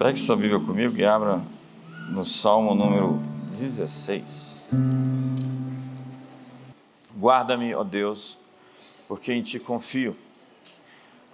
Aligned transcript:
Pegue 0.00 0.18
sua 0.18 0.34
Bíblia 0.34 0.58
comigo 0.58 0.96
e 0.96 1.04
abra 1.04 1.42
no 2.08 2.24
Salmo 2.24 2.74
número 2.74 3.20
16. 3.50 4.70
Guarda-me, 7.18 7.74
ó 7.74 7.84
Deus, 7.84 8.38
porque 9.06 9.30
em 9.30 9.42
ti 9.42 9.58
confio. 9.58 10.16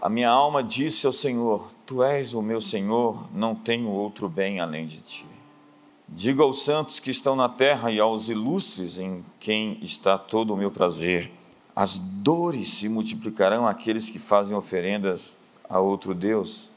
A 0.03 0.09
minha 0.09 0.29
alma 0.31 0.65
disse 0.65 1.07
ao 1.07 1.13
Senhor: 1.13 1.71
Tu 1.87 2.03
és 2.03 2.35
o 2.35 2.43
meu 2.43 2.61
Senhor, 2.61 3.29
não 3.33 3.55
tenho 3.55 3.89
outro 3.89 4.29
bem 4.29 4.59
além 4.59 4.89
de 4.89 5.01
ti. 5.01 5.27
Diga 6.09 6.43
aos 6.43 6.65
santos 6.65 6.99
que 6.99 7.13
estão 7.13 7.37
na 7.37 7.49
terra 7.49 7.93
e 7.93 8.01
aos 8.01 8.29
ilustres 8.29 8.99
em 8.99 9.25
quem 9.39 9.79
está 9.81 10.19
todo 10.19 10.53
o 10.53 10.57
meu 10.57 10.73
prazer. 10.73 11.31
As 11.77 11.99
dores 12.01 12.67
se 12.67 12.89
multiplicarão 12.89 13.65
àqueles 13.65 14.11
que 14.11 14.19
fazem 14.19 14.57
oferendas 14.57 15.37
a 15.71 15.79
outro 15.79 16.13
Deus. 16.13 16.75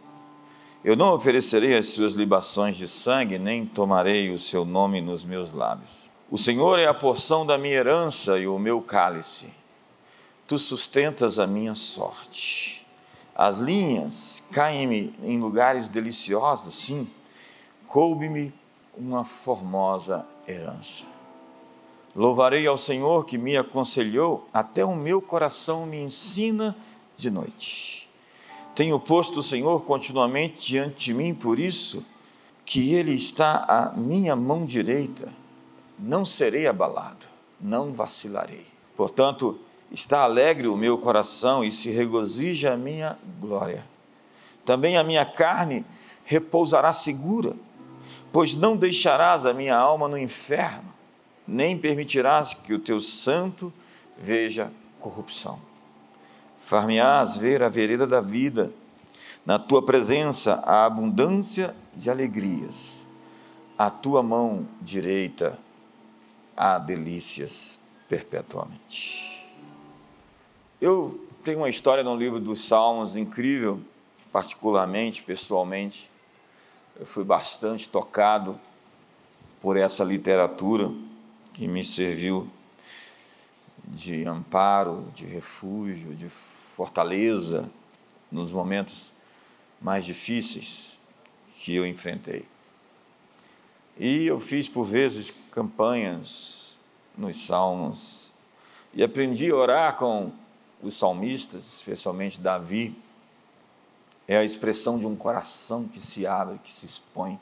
Eu 0.84 0.96
não 0.96 1.14
oferecerei 1.14 1.76
as 1.76 1.90
suas 1.90 2.14
libações 2.14 2.78
de 2.78 2.88
sangue, 2.88 3.38
nem 3.38 3.66
tomarei 3.66 4.32
o 4.32 4.40
seu 4.40 4.64
nome 4.64 5.02
nos 5.02 5.26
meus 5.26 5.52
lábios. 5.52 6.10
O 6.32 6.38
Senhor 6.38 6.80
é 6.80 6.86
a 6.86 6.94
porção 6.94 7.46
da 7.46 7.58
minha 7.58 7.76
herança 7.76 8.40
e 8.40 8.48
o 8.48 8.58
meu 8.58 8.82
cálice. 8.82 9.50
Tu 10.48 10.58
sustentas 10.58 11.38
a 11.38 11.46
minha 11.46 11.76
sorte. 11.76 12.86
As 13.36 13.58
linhas 13.58 14.42
caem-me 14.52 15.14
em 15.22 15.38
lugares 15.38 15.90
deliciosos, 15.90 16.76
sim. 16.76 17.10
Coube-me 17.86 18.54
uma 18.98 19.26
formosa 19.26 20.26
herança. 20.48 21.04
Louvarei 22.16 22.66
ao 22.66 22.78
Senhor 22.78 23.26
que 23.26 23.38
me 23.38 23.58
aconselhou, 23.58 24.48
até 24.54 24.84
o 24.86 24.96
meu 24.96 25.22
coração 25.22 25.86
me 25.86 26.02
ensina 26.02 26.76
de 27.18 27.30
noite. 27.30 28.09
Tenho 28.80 28.98
posto 28.98 29.42
o 29.42 29.44
Senhor 29.44 29.84
continuamente 29.84 30.70
diante 30.70 31.08
de 31.08 31.14
mim, 31.14 31.34
por 31.34 31.60
isso 31.60 32.06
que 32.66 32.94
Ele 32.94 33.14
está 33.14 33.66
à 33.68 33.92
minha 33.92 34.38
mão 34.38 34.64
direita. 34.64 35.28
Não 36.00 36.24
serei 36.24 36.66
abalado, 36.66 37.26
não 37.60 37.92
vacilarei. 37.92 38.66
Portanto, 38.96 39.60
está 39.92 40.22
alegre 40.22 40.70
o 40.70 40.78
meu 40.78 40.98
coração 40.98 41.62
e 41.62 41.70
se 41.70 41.92
regozija 41.92 42.72
a 42.72 42.78
minha 42.78 43.20
glória. 43.38 43.84
Também 44.64 44.96
a 44.96 45.04
minha 45.04 45.26
carne 45.26 45.86
repousará 46.24 46.94
segura, 46.94 47.58
pois 48.32 48.56
não 48.56 48.78
deixarás 48.78 49.46
a 49.46 49.54
minha 49.54 49.76
alma 49.76 50.08
no 50.08 50.18
inferno, 50.18 50.88
nem 51.46 51.78
permitirás 51.78 52.54
que 52.54 52.74
o 52.74 52.80
teu 52.80 53.02
santo 53.02 53.74
veja 54.18 54.72
corrupção. 55.02 55.68
Far-me-ás 56.70 57.36
ver 57.36 57.64
a 57.64 57.68
vereda 57.68 58.06
da 58.06 58.22
vida, 58.22 58.72
na 59.44 59.58
tua 59.58 59.84
presença 59.84 60.62
a 60.68 60.86
abundância 60.86 61.76
de 61.96 62.12
alegrias, 62.12 63.08
a 63.76 63.90
tua 63.90 64.22
mão 64.22 64.68
direita 64.80 65.58
há 66.56 66.78
delícias 66.78 67.80
perpetuamente. 68.08 69.50
Eu 70.80 71.28
tenho 71.44 71.58
uma 71.58 71.70
história 71.70 72.04
no 72.04 72.16
livro 72.16 72.40
dos 72.40 72.68
Salmos 72.68 73.16
incrível, 73.16 73.82
particularmente, 74.32 75.24
pessoalmente. 75.24 76.08
Eu 77.00 77.08
fui 77.08 77.24
bastante 77.24 77.90
tocado 77.90 78.60
por 79.60 79.76
essa 79.76 80.04
literatura 80.04 80.92
que 81.52 81.68
me 81.68 81.84
serviu 81.84 82.48
de 83.88 84.24
amparo, 84.28 85.08
de 85.16 85.26
refúgio, 85.26 86.14
de 86.14 86.30
fortaleza 86.80 87.70
nos 88.32 88.54
momentos 88.54 89.12
mais 89.82 90.06
difíceis 90.06 90.98
que 91.58 91.76
eu 91.76 91.86
enfrentei. 91.86 92.46
E 93.98 94.26
eu 94.26 94.40
fiz 94.40 94.70
por 94.70 94.86
vezes 94.86 95.34
campanhas 95.52 96.78
nos 97.18 97.36
salmos 97.36 98.34
e 98.94 99.04
aprendi 99.04 99.52
a 99.52 99.56
orar 99.56 99.98
com 99.98 100.32
os 100.82 100.98
salmistas, 100.98 101.66
especialmente 101.66 102.40
Davi. 102.40 102.96
É 104.26 104.38
a 104.38 104.46
expressão 104.46 104.98
de 104.98 105.06
um 105.06 105.18
coração 105.18 105.86
que 105.86 106.00
se 106.00 106.26
abre, 106.26 106.60
que 106.64 106.72
se 106.72 106.86
expõe, 106.86 107.38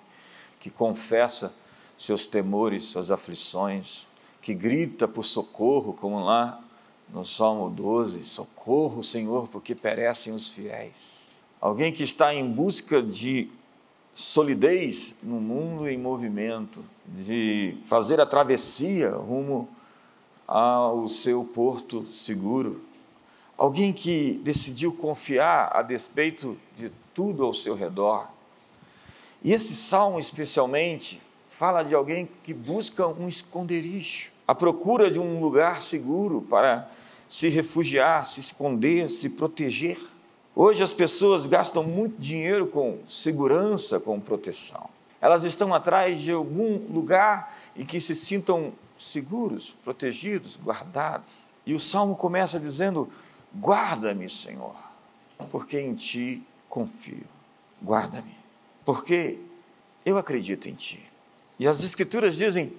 que 0.60 0.72
confessa 0.72 1.54
seus 1.96 2.26
temores, 2.26 2.86
suas 2.86 3.12
aflições, 3.12 4.08
que 4.42 4.56
grita 4.56 5.08
por 5.08 5.24
socorro, 5.24 5.94
como 5.94 6.24
lá 6.24 6.60
no 7.14 7.26
Salmo 7.26 7.70
12: 7.70 8.24
Socorro, 8.24 9.04
Senhor, 9.04 9.48
porque 9.48 9.74
perecem 9.74 10.34
os 10.34 10.50
fiéis. 10.50 11.18
Alguém 11.60 11.92
que 11.92 12.04
está 12.04 12.34
em 12.34 12.50
busca 12.50 13.02
de 13.02 13.50
solidez 14.14 15.16
no 15.22 15.40
mundo 15.40 15.88
em 15.88 15.98
movimento, 15.98 16.84
de 17.06 17.78
fazer 17.86 18.20
a 18.20 18.26
travessia 18.26 19.12
rumo 19.12 19.70
ao 20.48 21.08
seu 21.08 21.44
porto 21.44 22.04
seguro. 22.14 22.82
Alguém 23.58 23.92
que 23.92 24.40
decidiu 24.44 24.94
confiar 24.94 25.72
a 25.76 25.82
despeito 25.82 26.58
de 26.78 26.92
tudo 27.14 27.46
ao 27.46 27.54
seu 27.54 27.76
redor. 27.76 28.28
E 29.44 29.54
esse 29.54 29.76
salmo, 29.76 30.20
especialmente, 30.20 31.22
fala 31.50 31.84
de 31.84 31.96
alguém 31.96 32.30
que 32.44 32.54
busca 32.54 33.08
um 33.08 33.28
esconderijo, 33.28 34.32
a 34.48 34.56
procura 34.56 35.12
de 35.12 35.20
um 35.20 35.42
lugar 35.42 35.84
seguro 35.84 36.42
para 36.42 36.90
se 37.28 37.50
refugiar, 37.50 38.26
se 38.26 38.40
esconder, 38.40 39.10
se 39.10 39.32
proteger. 39.32 40.00
Hoje 40.56 40.82
as 40.82 40.94
pessoas 40.94 41.46
gastam 41.46 41.84
muito 41.84 42.18
dinheiro 42.18 42.68
com 42.68 43.00
segurança, 43.10 44.00
com 44.00 44.20
proteção. 44.20 44.90
Elas 45.20 45.44
estão 45.44 45.74
atrás 45.74 46.22
de 46.22 46.32
algum 46.32 46.78
lugar 46.92 47.56
e 47.76 47.84
que 47.84 48.00
se 48.00 48.16
sintam 48.16 48.72
seguros, 48.98 49.76
protegidos, 49.84 50.58
guardados. 50.58 51.48
E 51.66 51.74
o 51.74 51.80
salmo 51.80 52.16
começa 52.16 52.58
dizendo: 52.60 53.10
Guarda-me, 53.54 54.30
Senhor, 54.30 54.76
porque 55.52 55.80
em 55.80 55.94
ti 55.94 56.42
confio. 56.70 57.26
Guarda-me, 57.84 58.36
porque 58.86 59.38
eu 60.06 60.18
acredito 60.18 60.70
em 60.70 60.74
ti. 60.74 61.04
E 61.60 61.68
as 61.68 61.84
Escrituras 61.84 62.38
dizem 62.38 62.74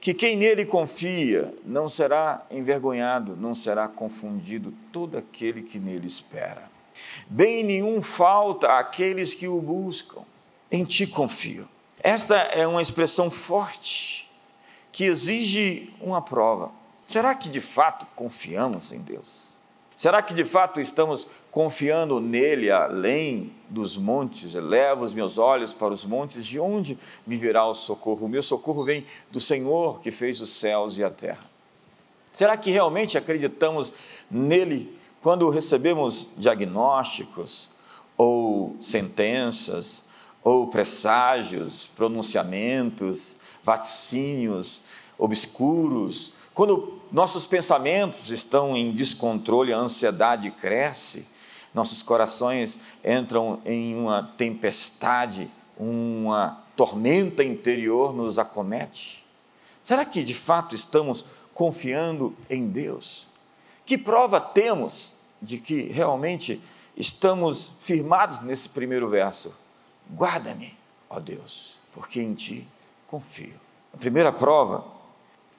que 0.00 0.14
quem 0.14 0.36
nele 0.36 0.64
confia 0.64 1.54
não 1.64 1.86
será 1.88 2.46
envergonhado, 2.50 3.36
não 3.36 3.54
será 3.54 3.86
confundido 3.86 4.72
todo 4.90 5.18
aquele 5.18 5.62
que 5.62 5.78
nele 5.78 6.06
espera. 6.06 6.70
Bem 7.28 7.62
nenhum 7.62 8.00
falta 8.00 8.78
àqueles 8.78 9.34
que 9.34 9.46
o 9.46 9.60
buscam. 9.60 10.22
Em 10.72 10.84
ti 10.84 11.06
confio. 11.06 11.68
Esta 12.02 12.36
é 12.36 12.66
uma 12.66 12.80
expressão 12.80 13.30
forte 13.30 14.30
que 14.90 15.04
exige 15.04 15.92
uma 16.00 16.22
prova. 16.22 16.70
Será 17.04 17.34
que 17.34 17.48
de 17.48 17.60
fato 17.60 18.06
confiamos 18.14 18.92
em 18.92 19.00
Deus? 19.00 19.49
Será 20.00 20.22
que 20.22 20.32
de 20.32 20.46
fato 20.46 20.80
estamos 20.80 21.26
confiando 21.50 22.20
nele 22.20 22.70
além 22.70 23.52
dos 23.68 23.98
montes? 23.98 24.54
Elevo 24.54 25.04
os 25.04 25.12
meus 25.12 25.36
olhos 25.36 25.74
para 25.74 25.92
os 25.92 26.06
montes, 26.06 26.46
de 26.46 26.58
onde 26.58 26.98
me 27.26 27.36
virá 27.36 27.66
o 27.66 27.74
socorro? 27.74 28.24
O 28.24 28.28
meu 28.30 28.42
socorro 28.42 28.82
vem 28.82 29.04
do 29.30 29.42
Senhor 29.42 30.00
que 30.00 30.10
fez 30.10 30.40
os 30.40 30.48
céus 30.54 30.96
e 30.96 31.04
a 31.04 31.10
terra. 31.10 31.44
Será 32.32 32.56
que 32.56 32.70
realmente 32.70 33.18
acreditamos 33.18 33.92
nele 34.30 34.98
quando 35.22 35.50
recebemos 35.50 36.28
diagnósticos 36.34 37.70
ou 38.16 38.78
sentenças 38.80 40.06
ou 40.42 40.68
presságios, 40.68 41.90
pronunciamentos, 41.94 43.38
vaticínios 43.62 44.80
obscuros? 45.18 46.39
Quando 46.54 47.00
nossos 47.12 47.46
pensamentos 47.46 48.30
estão 48.30 48.76
em 48.76 48.92
descontrole, 48.92 49.72
a 49.72 49.78
ansiedade 49.78 50.50
cresce, 50.50 51.26
nossos 51.72 52.02
corações 52.02 52.80
entram 53.04 53.60
em 53.64 53.94
uma 53.96 54.32
tempestade, 54.36 55.50
uma 55.78 56.62
tormenta 56.76 57.44
interior 57.44 58.14
nos 58.14 58.38
acomete. 58.38 59.24
Será 59.84 60.04
que 60.04 60.22
de 60.22 60.34
fato 60.34 60.74
estamos 60.74 61.24
confiando 61.54 62.34
em 62.48 62.68
Deus? 62.68 63.28
Que 63.86 63.96
prova 63.96 64.40
temos 64.40 65.12
de 65.40 65.58
que 65.58 65.82
realmente 65.82 66.60
estamos 66.96 67.74
firmados 67.80 68.40
nesse 68.40 68.68
primeiro 68.68 69.08
verso? 69.08 69.52
Guarda-me, 70.12 70.76
ó 71.08 71.20
Deus, 71.20 71.78
porque 71.92 72.20
em 72.20 72.34
ti 72.34 72.66
confio. 73.08 73.54
A 73.92 73.96
primeira 73.96 74.32
prova, 74.32 74.84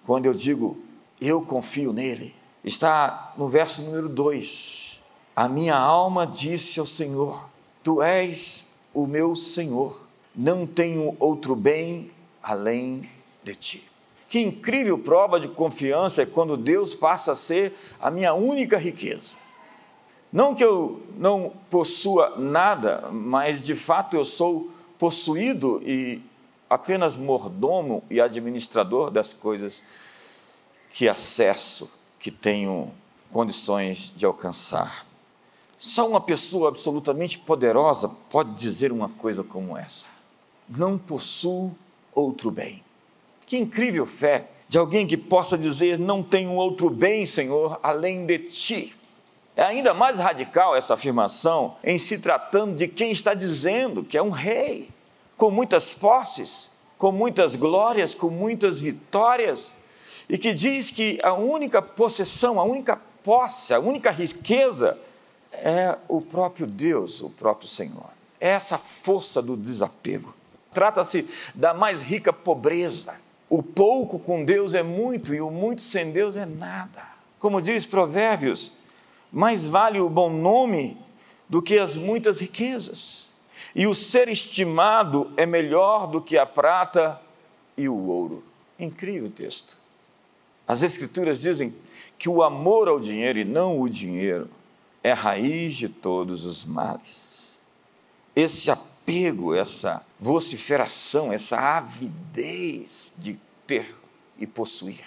quando 0.05 0.25
eu 0.25 0.33
digo 0.33 0.77
eu 1.21 1.41
confio 1.43 1.93
nele. 1.93 2.33
Está 2.63 3.33
no 3.37 3.47
verso 3.47 3.83
número 3.83 4.09
2. 4.09 5.01
A 5.35 5.47
minha 5.47 5.75
alma 5.75 6.25
disse 6.25 6.79
ao 6.79 6.85
Senhor: 6.85 7.47
Tu 7.83 8.01
és 8.01 8.67
o 8.93 9.05
meu 9.05 9.35
Senhor, 9.35 10.01
não 10.35 10.65
tenho 10.65 11.15
outro 11.19 11.55
bem 11.55 12.11
além 12.41 13.09
de 13.43 13.55
ti. 13.55 13.83
Que 14.27 14.39
incrível 14.39 14.97
prova 14.97 15.39
de 15.39 15.47
confiança 15.47 16.21
é 16.21 16.25
quando 16.25 16.57
Deus 16.57 16.95
passa 16.95 17.33
a 17.33 17.35
ser 17.35 17.73
a 17.99 18.09
minha 18.09 18.33
única 18.33 18.77
riqueza. 18.77 19.41
Não 20.31 20.55
que 20.55 20.63
eu 20.63 21.01
não 21.17 21.51
possua 21.69 22.35
nada, 22.37 23.09
mas 23.11 23.65
de 23.65 23.75
fato 23.75 24.15
eu 24.15 24.23
sou 24.23 24.71
possuído 24.97 25.81
e 25.83 26.21
apenas 26.71 27.17
mordomo 27.17 28.01
e 28.09 28.21
administrador 28.21 29.11
das 29.11 29.33
coisas 29.33 29.83
que 30.93 31.09
acesso, 31.09 31.91
que 32.17 32.31
tenho 32.31 32.89
condições 33.29 34.13
de 34.15 34.25
alcançar. 34.25 35.05
Só 35.77 36.07
uma 36.07 36.21
pessoa 36.21 36.69
absolutamente 36.69 37.39
poderosa 37.39 38.07
pode 38.29 38.53
dizer 38.53 38.89
uma 38.89 39.09
coisa 39.09 39.43
como 39.43 39.77
essa: 39.77 40.05
Não 40.69 40.97
possuo 40.97 41.75
outro 42.15 42.49
bem. 42.49 42.81
Que 43.45 43.57
incrível 43.57 44.05
fé 44.05 44.49
de 44.69 44.77
alguém 44.77 45.05
que 45.05 45.17
possa 45.17 45.57
dizer: 45.57 45.99
Não 45.99 46.23
tenho 46.23 46.53
outro 46.53 46.89
bem, 46.89 47.25
Senhor, 47.25 47.81
além 47.83 48.25
de 48.25 48.39
ti. 48.39 48.95
É 49.57 49.63
ainda 49.63 49.93
mais 49.93 50.19
radical 50.19 50.73
essa 50.73 50.93
afirmação 50.93 51.75
em 51.83 51.99
se 51.99 52.17
tratando 52.19 52.77
de 52.77 52.87
quem 52.87 53.11
está 53.11 53.33
dizendo 53.33 54.03
que 54.03 54.17
é 54.17 54.23
um 54.23 54.29
rei, 54.29 54.89
com 55.41 55.49
muitas 55.49 55.95
posses, 55.95 56.69
com 56.99 57.11
muitas 57.11 57.55
glórias, 57.55 58.13
com 58.13 58.29
muitas 58.29 58.79
vitórias, 58.79 59.73
e 60.29 60.37
que 60.37 60.53
diz 60.53 60.91
que 60.91 61.19
a 61.23 61.33
única 61.33 61.81
possessão, 61.81 62.59
a 62.59 62.63
única 62.63 63.01
posse, 63.23 63.73
a 63.73 63.79
única 63.79 64.11
riqueza 64.11 64.99
é 65.51 65.97
o 66.07 66.21
próprio 66.21 66.67
Deus, 66.67 67.23
o 67.23 67.29
próprio 67.31 67.67
Senhor. 67.67 68.11
É 68.39 68.49
essa 68.49 68.77
força 68.77 69.41
do 69.41 69.57
desapego. 69.57 70.31
Trata-se 70.71 71.27
da 71.55 71.73
mais 71.73 71.99
rica 71.99 72.31
pobreza. 72.31 73.15
O 73.49 73.63
pouco 73.63 74.19
com 74.19 74.45
Deus 74.45 74.75
é 74.75 74.83
muito 74.83 75.33
e 75.33 75.41
o 75.41 75.49
muito 75.49 75.81
sem 75.81 76.11
Deus 76.11 76.35
é 76.35 76.45
nada. 76.45 77.03
Como 77.39 77.63
diz 77.63 77.83
Provérbios, 77.83 78.71
mais 79.31 79.65
vale 79.65 79.99
o 79.99 80.07
bom 80.07 80.29
nome 80.29 80.99
do 81.49 81.63
que 81.63 81.79
as 81.79 81.97
muitas 81.97 82.39
riquezas. 82.39 83.30
E 83.73 83.87
o 83.87 83.93
ser 83.93 84.27
estimado 84.27 85.31
é 85.37 85.45
melhor 85.45 86.07
do 86.07 86.21
que 86.21 86.37
a 86.37 86.45
prata 86.45 87.19
e 87.77 87.87
o 87.87 87.95
ouro. 87.95 88.43
Incrível 88.77 89.29
texto. 89.29 89.77
As 90.67 90.83
Escrituras 90.83 91.41
dizem 91.41 91.73
que 92.17 92.29
o 92.29 92.43
amor 92.43 92.87
ao 92.87 92.99
dinheiro 92.99 93.39
e 93.39 93.45
não 93.45 93.79
o 93.79 93.89
dinheiro 93.89 94.49
é 95.03 95.11
a 95.11 95.15
raiz 95.15 95.75
de 95.75 95.89
todos 95.89 96.45
os 96.45 96.65
males. 96.65 97.59
Esse 98.35 98.69
apego, 98.69 99.55
essa 99.55 100.05
vociferação, 100.19 101.33
essa 101.33 101.57
avidez 101.57 103.13
de 103.17 103.39
ter 103.65 103.93
e 104.37 104.45
possuir, 104.45 105.03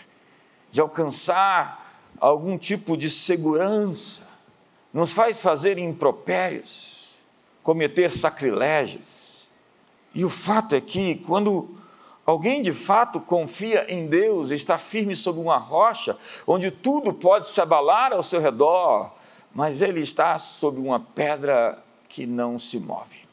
de 0.71 0.81
alcançar 0.81 2.03
algum 2.19 2.59
tipo 2.59 2.97
de 2.97 3.09
segurança, 3.09 4.29
nos 4.93 5.13
faz 5.13 5.41
fazer 5.41 5.79
impropérios, 5.79 7.04
cometer 7.65 8.13
sacrilégios. 8.13 9.51
E 10.15 10.25
o 10.25 10.31
fato 10.31 10.77
é 10.77 10.81
que, 10.81 11.17
quando 11.27 11.71
alguém 12.25 12.63
de 12.63 12.73
fato 12.73 13.19
confia 13.19 13.93
em 13.93 14.07
Deus, 14.07 14.51
está 14.51 14.79
firme 14.79 15.17
sobre 15.17 15.41
uma 15.41 15.57
rocha, 15.57 16.17
onde 16.47 16.71
tudo 16.71 17.13
pode 17.13 17.49
se 17.49 17.61
abalar 17.61 18.13
ao 18.13 18.23
seu 18.23 18.41
redor, 18.41 19.11
mas 19.53 19.81
ele 19.83 20.01
está 20.01 20.39
sob 20.39 20.79
uma 20.79 21.01
pedra 21.01 21.83
que 22.09 22.27
não 22.27 22.59
se 22.59 22.79
move. 22.79 23.25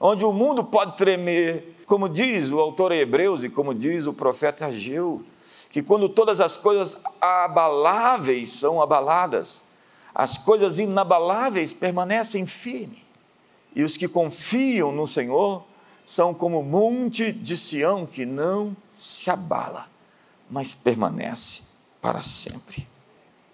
Onde 0.00 0.24
o 0.24 0.32
mundo 0.32 0.64
pode 0.64 0.96
tremer, 0.96 1.76
como 1.84 2.08
diz 2.08 2.50
o 2.50 2.58
autor 2.58 2.90
Hebreus 2.90 3.44
e 3.44 3.50
como 3.50 3.74
diz 3.74 4.06
o 4.06 4.14
profeta 4.14 4.66
Ageu, 4.66 5.22
que 5.70 5.82
quando 5.82 6.08
todas 6.08 6.40
as 6.40 6.56
coisas 6.56 7.02
abaláveis 7.20 8.50
são 8.50 8.80
abaladas, 8.80 9.62
as 10.14 10.38
coisas 10.38 10.78
inabaláveis 10.78 11.74
permanecem 11.74 12.46
firmes. 12.46 13.07
E 13.78 13.84
os 13.84 13.96
que 13.96 14.08
confiam 14.08 14.90
no 14.90 15.06
Senhor 15.06 15.64
são 16.04 16.34
como 16.34 16.58
o 16.58 16.64
monte 16.64 17.30
de 17.30 17.56
Sião 17.56 18.04
que 18.04 18.26
não 18.26 18.76
se 18.98 19.30
abala, 19.30 19.88
mas 20.50 20.74
permanece 20.74 21.62
para 22.00 22.20
sempre. 22.20 22.88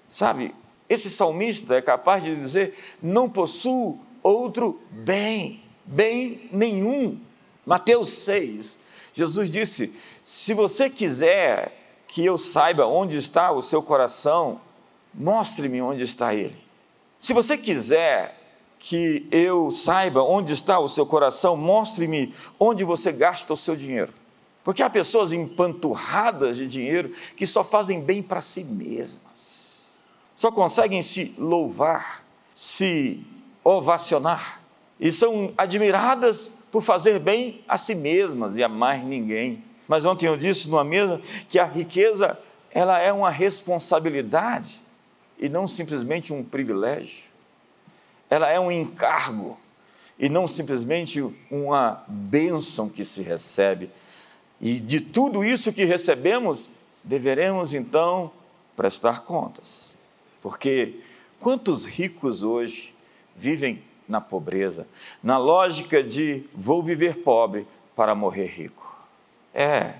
Sabe, 0.09 0.55
esse 0.89 1.11
salmista 1.11 1.75
é 1.75 1.83
capaz 1.83 2.25
de 2.25 2.35
dizer: 2.37 2.75
não 3.03 3.29
possuo 3.29 4.01
outro 4.23 4.81
bem, 4.91 5.63
bem 5.85 6.49
nenhum. 6.51 7.21
Mateus 7.67 8.09
6, 8.09 8.79
Jesus 9.13 9.53
disse: 9.53 9.95
se 10.25 10.55
você 10.55 10.89
quiser 10.89 12.03
que 12.09 12.25
eu 12.25 12.39
saiba 12.39 12.87
onde 12.87 13.19
está 13.19 13.53
o 13.53 13.61
seu 13.61 13.83
coração, 13.83 14.59
mostre-me 15.13 15.83
onde 15.83 16.03
está 16.03 16.35
ele. 16.35 16.57
Se 17.21 17.35
você 17.35 17.59
quiser 17.59 18.41
que 18.89 19.27
eu 19.31 19.71
saiba 19.71 20.23
onde 20.23 20.53
está 20.53 20.79
o 20.79 20.89
seu 20.89 21.07
coração, 21.07 21.57
mostre-me 21.57 22.35
onde 22.59 22.85
você 22.85 23.13
gasta 23.13 23.53
o 23.53 23.57
seu 23.57 23.77
dinheiro. 23.77 24.13
Porque 24.63 24.83
há 24.83 24.89
pessoas 24.89 25.33
empanturradas 25.33 26.57
de 26.57 26.67
dinheiro 26.67 27.13
que 27.37 27.47
só 27.47 27.63
fazem 27.63 28.01
bem 28.01 28.23
para 28.23 28.41
si 28.41 28.65
mesmas 28.65 29.65
só 30.35 30.51
conseguem 30.51 31.01
se 31.01 31.35
louvar, 31.39 32.25
se 32.55 33.25
ovacionar 33.63 34.61
e 34.99 35.13
são 35.13 35.53
admiradas 35.57 36.51
por 36.71 36.83
fazer 36.83 37.19
bem 37.21 37.63
a 37.69 37.79
si 37.79 37.95
mesmas 37.95 38.57
e 38.57 38.63
a 38.63 38.69
mais 38.69 39.05
ninguém. 39.05 39.63
Mas 39.87 40.05
ontem 40.05 40.27
eu 40.27 40.37
disse 40.37 40.69
numa 40.69 40.85
mesa 40.85 41.21
que 41.49 41.59
a 41.59 41.65
riqueza 41.65 42.39
ela 42.73 42.99
é 42.99 43.13
uma 43.13 43.31
responsabilidade 43.31 44.83
e 45.39 45.49
não 45.49 45.69
simplesmente 45.69 46.33
um 46.33 46.43
privilégio. 46.43 47.34
Ela 48.35 48.51
é 48.51 48.59
um 48.59 48.69
encargo 48.69 49.57
e 50.19 50.29
não 50.29 50.49
simplesmente 50.49 51.23
uma 51.49 52.03
bênção 52.09 52.89
que 52.89 53.05
se 53.05 53.23
recebe. 53.23 53.89
E 54.61 54.81
de 54.81 55.01
tudo 55.01 55.45
isso 55.45 55.73
que 55.73 55.85
recebemos, 55.85 56.69
deveremos 57.05 57.75
então 57.75 58.33
prestar 58.75 59.21
contas. 59.21 59.95
Porque 60.43 60.97
quantos 61.39 61.85
ricos 61.85 62.43
hoje 62.43 62.93
vivem 63.37 63.81
na 64.09 64.21
pobreza, 64.21 64.85
na 65.23 65.39
lógica 65.39 66.03
de 66.03 66.43
vou 66.53 66.83
viver 66.83 67.19
pobre 67.19 67.69
para 67.95 68.17
morrer 68.17 68.47
rico? 68.47 69.01
É, 69.55 69.95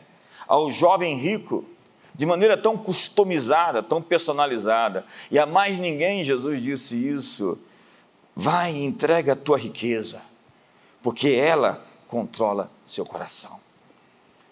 ao 0.49 0.73
jovem 0.73 1.17
rico, 1.17 1.65
de 2.13 2.27
maneira 2.27 2.57
tão 2.57 2.77
customizada, 2.77 3.81
tão 3.81 4.03
personalizada, 4.03 5.07
e 5.31 5.39
a 5.39 5.47
mais 5.47 5.79
ninguém 5.79 6.25
Jesus 6.25 6.61
disse 6.61 6.97
isso. 6.97 7.61
Vai 8.35 8.75
e 8.75 8.85
entrega 8.85 9.33
a 9.33 9.37
tua 9.37 9.59
riqueza, 9.59 10.23
porque 11.03 11.31
ela 11.31 11.85
controla 12.09 12.71
seu 12.87 13.07
coração. 13.07 13.61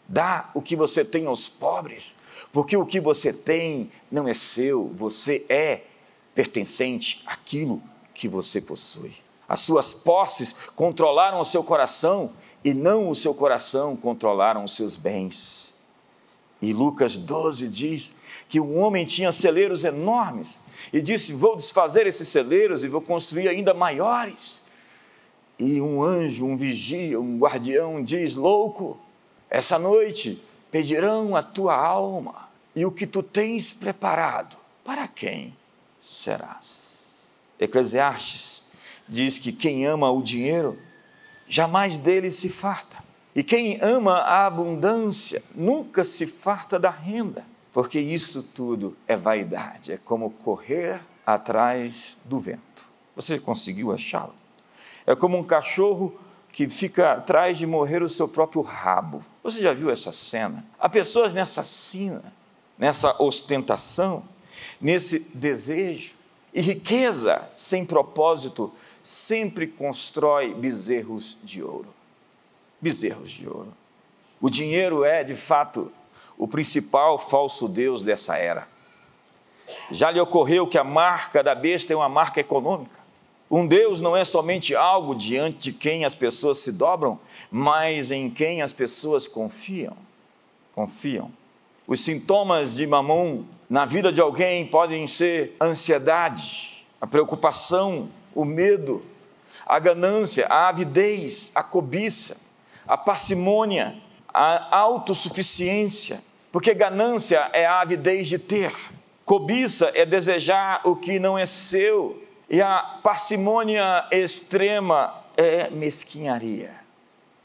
Dá 0.06 0.50
o 0.54 0.62
que 0.62 0.76
você 0.76 1.04
tem 1.04 1.26
aos 1.26 1.48
pobres, 1.48 2.14
porque 2.52 2.76
o 2.76 2.86
que 2.86 3.00
você 3.00 3.32
tem 3.32 3.90
não 4.10 4.28
é 4.28 4.34
seu, 4.34 4.88
você 4.88 5.44
é 5.48 5.82
pertencente 6.34 7.22
àquilo 7.26 7.82
que 8.14 8.28
você 8.28 8.60
possui. 8.60 9.14
As 9.48 9.60
suas 9.60 9.92
posses 9.92 10.54
controlaram 10.74 11.40
o 11.40 11.44
seu 11.44 11.62
coração 11.62 12.32
e 12.64 12.72
não 12.72 13.08
o 13.08 13.14
seu 13.14 13.34
coração 13.34 13.96
controlaram 13.96 14.64
os 14.64 14.76
seus 14.76 14.96
bens. 14.96 15.76
E 16.60 16.72
Lucas 16.72 17.16
12 17.16 17.68
diz 17.68 18.14
que 18.48 18.60
o 18.60 18.74
homem 18.74 19.04
tinha 19.04 19.32
celeiros 19.32 19.82
enormes 19.82 20.60
e 20.92 21.02
disse: 21.02 21.32
Vou 21.32 21.56
desfazer 21.56 22.06
esses 22.06 22.28
celeiros 22.28 22.84
e 22.84 22.88
vou 22.88 23.00
construir 23.00 23.48
ainda 23.48 23.74
maiores. 23.74 24.62
E 25.58 25.80
um 25.80 26.02
anjo, 26.02 26.46
um 26.46 26.56
vigia, 26.56 27.20
um 27.20 27.38
guardião 27.38 28.02
diz: 28.02 28.34
Louco, 28.34 28.98
essa 29.50 29.78
noite 29.78 30.42
pedirão 30.70 31.36
a 31.36 31.42
tua 31.42 31.76
alma 31.76 32.48
e 32.74 32.86
o 32.86 32.90
que 32.90 33.06
tu 33.06 33.22
tens 33.22 33.72
preparado, 33.72 34.56
para 34.82 35.06
quem 35.06 35.54
serás? 36.00 36.92
Eclesiastes 37.60 38.62
diz 39.08 39.38
que 39.38 39.52
quem 39.52 39.86
ama 39.86 40.10
o 40.10 40.22
dinheiro, 40.22 40.78
jamais 41.48 41.98
dele 41.98 42.30
se 42.30 42.48
farta. 42.48 43.02
E 43.34 43.42
quem 43.42 43.78
ama 43.80 44.18
a 44.18 44.46
abundância, 44.46 45.42
nunca 45.54 46.04
se 46.04 46.26
farta 46.26 46.78
da 46.78 46.90
renda, 46.90 47.44
porque 47.72 47.98
isso 47.98 48.42
tudo 48.54 48.96
é 49.06 49.16
vaidade, 49.16 49.92
é 49.92 49.96
como 49.96 50.30
correr 50.30 51.00
atrás 51.24 52.18
do 52.24 52.38
vento. 52.38 52.90
Você 53.16 53.38
conseguiu 53.38 53.92
achá-lo? 53.92 54.34
É 55.06 55.14
como 55.14 55.38
um 55.38 55.44
cachorro 55.44 56.18
que 56.50 56.68
fica 56.68 57.12
atrás 57.12 57.56
de 57.56 57.66
morrer 57.66 58.02
o 58.02 58.08
seu 58.08 58.28
próprio 58.28 58.62
rabo. 58.62 59.24
Você 59.42 59.62
já 59.62 59.72
viu 59.72 59.90
essa 59.90 60.12
cena? 60.12 60.64
Há 60.78 60.88
pessoas 60.88 61.32
nessa 61.32 61.64
sina, 61.64 62.22
nessa 62.78 63.20
ostentação, 63.20 64.22
nesse 64.80 65.18
desejo. 65.34 66.14
E 66.54 66.60
riqueza 66.60 67.48
sem 67.56 67.84
propósito 67.84 68.72
sempre 69.02 69.66
constrói 69.66 70.52
bezerros 70.52 71.38
de 71.42 71.62
ouro. 71.62 71.88
Bezerros 72.80 73.30
de 73.30 73.48
ouro. 73.48 73.72
O 74.38 74.50
dinheiro 74.50 75.04
é, 75.04 75.24
de 75.24 75.34
fato, 75.34 75.90
o 76.36 76.48
principal 76.48 77.18
falso 77.18 77.68
Deus 77.68 78.02
dessa 78.02 78.36
era. 78.36 78.66
Já 79.90 80.10
lhe 80.10 80.20
ocorreu 80.20 80.66
que 80.66 80.78
a 80.78 80.84
marca 80.84 81.42
da 81.42 81.54
besta 81.54 81.92
é 81.92 81.96
uma 81.96 82.08
marca 82.08 82.40
econômica. 82.40 83.00
Um 83.50 83.66
Deus 83.66 84.00
não 84.00 84.16
é 84.16 84.24
somente 84.24 84.74
algo 84.74 85.14
diante 85.14 85.58
de 85.58 85.72
quem 85.72 86.04
as 86.04 86.14
pessoas 86.14 86.58
se 86.58 86.72
dobram, 86.72 87.20
mas 87.50 88.10
em 88.10 88.30
quem 88.30 88.62
as 88.62 88.72
pessoas 88.72 89.28
confiam. 89.28 89.94
Confiam. 90.74 91.30
Os 91.86 92.00
sintomas 92.00 92.74
de 92.76 92.86
mamon 92.86 93.44
na 93.68 93.84
vida 93.84 94.10
de 94.10 94.20
alguém 94.20 94.66
podem 94.66 95.06
ser 95.06 95.54
ansiedade, 95.60 96.86
a 97.00 97.06
preocupação, 97.06 98.08
o 98.34 98.44
medo, 98.44 99.04
a 99.66 99.78
ganância, 99.78 100.46
a 100.46 100.68
avidez, 100.68 101.52
a 101.54 101.62
cobiça, 101.62 102.36
a 102.86 102.96
parcimônia, 102.96 103.96
a 104.32 104.76
autossuficiência, 104.76 106.22
porque 106.50 106.74
ganância 106.74 107.50
é 107.52 107.66
a 107.66 107.80
avidez 107.80 108.28
de 108.28 108.38
ter, 108.38 108.74
cobiça 109.24 109.90
é 109.94 110.04
desejar 110.04 110.80
o 110.84 110.96
que 110.96 111.18
não 111.18 111.38
é 111.38 111.46
seu, 111.46 112.22
e 112.48 112.60
a 112.60 113.00
parcimônia 113.02 114.06
extrema 114.10 115.14
é 115.36 115.70
mesquinharia. 115.70 116.74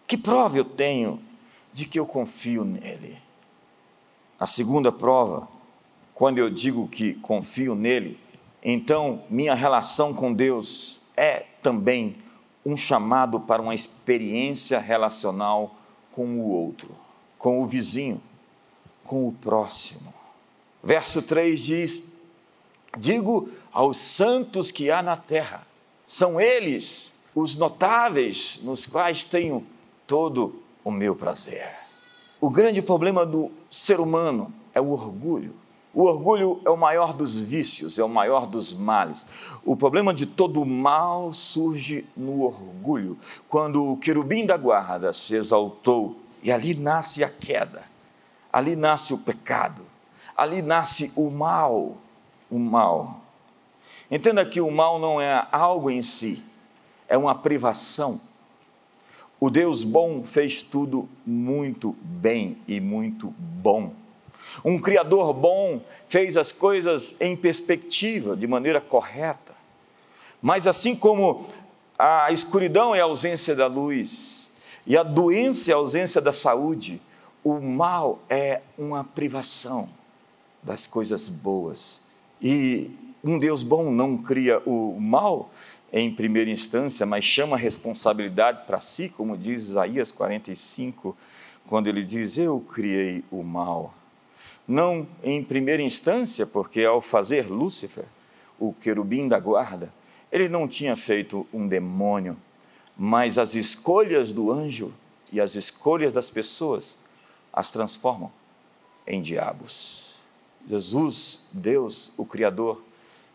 Que 0.06 0.18
prova 0.18 0.58
eu 0.58 0.66
tenho 0.66 1.22
de 1.74 1.86
que 1.86 2.00
eu 2.00 2.06
confio 2.06 2.66
nele? 2.66 3.18
A 4.40 4.46
segunda 4.46 4.92
prova, 4.92 5.48
quando 6.14 6.40
eu 6.40 6.50
digo 6.50 6.88
que 6.88 7.14
confio 7.16 7.74
nele, 7.74 8.20
então 8.64 9.24
minha 9.30 9.54
relação 9.54 10.14
com 10.14 10.34
Deus 10.34 11.00
é 11.16 11.46
também 11.62 12.18
um 12.66 12.76
chamado 12.76 13.40
para 13.40 13.62
uma 13.62 13.74
experiência 13.74 14.80
relacional 14.80 15.77
com 16.18 16.40
o 16.40 16.50
outro, 16.50 16.90
com 17.38 17.62
o 17.62 17.68
vizinho, 17.68 18.20
com 19.04 19.28
o 19.28 19.32
próximo. 19.32 20.12
Verso 20.84 21.22
3 21.22 21.60
diz: 21.60 22.18
Digo 22.98 23.52
aos 23.72 24.00
santos 24.00 24.72
que 24.72 24.90
há 24.90 25.04
na 25.04 25.16
terra. 25.16 25.62
São 26.08 26.42
eles 26.42 27.14
os 27.36 27.54
notáveis 27.54 28.60
nos 28.64 28.88
quais 28.88 29.24
tenho 29.24 29.64
todo 30.08 30.60
o 30.84 30.90
meu 30.90 31.16
prazer. 31.16 31.70
O 32.42 32.50
grande 32.50 32.82
problema 32.82 33.24
do 33.24 33.52
ser 33.70 34.00
humano 34.00 34.52
é 34.74 34.82
o 34.82 34.90
orgulho. 34.90 35.54
O 35.98 36.04
orgulho 36.04 36.62
é 36.64 36.70
o 36.70 36.78
maior 36.78 37.12
dos 37.12 37.42
vícios, 37.42 37.98
é 37.98 38.04
o 38.04 38.08
maior 38.08 38.46
dos 38.46 38.72
males. 38.72 39.26
O 39.66 39.76
problema 39.76 40.14
de 40.14 40.28
todo 40.28 40.64
mal 40.64 41.34
surge 41.34 42.06
no 42.16 42.44
orgulho, 42.44 43.18
quando 43.50 43.84
o 43.84 43.98
querubim 43.98 44.46
da 44.46 44.56
guarda 44.56 45.12
se 45.12 45.36
exaltou 45.36 46.16
e 46.44 46.52
ali 46.52 46.76
nasce 46.76 47.24
a 47.24 47.30
queda, 47.30 47.82
ali 48.54 48.76
nasce 48.76 49.12
o 49.12 49.18
pecado, 49.18 49.82
ali 50.38 50.62
nasce 50.62 51.12
o 51.16 51.32
mal, 51.32 51.98
o 52.48 52.60
mal. 52.60 53.20
Entenda 54.12 54.46
que 54.46 54.62
o 54.62 54.70
mal 54.70 55.00
não 55.00 55.20
é 55.20 55.48
algo 55.52 55.90
em 55.90 56.04
si, 56.04 56.44
é 57.08 57.18
uma 57.18 57.34
privação. 57.34 58.22
O 59.40 59.50
Deus 59.50 59.84
bom 59.84 60.24
fez 60.24 60.62
tudo 60.62 61.10
muito 61.26 61.96
bem 62.04 62.56
e 62.68 62.80
muito 62.80 63.34
bom. 63.40 63.94
Um 64.64 64.80
Criador 64.80 65.34
bom 65.34 65.82
fez 66.08 66.38
as 66.38 66.52
coisas 66.52 67.16
em 67.20 67.36
perspectiva, 67.36 68.36
de 68.36 68.48
maneira 68.48 68.82
correta. 68.82 69.54
Mas 70.42 70.68
assim 70.68 70.96
como 70.96 71.48
a 71.98 72.32
escuridão 72.32 72.94
é 72.94 73.02
a 73.02 73.06
ausência 73.06 73.56
da 73.56 73.68
luz 73.68 74.52
e 74.86 74.96
a 74.96 75.04
doença 75.04 75.72
é 75.72 75.74
a 75.74 75.78
ausência 75.78 76.22
da 76.22 76.32
saúde, 76.32 77.02
o 77.44 77.60
mal 77.60 78.20
é 78.30 78.62
uma 78.78 79.04
privação 79.04 79.90
das 80.62 80.86
coisas 80.86 81.30
boas. 81.30 82.02
E 82.42 82.92
um 83.24 83.40
Deus 83.40 83.64
bom 83.64 83.92
não 83.92 84.18
cria 84.18 84.60
o 84.66 85.00
mal 85.00 85.50
em 85.92 86.14
primeira 86.14 86.50
instância, 86.50 87.06
mas 87.06 87.24
chama 87.24 87.56
a 87.56 87.60
responsabilidade 87.60 88.66
para 88.66 88.80
si, 88.80 89.10
como 89.10 89.38
diz 89.38 89.64
Isaías 89.64 90.12
45, 90.12 91.16
quando 91.68 91.88
ele 91.88 92.04
diz: 92.04 92.38
Eu 92.38 92.60
criei 92.60 93.24
o 93.32 93.44
mal. 93.44 93.94
Não 94.68 95.08
em 95.24 95.44
primeira 95.44 95.82
instância, 95.82 96.46
porque 96.46 96.84
ao 96.84 97.02
fazer 97.02 97.50
Lúcifer, 97.50 98.06
o 98.60 98.74
querubim 98.74 99.28
da 99.28 99.40
guarda, 99.40 99.94
ele 100.32 100.50
não 100.50 100.68
tinha 100.68 100.96
feito 100.98 101.48
um 101.54 101.66
demônio, 101.66 102.36
mas 102.98 103.38
as 103.38 103.56
escolhas 103.56 104.34
do 104.34 104.52
anjo 104.52 104.94
e 105.32 105.40
as 105.40 105.56
escolhas 105.56 106.12
das 106.12 106.30
pessoas 106.30 106.98
as 107.54 107.72
transformam 107.72 108.32
em 109.06 109.22
diabos. 109.22 110.16
Jesus, 110.68 111.46
Deus, 111.52 112.12
o 112.18 112.26
Criador, 112.26 112.84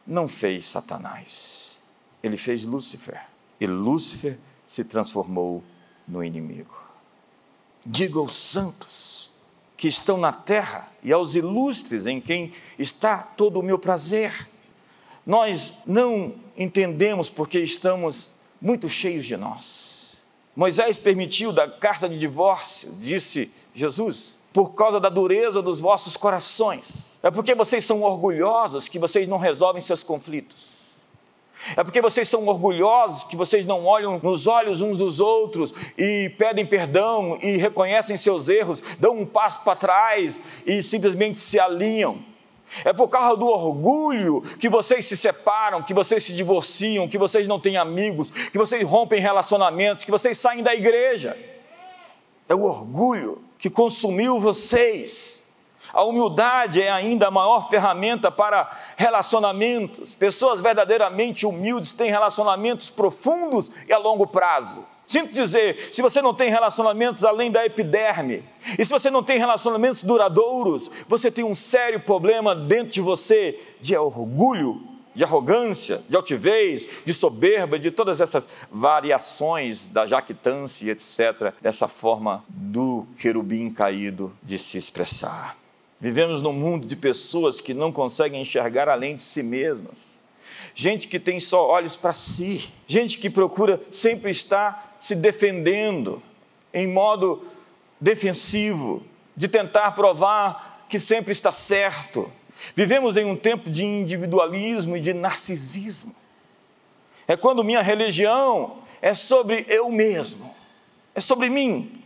não 0.07 0.29
fez 0.29 0.67
Satanás, 0.67 1.81
ele 2.23 2.37
fez 2.37 2.65
Lúcifer. 2.65 3.23
E 3.59 3.67
Lúcifer 3.67 4.39
se 4.67 4.85
transformou 4.85 5.63
no 6.07 6.23
inimigo. 6.23 6.77
Diga 7.87 8.19
aos 8.19 8.35
santos 8.35 9.32
que 9.83 9.89
estão 9.89 10.17
na 10.17 10.31
terra 10.33 10.89
e 11.03 11.13
aos 11.13 11.35
ilustres 11.35 12.07
em 12.07 12.21
quem 12.21 12.53
está 12.79 13.19
todo 13.19 13.59
o 13.59 13.63
meu 13.65 13.77
prazer. 13.77 14.49
Nós 15.27 15.75
não 15.85 16.37
entendemos 16.57 17.29
porque 17.29 17.59
estamos 17.59 18.31
muito 18.61 18.89
cheios 18.89 19.27
de 19.27 19.37
nós. 19.37 20.23
Moisés 20.55 20.99
permitiu 20.99 21.53
da 21.53 21.69
carta 21.69 22.09
de 22.09 22.17
divórcio, 22.17 22.95
disse 23.01 23.51
Jesus, 23.75 24.39
por 24.53 24.73
causa 24.73 25.01
da 25.01 25.09
dureza 25.09 25.61
dos 25.61 25.81
vossos 25.81 26.17
corações. 26.17 27.07
É 27.21 27.29
porque 27.29 27.53
vocês 27.53 27.85
são 27.85 28.03
orgulhosos 28.03 28.87
que 28.87 29.01
vocês 29.01 29.27
não 29.27 29.39
resolvem 29.39 29.83
seus 29.83 30.05
conflitos. 30.05 30.82
É 31.77 31.85
porque 31.85 32.01
vocês 32.01 32.29
são 32.29 32.47
orgulhosos 32.47 33.25
que 33.25 33.37
vocês 33.37 33.65
não 33.65 33.85
olham 33.85 34.19
nos 34.23 34.47
olhos 34.47 34.81
uns 34.81 34.99
dos 34.99 35.21
outros 35.21 35.73
e 35.97 36.31
pedem 36.37 36.67
perdão 36.67 37.39
e 37.41 37.57
reconhecem 37.57 38.17
seus 38.17 38.49
erros, 38.49 38.83
dão 38.99 39.19
um 39.19 39.27
passo 39.27 39.63
para 39.63 39.77
trás 39.77 40.43
e 40.67 40.83
simplesmente 40.83 41.39
se 41.39 41.59
alinham. 41.59 42.25
É 42.85 42.93
por 42.93 43.09
causa 43.09 43.37
do 43.37 43.47
orgulho 43.47 44.41
que 44.59 44.69
vocês 44.69 45.05
se 45.07 45.17
separam, 45.17 45.83
que 45.83 45.93
vocês 45.93 46.25
se 46.25 46.33
divorciam, 46.33 47.07
que 47.07 47.19
vocês 47.19 47.47
não 47.47 47.61
têm 47.61 47.77
amigos, 47.77 48.31
que 48.31 48.59
vocês 48.59 48.83
rompem 48.87 49.21
relacionamentos, 49.21 50.05
que 50.05 50.11
vocês 50.11 50.39
saem 50.39 50.63
da 50.63 50.75
igreja. 50.75 51.37
É 52.49 52.55
o 52.55 52.63
orgulho 52.63 53.45
que 53.59 53.69
consumiu 53.69 54.41
vocês. 54.41 55.42
A 55.93 56.03
humildade 56.03 56.81
é 56.81 56.91
ainda 56.91 57.29
a 57.29 57.31
maior 57.31 57.69
ferramenta 57.69 58.31
para 58.31 58.71
relacionamentos. 58.97 60.15
Pessoas 60.15 60.61
verdadeiramente 60.61 61.45
humildes 61.45 61.93
têm 61.93 62.11
relacionamentos 62.11 62.89
profundos 62.89 63.71
e 63.87 63.93
a 63.93 63.99
longo 63.99 64.27
prazo. 64.27 64.85
Sinto 65.07 65.35
dizer, 65.35 65.91
se 65.93 66.01
você 66.01 66.23
não 66.23 66.33
tem 66.33 66.49
relacionamentos 66.49 67.25
além 67.25 67.51
da 67.51 67.67
epiderme, 67.67 68.43
e 68.79 68.85
se 68.85 68.91
você 68.91 69.11
não 69.11 69.23
tem 69.23 69.39
relacionamentos 69.39 70.03
duradouros, 70.03 70.91
você 71.07 71.31
tem 71.31 71.45
um 71.45 71.55
sério 71.55 72.01
problema 72.01 72.55
dentro 72.55 72.93
de 72.93 73.01
você 73.03 73.61
de 73.81 73.95
orgulho, 73.95 74.81
de 75.15 75.23
arrogância, 75.23 76.01
de 76.09 76.17
altivez, 76.17 76.89
de 77.05 77.13
soberba, 77.13 77.79
de 77.79 77.91
todas 77.91 78.23
essas 78.23 78.49
variações 78.71 79.87
da 79.87 80.07
jactância, 80.07 80.91
etc., 80.91 81.53
dessa 81.61 81.87
forma 81.87 82.43
do 82.49 83.07
querubim 83.19 83.69
caído 83.69 84.33
de 84.43 84.57
se 84.57 84.79
expressar. 84.79 85.62
Vivemos 86.03 86.41
num 86.41 86.53
mundo 86.53 86.85
de 86.85 86.97
pessoas 86.97 87.61
que 87.61 87.73
não 87.73 87.93
conseguem 87.93 88.43
enxergar 88.43 88.89
além 88.89 89.15
de 89.15 89.23
si 89.23 89.41
mesmas. 89.41 90.19
Gente 90.75 91.07
que 91.07 91.21
tem 91.21 91.39
só 91.39 91.65
olhos 91.65 91.97
para 91.97 92.13
si. 92.13 92.73
Gente 92.89 93.19
que 93.19 93.31
procura 93.31 93.81
sempre 93.89 94.33
estar 94.33 94.97
se 94.99 95.15
defendendo 95.15 96.21
em 96.75 96.89
modo 96.89 97.45
defensivo, 98.01 99.07
de 99.37 99.47
tentar 99.47 99.93
provar 99.93 100.87
que 100.89 100.99
sempre 100.99 101.31
está 101.31 101.53
certo. 101.53 102.29
Vivemos 102.75 103.17
em 103.17 103.25
um 103.25 103.37
tempo 103.37 103.71
de 103.71 103.85
individualismo 103.85 104.97
e 104.97 105.01
de 105.01 105.15
narcisismo. 105.15 106.13
É 107.29 107.37
quando 107.37 107.63
minha 107.63 107.81
religião 107.81 108.79
é 109.01 109.15
sobre 109.15 109.65
eu 109.69 109.89
mesmo, 109.89 110.53
é 111.15 111.21
sobre 111.21 111.49
mim, 111.49 112.02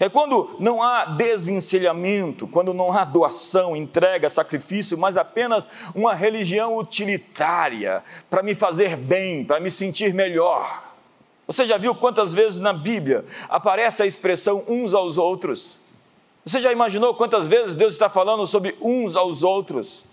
é 0.00 0.08
quando 0.08 0.56
não 0.58 0.82
há 0.82 1.04
desvencilhamento, 1.04 2.46
quando 2.46 2.74
não 2.74 2.92
há 2.92 3.04
doação, 3.04 3.76
entrega, 3.76 4.28
sacrifício, 4.28 4.98
mas 4.98 5.16
apenas 5.16 5.68
uma 5.94 6.14
religião 6.14 6.76
utilitária 6.76 8.02
para 8.28 8.42
me 8.42 8.54
fazer 8.54 8.96
bem, 8.96 9.44
para 9.44 9.60
me 9.60 9.70
sentir 9.70 10.12
melhor. 10.12 10.84
Você 11.46 11.64
já 11.64 11.78
viu 11.78 11.94
quantas 11.94 12.34
vezes 12.34 12.58
na 12.58 12.72
Bíblia 12.72 13.24
aparece 13.48 14.02
a 14.02 14.06
expressão 14.06 14.64
uns 14.66 14.92
aos 14.92 15.16
outros? 15.16 15.80
Você 16.44 16.60
já 16.60 16.72
imaginou 16.72 17.14
quantas 17.14 17.46
vezes 17.46 17.74
Deus 17.74 17.92
está 17.92 18.08
falando 18.08 18.44
sobre 18.46 18.76
uns 18.80 19.16
aos 19.16 19.42
outros? 19.42 20.04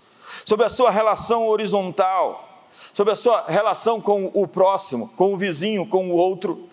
Sobre 0.44 0.66
a 0.66 0.68
sua 0.68 0.90
relação 0.90 1.46
horizontal, 1.46 2.68
sobre 2.92 3.12
a 3.12 3.16
sua 3.16 3.44
relação 3.46 4.00
com 4.00 4.30
o 4.34 4.46
próximo, 4.46 5.08
com 5.16 5.32
o 5.32 5.36
vizinho, 5.36 5.86
com 5.86 6.10
o 6.10 6.12
outro? 6.12 6.68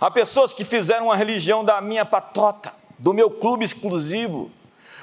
Há 0.00 0.10
pessoas 0.10 0.52
que 0.52 0.64
fizeram 0.64 1.10
a 1.10 1.16
religião 1.16 1.64
da 1.64 1.80
minha 1.80 2.04
patota, 2.04 2.72
do 2.98 3.12
meu 3.12 3.30
clube 3.30 3.64
exclusivo, 3.64 4.50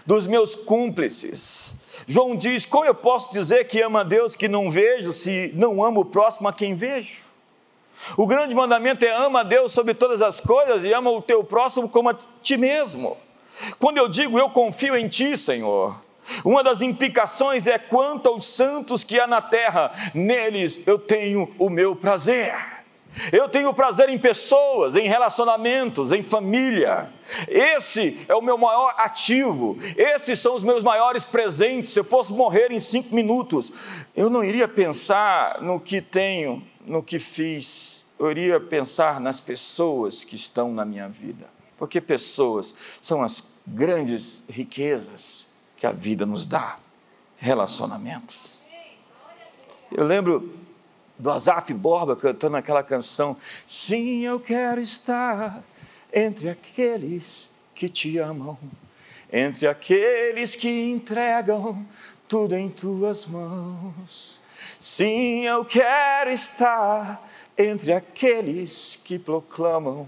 dos 0.06 0.26
meus 0.26 0.56
cúmplices. 0.56 1.82
João 2.08 2.36
diz: 2.36 2.66
Como 2.66 2.86
eu 2.86 2.96
posso 2.96 3.32
dizer 3.32 3.66
que 3.66 3.82
amo 3.82 3.98
a 3.98 4.04
Deus 4.04 4.36
que 4.36 4.48
não 4.48 4.72
vejo, 4.72 5.12
se 5.12 5.52
não 5.56 5.84
amo 5.84 6.02
o 6.02 6.06
próximo 6.06 6.48
a 6.48 6.54
quem 6.54 6.74
vejo? 6.74 7.32
O 8.18 8.26
grande 8.26 8.56
mandamento 8.56 9.06
é 9.06 9.12
ama 9.12 9.42
a 9.42 9.44
Deus 9.44 9.72
sobre 9.72 9.94
todas 9.94 10.22
as 10.22 10.40
coisas 10.40 10.84
e 10.84 10.92
ama 10.92 11.12
o 11.12 11.22
teu 11.22 11.44
próximo 11.44 11.88
como 11.88 12.10
a 12.10 12.16
ti 12.42 12.58
mesmo. 12.58 13.16
Quando 13.78 14.00
eu 14.00 14.08
digo 14.08 14.40
eu 14.40 14.50
confio 14.50 14.98
em 14.98 15.08
ti, 15.08 15.38
Senhor, 15.38 16.02
uma 16.44 16.64
das 16.64 16.82
implicações 16.82 17.68
é 17.68 17.78
quanto 17.78 18.30
aos 18.30 18.44
santos 18.46 19.04
que 19.04 19.20
há 19.20 19.28
na 19.28 19.42
terra, 19.42 19.92
neles 20.16 20.80
eu 20.88 20.98
tenho 20.98 21.54
o 21.60 21.70
meu 21.70 21.96
prazer. 21.96 22.81
Eu 23.32 23.50
tenho 23.50 23.74
prazer 23.74 24.10
em 24.10 24.18
pessoas, 24.18 24.96
em 24.96 25.08
relacionamentos, 25.08 26.12
em 26.12 26.24
família. 26.24 27.10
Esse 27.48 28.18
é 28.28 28.36
o 28.36 28.42
meu 28.42 28.58
maior 28.58 28.94
ativo. 28.98 29.78
Esses 29.98 30.40
são 30.40 30.56
os 30.56 30.64
meus 30.64 30.82
maiores 30.82 31.26
presentes. 31.26 31.92
Se 31.92 32.00
eu 32.00 32.04
fosse 32.04 32.32
morrer 32.32 32.72
em 32.72 32.80
cinco 32.80 33.14
minutos, 33.14 33.72
eu 34.16 34.30
não 34.30 34.44
iria 34.44 34.68
pensar 34.68 35.62
no 35.62 35.80
que 35.80 36.02
tenho, 36.02 36.64
no 36.86 37.04
que 37.04 37.20
fiz. 37.20 38.06
Eu 38.18 38.32
iria 38.32 38.60
pensar 38.60 39.20
nas 39.20 39.42
pessoas 39.42 40.24
que 40.24 40.36
estão 40.36 40.72
na 40.72 40.86
minha 40.86 41.10
vida. 41.10 41.50
Porque 41.78 42.00
pessoas 42.00 42.74
são 43.02 43.24
as 43.24 43.44
grandes 43.66 44.44
riquezas 44.50 45.46
que 45.76 45.86
a 45.86 45.92
vida 45.92 46.26
nos 46.26 46.46
dá. 46.46 46.78
Relacionamentos. 47.38 48.62
Eu 49.92 50.06
lembro 50.06 50.61
do 51.22 51.30
Azaf 51.30 51.72
Borba 51.74 52.16
cantando 52.16 52.58
aquela 52.58 52.84
canção: 52.84 53.38
Sim, 53.68 54.22
eu 54.26 54.40
quero 54.40 54.82
estar 54.82 55.64
entre 56.12 56.50
aqueles 56.50 57.52
que 57.76 57.88
te 57.88 58.18
amam, 58.18 58.58
entre 59.32 59.68
aqueles 59.68 60.56
que 60.56 60.68
entregam 60.68 61.86
tudo 62.28 62.56
em 62.56 62.70
tuas 62.70 63.28
mãos. 63.28 64.42
Sim, 64.80 65.46
eu 65.46 65.64
quero 65.64 66.32
estar 66.32 67.30
entre 67.56 67.94
aqueles 67.94 69.00
que 69.04 69.20
proclamam 69.20 70.08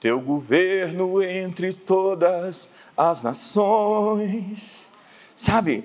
teu 0.00 0.18
governo 0.18 1.22
entre 1.22 1.74
todas 1.74 2.70
as 2.96 3.22
nações. 3.22 4.90
Sabe, 5.36 5.84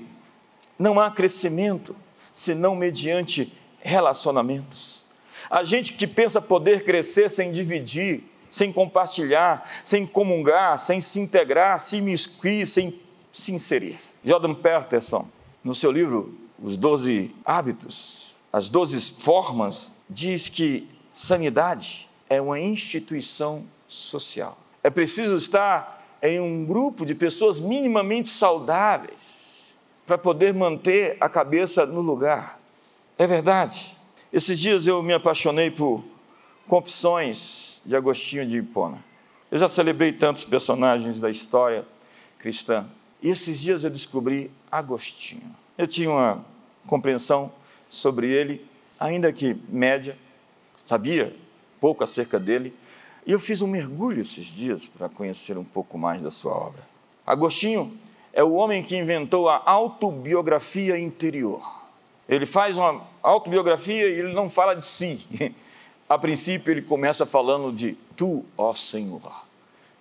não 0.80 0.98
há 0.98 1.12
crescimento 1.12 1.94
senão 2.34 2.74
mediante 2.74 3.52
relacionamentos. 3.82 5.06
A 5.50 5.64
gente 5.64 5.94
que 5.94 6.08
pensa 6.08 6.42
poder 6.42 6.84
crescer 6.84 7.30
sem 7.30 7.52
dividir, 7.52 8.24
sem 8.50 8.72
compartilhar, 8.72 9.70
sem 9.84 10.06
comungar, 10.06 10.78
sem 10.78 11.02
se 11.02 11.20
integrar, 11.20 11.80
se 11.80 11.98
imiscuir, 11.98 12.66
sem 12.66 13.00
se 13.32 13.54
inserir. 13.54 13.98
Jordan 14.24 14.54
Peterson, 14.54 15.28
no 15.64 15.74
seu 15.74 15.92
livro 15.92 16.38
Os 16.62 16.78
Doze 16.78 17.34
Hábitos, 17.44 18.38
as 18.52 18.70
Doze 18.70 19.00
Formas, 19.22 19.96
diz 20.10 20.50
que 20.50 20.88
sanidade 21.14 22.10
é 22.30 22.42
uma 22.42 22.60
instituição 22.60 23.64
social. 23.88 24.58
É 24.84 24.90
preciso 24.90 25.36
estar 25.36 26.02
em 26.22 26.40
um 26.40 26.66
grupo 26.66 27.06
de 27.06 27.16
pessoas 27.16 27.60
minimamente 27.60 28.30
saudáveis 28.30 29.76
para 30.06 30.18
poder 30.18 30.54
manter 30.54 31.18
a 31.20 31.28
cabeça 31.28 31.86
no 31.86 32.02
lugar. 32.02 32.61
É 33.22 33.28
verdade. 33.28 33.96
Esses 34.34 34.58
dias 34.58 34.88
eu 34.88 35.04
me 35.04 35.14
apaixonei 35.14 35.70
por 35.70 36.04
Confissões 36.66 37.80
de 37.86 37.96
Agostinho 37.96 38.48
de 38.48 38.58
Hipona. 38.58 38.98
Eu 39.52 39.60
já 39.60 39.68
celebrei 39.68 40.12
tantos 40.12 40.44
personagens 40.44 41.20
da 41.20 41.30
história 41.30 41.86
cristã. 42.40 42.88
E 43.22 43.30
esses 43.30 43.62
dias 43.62 43.84
eu 43.84 43.92
descobri 43.92 44.50
Agostinho. 44.72 45.56
Eu 45.78 45.86
tinha 45.86 46.10
uma 46.10 46.44
compreensão 46.88 47.52
sobre 47.92 48.28
ele, 48.28 48.66
ainda 49.00 49.32
que 49.32 49.56
média, 49.70 50.18
sabia 50.84 51.36
pouco 51.80 52.04
acerca 52.04 52.40
dele, 52.40 52.74
e 53.24 53.32
eu 53.34 53.40
fiz 53.40 53.62
um 53.62 53.68
mergulho 53.68 54.24
esses 54.24 54.48
dias 54.48 54.88
para 54.88 55.08
conhecer 55.08 55.60
um 55.60 55.64
pouco 55.64 55.96
mais 55.96 56.24
da 56.24 56.32
sua 56.32 56.54
obra. 56.54 56.82
Agostinho 57.24 57.96
é 58.34 58.44
o 58.44 58.54
homem 58.54 58.82
que 58.82 58.98
inventou 58.98 59.48
a 59.48 59.62
autobiografia 59.64 60.98
interior. 60.98 61.81
Ele 62.28 62.46
faz 62.46 62.78
uma 62.78 63.02
autobiografia 63.22 64.08
e 64.08 64.20
ele 64.20 64.34
não 64.34 64.50
fala 64.50 64.74
de 64.74 64.86
si. 64.86 65.28
A 66.08 66.18
princípio, 66.18 66.72
ele 66.72 66.82
começa 66.82 67.26
falando 67.26 67.72
de 67.72 67.98
Tu, 68.18 68.44
ó 68.58 68.74
Senhor, 68.76 69.46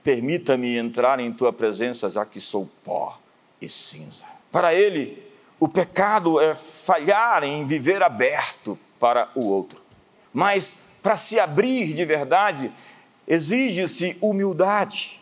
permita-me 0.03 0.77
entrar 0.77 1.21
em 1.21 1.33
tua 1.33 1.53
presença, 1.53 2.11
já 2.11 2.27
que 2.27 2.41
sou 2.41 2.69
pó 2.83 3.17
e 3.63 3.69
cinza. 3.69 4.25
Para 4.51 4.75
ele, 4.75 5.23
o 5.61 5.69
pecado 5.69 6.41
é 6.41 6.55
falhar 6.55 7.45
em 7.45 7.65
viver 7.65 8.03
aberto 8.03 8.77
para 8.99 9.31
o 9.37 9.47
outro. 9.47 9.81
Mas 10.33 10.97
para 11.01 11.17
se 11.17 11.39
abrir 11.39 11.95
de 11.95 12.05
verdade, 12.05 12.73
exige-se 13.27 14.19
humildade. 14.21 15.21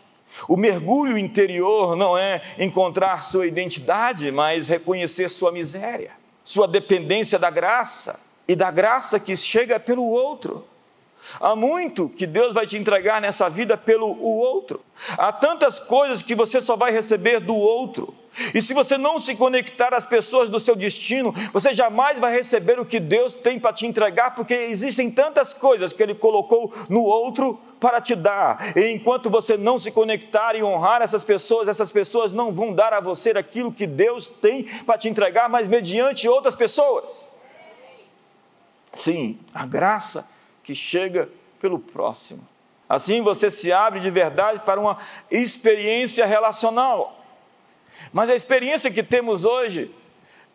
O 0.48 0.56
mergulho 0.56 1.18
interior 1.18 1.96
não 1.96 2.16
é 2.16 2.40
encontrar 2.58 3.22
sua 3.22 3.46
identidade, 3.46 4.30
mas 4.30 4.68
reconhecer 4.68 5.28
sua 5.28 5.52
miséria 5.52 6.17
sua 6.48 6.66
dependência 6.66 7.38
da 7.38 7.50
graça 7.50 8.18
e 8.48 8.56
da 8.56 8.70
graça 8.70 9.20
que 9.20 9.37
chega 9.37 9.78
pelo 9.78 10.08
outro. 10.08 10.66
Há 11.38 11.54
muito 11.54 12.08
que 12.08 12.26
Deus 12.26 12.54
vai 12.54 12.66
te 12.66 12.78
entregar 12.78 13.20
nessa 13.20 13.50
vida 13.50 13.76
pelo 13.76 14.06
o 14.06 14.38
outro. 14.38 14.82
Há 15.11 15.30
tantas 15.30 15.78
coisas 15.78 16.22
que 16.22 16.34
você 16.34 16.58
só 16.58 16.74
vai 16.74 16.90
receber 16.90 17.38
do 17.38 17.54
outro. 17.54 18.14
E 18.55 18.62
se 18.62 18.74
você 18.74 18.96
não 18.96 19.18
se 19.18 19.35
conectar 19.35 19.94
às 19.94 20.07
pessoas 20.07 20.48
do 20.48 20.59
seu 20.59 20.77
destino, 20.77 21.33
você 21.53 21.74
jamais 21.74 22.18
vai 22.18 22.33
receber 22.33 22.79
o 22.79 22.87
que 22.87 23.01
Deus 23.01 23.35
tem 23.35 23.59
para 23.59 23.72
te 23.72 23.87
entregar, 23.87 24.35
porque 24.35 24.55
existem 24.55 25.11
tantas 25.11 25.53
coisas 25.55 25.92
que 25.92 26.03
Ele 26.03 26.14
colocou 26.14 26.72
no 26.88 27.03
outro 27.03 27.59
para 27.79 28.01
te 28.01 28.14
dar. 28.14 28.77
E 28.77 28.90
enquanto 28.92 29.31
você 29.31 29.57
não 29.57 29.79
se 29.79 29.90
conectar 29.90 30.55
e 30.55 30.62
honrar 30.62 31.03
essas 31.03 31.24
pessoas, 31.24 31.68
essas 31.68 31.92
pessoas 31.92 32.33
não 32.33 32.53
vão 32.53 32.72
dar 32.72 32.92
a 32.92 33.01
você 33.01 33.31
aquilo 33.31 33.72
que 33.72 33.87
Deus 33.87 34.29
tem 34.29 34.64
para 34.85 34.98
te 34.98 35.09
entregar, 35.09 35.48
mas 35.48 35.66
mediante 35.66 36.29
outras 36.29 36.57
pessoas. 36.57 37.29
Sim, 38.92 39.38
a 39.55 39.64
graça 39.66 40.29
que 40.64 40.74
chega 40.74 41.29
pelo 41.61 41.79
próximo. 41.79 42.46
Assim 42.88 43.22
você 43.22 43.51
se 43.51 43.70
abre 43.70 44.01
de 44.01 44.11
verdade 44.11 44.61
para 44.61 44.81
uma 44.81 44.98
experiência 45.31 46.24
relacional. 46.24 47.17
Mas 48.12 48.30
a 48.30 48.34
experiência 48.34 48.90
que 48.90 49.02
temos 49.02 49.44
hoje 49.44 49.90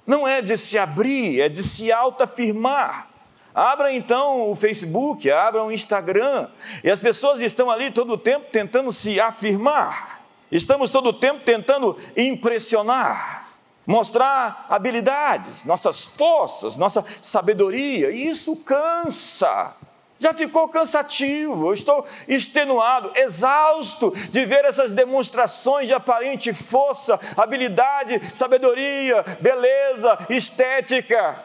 não 0.05 0.27
é 0.27 0.41
de 0.41 0.57
se 0.57 0.77
abrir, 0.77 1.41
é 1.41 1.49
de 1.49 1.63
se 1.63 1.91
autoafirmar. 1.91 3.09
Abra 3.53 3.93
então 3.93 4.49
o 4.49 4.55
Facebook, 4.55 5.29
abra 5.29 5.63
o 5.63 5.71
Instagram, 5.71 6.49
e 6.83 6.89
as 6.89 6.99
pessoas 6.99 7.41
estão 7.41 7.69
ali 7.69 7.91
todo 7.91 8.13
o 8.13 8.17
tempo 8.17 8.47
tentando 8.51 8.91
se 8.91 9.19
afirmar. 9.19 10.21
Estamos 10.51 10.89
todo 10.89 11.09
o 11.09 11.13
tempo 11.13 11.41
tentando 11.45 11.97
impressionar, 12.17 13.47
mostrar 13.85 14.65
habilidades, 14.69 15.65
nossas 15.65 16.03
forças, 16.03 16.77
nossa 16.77 17.05
sabedoria, 17.21 18.11
e 18.11 18.27
isso 18.27 18.55
cansa 18.55 19.75
já 20.23 20.33
ficou 20.33 20.69
cansativo, 20.69 21.73
estou 21.73 22.05
extenuado, 22.27 23.11
exausto 23.15 24.11
de 24.29 24.45
ver 24.45 24.63
essas 24.63 24.93
demonstrações 24.93 25.87
de 25.87 25.93
aparente 25.93 26.53
força, 26.53 27.19
habilidade, 27.35 28.31
sabedoria, 28.33 29.21
beleza, 29.41 30.17
estética. 30.29 31.43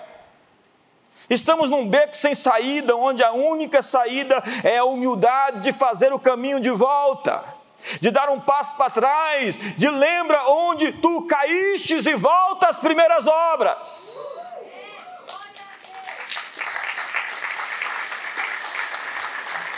Estamos 1.28 1.68
num 1.68 1.86
beco 1.86 2.16
sem 2.16 2.34
saída, 2.34 2.96
onde 2.96 3.22
a 3.22 3.32
única 3.32 3.82
saída 3.82 4.42
é 4.62 4.78
a 4.78 4.84
humildade 4.84 5.60
de 5.60 5.72
fazer 5.72 6.12
o 6.12 6.20
caminho 6.20 6.60
de 6.60 6.70
volta, 6.70 7.44
de 8.00 8.10
dar 8.12 8.30
um 8.30 8.40
passo 8.40 8.76
para 8.76 8.90
trás, 8.90 9.58
de 9.76 9.90
lembra 9.90 10.48
onde 10.48 10.92
tu 10.92 11.26
caístes 11.26 12.06
e 12.06 12.14
volta 12.14 12.68
às 12.68 12.78
primeiras 12.78 13.26
obras. 13.26 14.37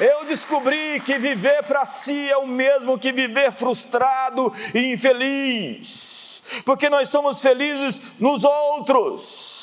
Eu 0.01 0.25
descobri 0.25 0.99
que 1.01 1.19
viver 1.19 1.63
para 1.65 1.85
si 1.85 2.31
é 2.31 2.37
o 2.39 2.47
mesmo 2.47 2.99
que 2.99 3.13
viver 3.13 3.53
frustrado 3.53 4.53
e 4.75 4.93
infeliz, 4.93 6.43
porque 6.65 6.89
nós 6.89 7.11
somos 7.11 7.43
felizes 7.43 8.01
nos 8.19 8.45
outros. 8.45 9.61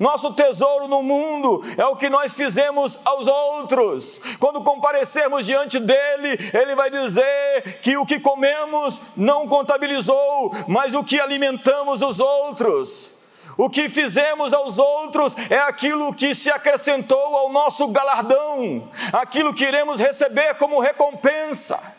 Nosso 0.00 0.32
tesouro 0.32 0.88
no 0.88 1.02
mundo 1.02 1.62
é 1.76 1.84
o 1.84 1.94
que 1.94 2.08
nós 2.08 2.34
fizemos 2.34 2.98
aos 3.04 3.28
outros. 3.28 4.20
Quando 4.40 4.62
comparecermos 4.62 5.46
diante 5.46 5.78
dele, 5.78 6.38
ele 6.52 6.74
vai 6.74 6.90
dizer 6.90 7.80
que 7.82 7.96
o 7.96 8.04
que 8.04 8.18
comemos 8.18 9.00
não 9.16 9.46
contabilizou, 9.46 10.50
mas 10.66 10.92
o 10.92 11.04
que 11.04 11.20
alimentamos 11.20 12.02
os 12.02 12.18
outros. 12.18 13.15
O 13.56 13.70
que 13.70 13.88
fizemos 13.88 14.52
aos 14.52 14.78
outros 14.78 15.34
é 15.48 15.58
aquilo 15.58 16.12
que 16.12 16.34
se 16.34 16.50
acrescentou 16.50 17.36
ao 17.36 17.50
nosso 17.50 17.88
galardão, 17.88 18.90
aquilo 19.12 19.54
que 19.54 19.64
iremos 19.64 19.98
receber 19.98 20.56
como 20.56 20.78
recompensa. 20.78 21.96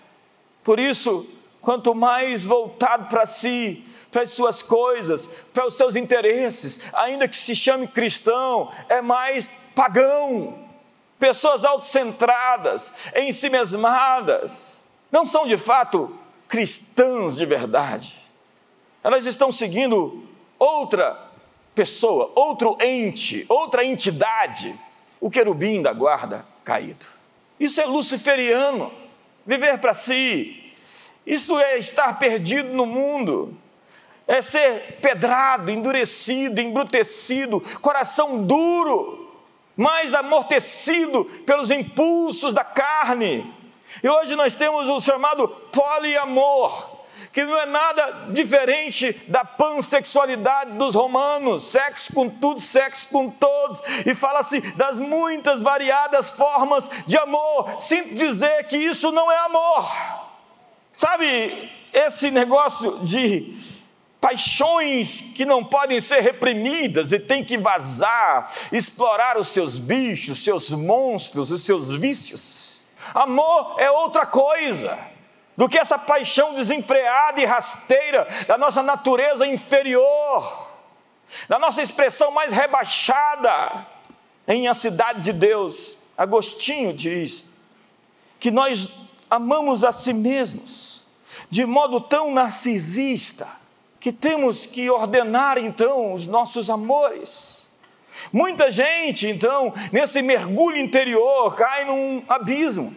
Por 0.64 0.80
isso, 0.80 1.28
quanto 1.60 1.96
mais 1.96 2.46
voltado 2.46 3.06
para 3.06 3.26
si, 3.26 3.84
para 4.12 4.22
as 4.22 4.32
suas 4.32 4.62
coisas, 4.62 5.28
para 5.52 5.66
os 5.66 5.76
seus 5.76 5.96
interesses, 5.96 6.80
ainda 6.94 7.28
que 7.28 7.36
se 7.36 7.56
chame 7.56 7.88
cristão, 7.88 8.72
é 8.88 9.02
mais 9.02 9.50
pagão. 9.76 10.66
pessoas 11.20 11.66
autocentradas, 11.66 12.94
em 13.16 13.32
si 13.32 13.50
mesmadas, 13.50 14.80
não 15.12 15.26
são 15.26 15.48
de 15.48 15.58
fato 15.58 16.16
cristãs 16.48 17.36
de 17.36 17.44
verdade. 17.44 18.16
Elas 19.04 19.26
estão 19.26 19.52
seguindo 19.52 20.24
outra 20.60 21.27
pessoa, 21.78 22.32
outro 22.36 22.76
ente, 22.82 23.46
outra 23.48 23.86
entidade, 23.86 24.76
o 25.22 25.30
querubim 25.30 25.82
da 25.82 25.94
guarda 25.94 26.44
caído. 26.64 27.06
Isso 27.60 27.80
é 27.80 27.86
luciferiano, 27.86 28.92
viver 29.46 29.78
para 29.78 29.94
si. 29.94 30.74
Isso 31.26 31.60
é 31.60 31.78
estar 31.78 32.18
perdido 32.18 32.74
no 32.74 32.86
mundo 32.86 33.56
é 34.28 34.42
ser 34.42 35.00
pedrado, 35.02 35.72
endurecido, 35.72 36.60
embrutecido, 36.60 37.62
coração 37.82 38.44
duro, 38.44 39.34
mais 39.76 40.14
amortecido 40.14 41.24
pelos 41.46 41.72
impulsos 41.72 42.54
da 42.54 42.64
carne. 42.64 43.54
E 44.04 44.10
hoje 44.10 44.36
nós 44.36 44.54
temos 44.54 44.90
o 44.90 45.00
chamado 45.00 45.48
poliamor, 45.48 46.97
que 47.38 47.46
não 47.46 47.56
é 47.56 47.68
nada 47.68 48.30
diferente 48.32 49.14
da 49.28 49.46
pansexualidade 49.46 50.72
dos 50.72 50.96
romanos, 50.96 51.66
sexo 51.66 52.12
com 52.12 52.28
tudo, 52.28 52.60
sexo 52.60 53.10
com 53.10 53.30
todos, 53.30 53.80
e 54.08 54.16
fala-se 54.16 54.60
das 54.76 55.00
muitas 55.00 55.62
variadas 55.62 56.32
formas 56.32 56.90
de 57.06 57.16
amor. 57.16 57.80
Sinto 57.80 58.16
dizer 58.16 58.64
que 58.64 58.76
isso 58.76 59.12
não 59.12 59.32
é 59.32 59.38
amor. 59.38 59.88
Sabe, 60.92 61.72
esse 61.94 62.32
negócio 62.32 63.02
de 63.06 63.56
paixões 64.20 65.22
que 65.36 65.46
não 65.46 65.64
podem 65.64 66.02
ser 66.02 66.22
reprimidas 66.22 67.12
e 67.12 67.20
tem 67.20 67.46
que 67.46 67.56
vazar, 67.56 68.52
explorar 68.72 69.38
os 69.38 69.50
seus 69.50 69.78
bichos, 69.78 70.44
seus 70.44 70.72
monstros, 70.72 71.52
os 71.52 71.62
seus 71.62 71.96
vícios. 71.96 72.82
Amor 73.14 73.76
é 73.78 73.92
outra 73.92 74.26
coisa 74.26 75.07
do 75.58 75.68
que 75.68 75.78
essa 75.78 75.98
paixão 75.98 76.54
desenfreada 76.54 77.42
e 77.42 77.46
rasteira 77.46 78.28
da 78.48 78.58
nossa 78.58 78.84
natureza 78.84 79.46
inferior, 79.46 80.72
da 81.50 81.58
nossa 81.58 81.82
expressão 81.82 82.32
mais 82.32 82.52
rebaixada. 82.52 83.88
Em 84.48 84.68
A 84.68 84.74
Cidade 84.74 85.22
de 85.22 85.34
Deus, 85.34 85.98
Agostinho 86.18 86.94
diz 86.94 87.50
que 88.40 88.50
nós 88.50 88.88
amamos 89.30 89.84
a 89.84 89.92
si 89.92 90.14
mesmos 90.14 91.06
de 91.50 91.66
modo 91.66 92.00
tão 92.00 92.32
narcisista 92.32 93.48
que 94.00 94.12
temos 94.12 94.66
que 94.66 94.90
ordenar 94.90 95.58
então 95.58 96.14
os 96.14 96.26
nossos 96.26 96.70
amores. 96.70 97.70
Muita 98.32 98.70
gente, 98.72 99.28
então, 99.28 99.74
nesse 99.92 100.22
mergulho 100.22 100.78
interior, 100.78 101.56
cai 101.56 101.86
num 101.86 102.24
abismo, 102.28 102.94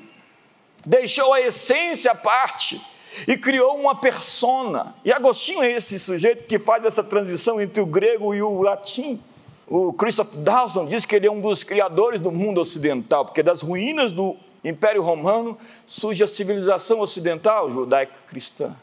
deixou 0.90 1.32
a 1.32 1.40
essência 1.40 2.10
à 2.10 2.14
parte 2.16 2.80
e 3.26 3.36
criou 3.36 3.78
uma 3.78 3.94
persona. 3.94 4.92
E 5.04 5.12
Agostinho 5.12 5.62
é 5.62 5.70
esse 5.70 6.00
sujeito 6.00 6.48
que 6.48 6.58
faz 6.58 6.84
essa 6.84 7.04
transição 7.04 7.60
entre 7.60 7.80
o 7.80 7.86
grego 7.86 8.34
e 8.34 8.42
o 8.42 8.60
latim. 8.60 9.22
O 9.68 9.92
Christoph 9.92 10.34
Dawson 10.34 10.86
diz 10.86 11.04
que 11.04 11.14
ele 11.14 11.28
é 11.28 11.30
um 11.30 11.40
dos 11.40 11.62
criadores 11.62 12.18
do 12.18 12.32
mundo 12.32 12.60
ocidental, 12.60 13.24
porque 13.24 13.40
das 13.40 13.62
ruínas 13.62 14.12
do 14.12 14.36
Império 14.64 15.00
Romano 15.00 15.56
surge 15.86 16.24
a 16.24 16.26
civilização 16.26 16.98
ocidental 16.98 17.70
judaica 17.70 18.16
cristã. 18.26 18.74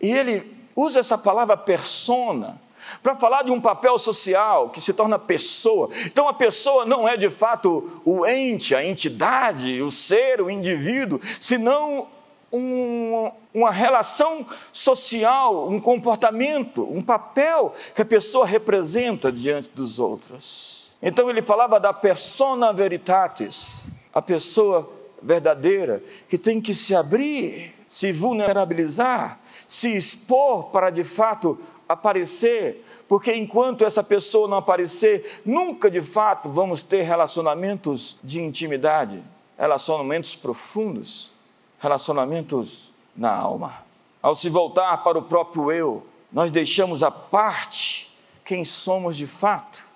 E 0.00 0.12
ele 0.12 0.56
usa 0.76 1.00
essa 1.00 1.18
palavra 1.18 1.56
persona 1.56 2.60
para 3.02 3.14
falar 3.14 3.42
de 3.42 3.50
um 3.50 3.60
papel 3.60 3.98
social 3.98 4.70
que 4.70 4.80
se 4.80 4.92
torna 4.92 5.18
pessoa. 5.18 5.88
Então 6.06 6.28
a 6.28 6.34
pessoa 6.34 6.84
não 6.84 7.08
é 7.08 7.16
de 7.16 7.30
fato 7.30 8.00
o 8.04 8.26
ente, 8.26 8.74
a 8.74 8.84
entidade, 8.84 9.80
o 9.82 9.90
ser, 9.90 10.40
o 10.40 10.50
indivíduo, 10.50 11.20
senão 11.40 12.08
um, 12.52 13.30
uma 13.52 13.70
relação 13.70 14.46
social, 14.72 15.68
um 15.68 15.80
comportamento, 15.80 16.88
um 16.90 17.02
papel 17.02 17.74
que 17.94 18.02
a 18.02 18.06
pessoa 18.06 18.46
representa 18.46 19.32
diante 19.32 19.70
dos 19.70 19.98
outros. 19.98 20.90
Então 21.02 21.28
ele 21.28 21.42
falava 21.42 21.78
da 21.78 21.92
persona 21.92 22.72
veritatis, 22.72 23.86
a 24.12 24.22
pessoa 24.22 24.90
verdadeira 25.22 26.02
que 26.28 26.38
tem 26.38 26.60
que 26.60 26.74
se 26.74 26.94
abrir, 26.94 27.74
se 27.88 28.12
vulnerabilizar 28.12 29.40
se 29.66 29.96
expor 29.96 30.64
para 30.64 30.90
de 30.90 31.04
fato 31.04 31.58
aparecer, 31.88 32.84
porque 33.08 33.32
enquanto 33.34 33.84
essa 33.84 34.02
pessoa 34.02 34.48
não 34.48 34.56
aparecer, 34.56 35.40
nunca 35.44 35.90
de 35.90 36.02
fato 36.02 36.48
vamos 36.48 36.82
ter 36.82 37.02
relacionamentos 37.02 38.16
de 38.22 38.40
intimidade, 38.40 39.22
relacionamentos 39.56 40.34
profundos, 40.34 41.32
relacionamentos 41.78 42.92
na 43.16 43.32
alma. 43.32 43.84
Ao 44.20 44.34
se 44.34 44.50
voltar 44.50 45.04
para 45.04 45.18
o 45.18 45.22
próprio 45.22 45.70
eu, 45.70 46.06
nós 46.32 46.50
deixamos 46.50 47.02
à 47.02 47.10
parte 47.10 48.12
quem 48.44 48.64
somos 48.64 49.16
de 49.16 49.26
fato, 49.26 49.86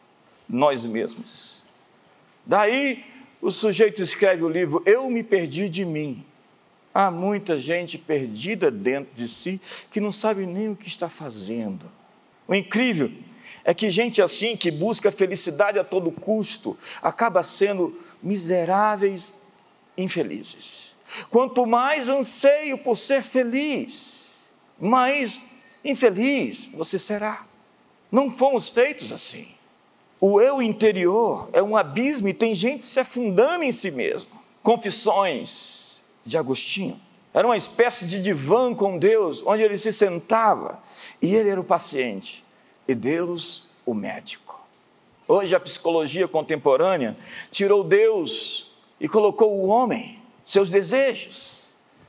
nós 0.48 0.84
mesmos. 0.84 1.62
Daí 2.46 3.04
o 3.40 3.50
sujeito 3.50 4.02
escreve 4.02 4.44
o 4.44 4.48
livro 4.48 4.82
Eu 4.86 5.08
me 5.10 5.22
perdi 5.22 5.68
de 5.68 5.84
mim. 5.84 6.24
Há 6.92 7.10
muita 7.10 7.58
gente 7.58 7.96
perdida 7.96 8.70
dentro 8.70 9.14
de 9.14 9.28
si 9.28 9.60
que 9.90 10.00
não 10.00 10.10
sabe 10.10 10.46
nem 10.46 10.68
o 10.68 10.76
que 10.76 10.88
está 10.88 11.08
fazendo. 11.08 11.99
O 12.50 12.54
incrível 12.56 13.12
é 13.64 13.72
que 13.72 13.88
gente 13.88 14.20
assim, 14.20 14.56
que 14.56 14.72
busca 14.72 15.12
felicidade 15.12 15.78
a 15.78 15.84
todo 15.84 16.10
custo, 16.10 16.76
acaba 17.00 17.44
sendo 17.44 17.96
miseráveis, 18.20 19.32
infelizes. 19.96 20.96
Quanto 21.30 21.64
mais 21.64 22.08
anseio 22.08 22.76
por 22.76 22.96
ser 22.96 23.22
feliz, 23.22 24.48
mais 24.80 25.40
infeliz 25.84 26.66
você 26.74 26.98
será. 26.98 27.46
Não 28.10 28.32
fomos 28.32 28.68
feitos 28.68 29.12
assim. 29.12 29.46
O 30.20 30.40
eu 30.40 30.60
interior 30.60 31.48
é 31.52 31.62
um 31.62 31.76
abismo 31.76 32.26
e 32.26 32.34
tem 32.34 32.52
gente 32.52 32.84
se 32.84 32.98
afundando 32.98 33.62
em 33.62 33.70
si 33.70 33.92
mesmo. 33.92 34.32
Confissões, 34.60 36.02
de 36.26 36.36
Agostinho. 36.36 37.00
Era 37.32 37.46
uma 37.46 37.56
espécie 37.56 38.06
de 38.06 38.20
divã 38.20 38.74
com 38.74 38.98
Deus, 38.98 39.40
onde 39.46 39.62
ele 39.62 39.78
se 39.78 39.92
sentava 39.92 40.82
e 41.22 41.34
ele 41.34 41.48
era 41.48 41.60
o 41.60 41.64
paciente 41.64 42.44
e 42.88 42.94
Deus 42.94 43.68
o 43.86 43.94
médico. 43.94 44.60
Hoje 45.28 45.54
a 45.54 45.60
psicologia 45.60 46.26
contemporânea 46.26 47.16
tirou 47.50 47.84
Deus 47.84 48.72
e 48.98 49.08
colocou 49.08 49.52
o 49.52 49.68
homem, 49.68 50.20
seus 50.44 50.70
desejos, 50.70 51.68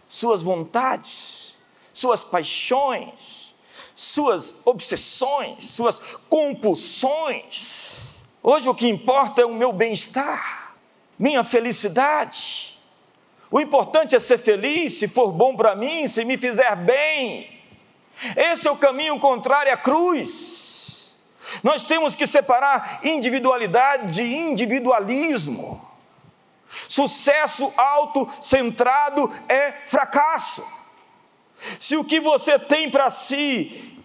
suas 0.10 0.42
vontades, 0.42 1.56
suas 1.94 2.24
paixões, 2.24 3.54
suas 3.96 4.62
obsessões, 4.66 5.66
suas 5.66 6.02
compulsões. 6.28 8.18
Hoje 8.42 8.68
o 8.68 8.74
que 8.74 8.88
importa 8.88 9.44
é 9.44 9.46
o 9.46 9.54
meu 9.54 9.72
bem-estar, 9.72 10.76
minha 11.20 11.44
felicidade 11.44 12.71
o 13.52 13.60
importante 13.60 14.16
é 14.16 14.20
ser 14.20 14.38
feliz, 14.38 14.98
se 14.98 15.10
for 15.10 15.34
bom 15.34 15.58
para 15.58 15.76
mim, 15.76 16.08
se 16.08 16.24
me 16.24 16.38
fizer 16.38 16.74
bem. 16.78 17.60
Esse 18.38 18.66
é 18.66 18.72
o 18.72 18.78
caminho 18.78 19.20
contrário 19.20 19.74
à 19.74 19.76
cruz. 19.76 21.18
Nós 21.62 21.84
temos 21.84 22.16
que 22.16 22.26
separar 22.26 23.02
individualidade 23.04 24.14
de 24.14 24.24
individualismo. 24.24 25.86
Sucesso 26.88 27.74
autocentrado 27.76 29.30
é 29.50 29.74
fracasso. 29.86 30.66
Se 31.78 31.98
o 31.98 32.06
que 32.06 32.22
você 32.22 32.58
tem 32.58 32.90
para 32.90 33.10
si 33.10 34.00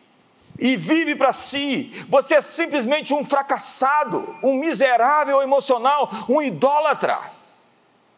e 0.59 0.77
vive 0.77 1.15
para 1.15 1.33
si, 1.33 2.05
você 2.09 2.35
é 2.35 2.41
simplesmente 2.41 3.15
um 3.15 3.25
fracassado, 3.25 4.37
um 4.43 4.55
miserável 4.55 5.41
emocional, 5.41 6.11
um 6.29 6.43
idólatra, 6.43 7.21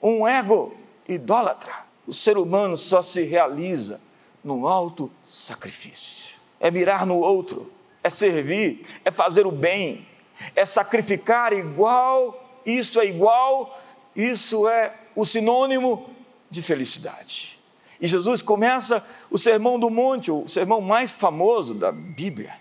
um 0.01 0.27
ego 0.27 0.75
idólatra. 1.09 1.73
O 2.07 2.13
ser 2.13 2.39
humano 2.39 2.77
só 2.77 3.03
se 3.03 3.23
realiza 3.23 4.01
no 4.45 4.69
alto 4.69 5.11
sacrifício. 5.29 6.37
É 6.61 6.71
mirar 6.71 7.07
no 7.07 7.19
outro, 7.19 7.73
é 8.03 8.11
servir, 8.11 8.85
é 9.05 9.11
fazer 9.11 9.47
o 9.47 9.53
bem, 9.53 10.07
é 10.55 10.65
sacrificar 10.65 11.53
igual, 11.53 12.61
isso 12.65 13.01
é 13.01 13.07
igual, 13.07 13.81
isso 14.15 14.69
é 14.69 14.95
o 15.15 15.25
sinônimo 15.25 16.11
de 16.51 16.63
felicidade. 16.63 17.59
E 18.01 18.07
Jesus 18.07 18.41
começa 18.43 19.05
o 19.31 19.37
Sermão 19.37 19.79
do 19.79 19.91
Monte, 19.91 20.31
o 20.31 20.47
sermão 20.47 20.81
mais 20.81 21.11
famoso 21.11 21.75
da 21.75 21.91
Bíblia, 21.91 22.55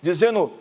dizendo: 0.00 0.52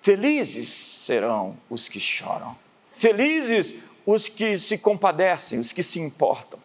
Felizes 0.00 0.68
serão 0.68 1.56
os 1.68 1.88
que 1.88 1.98
choram, 1.98 2.56
felizes 2.92 3.74
os 4.06 4.28
que 4.28 4.58
se 4.58 4.78
compadecem, 4.78 5.58
os 5.58 5.72
que 5.72 5.82
se 5.82 5.98
importam. 6.00 6.58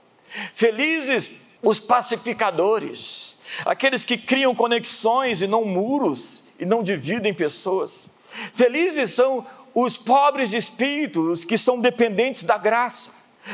Felizes 0.53 1.31
os 1.61 1.79
pacificadores, 1.79 3.39
aqueles 3.65 4.03
que 4.03 4.17
criam 4.17 4.55
conexões 4.55 5.41
e 5.41 5.47
não 5.47 5.65
muros 5.65 6.45
e 6.59 6.65
não 6.65 6.83
dividem 6.83 7.33
pessoas. 7.33 8.09
Felizes 8.53 9.13
são 9.13 9.45
os 9.73 9.97
pobres 9.97 10.49
de 10.49 10.57
espírito, 10.57 11.31
os 11.31 11.43
que 11.43 11.57
são 11.57 11.79
dependentes 11.79 12.43
da 12.43 12.57
graça. 12.57 13.11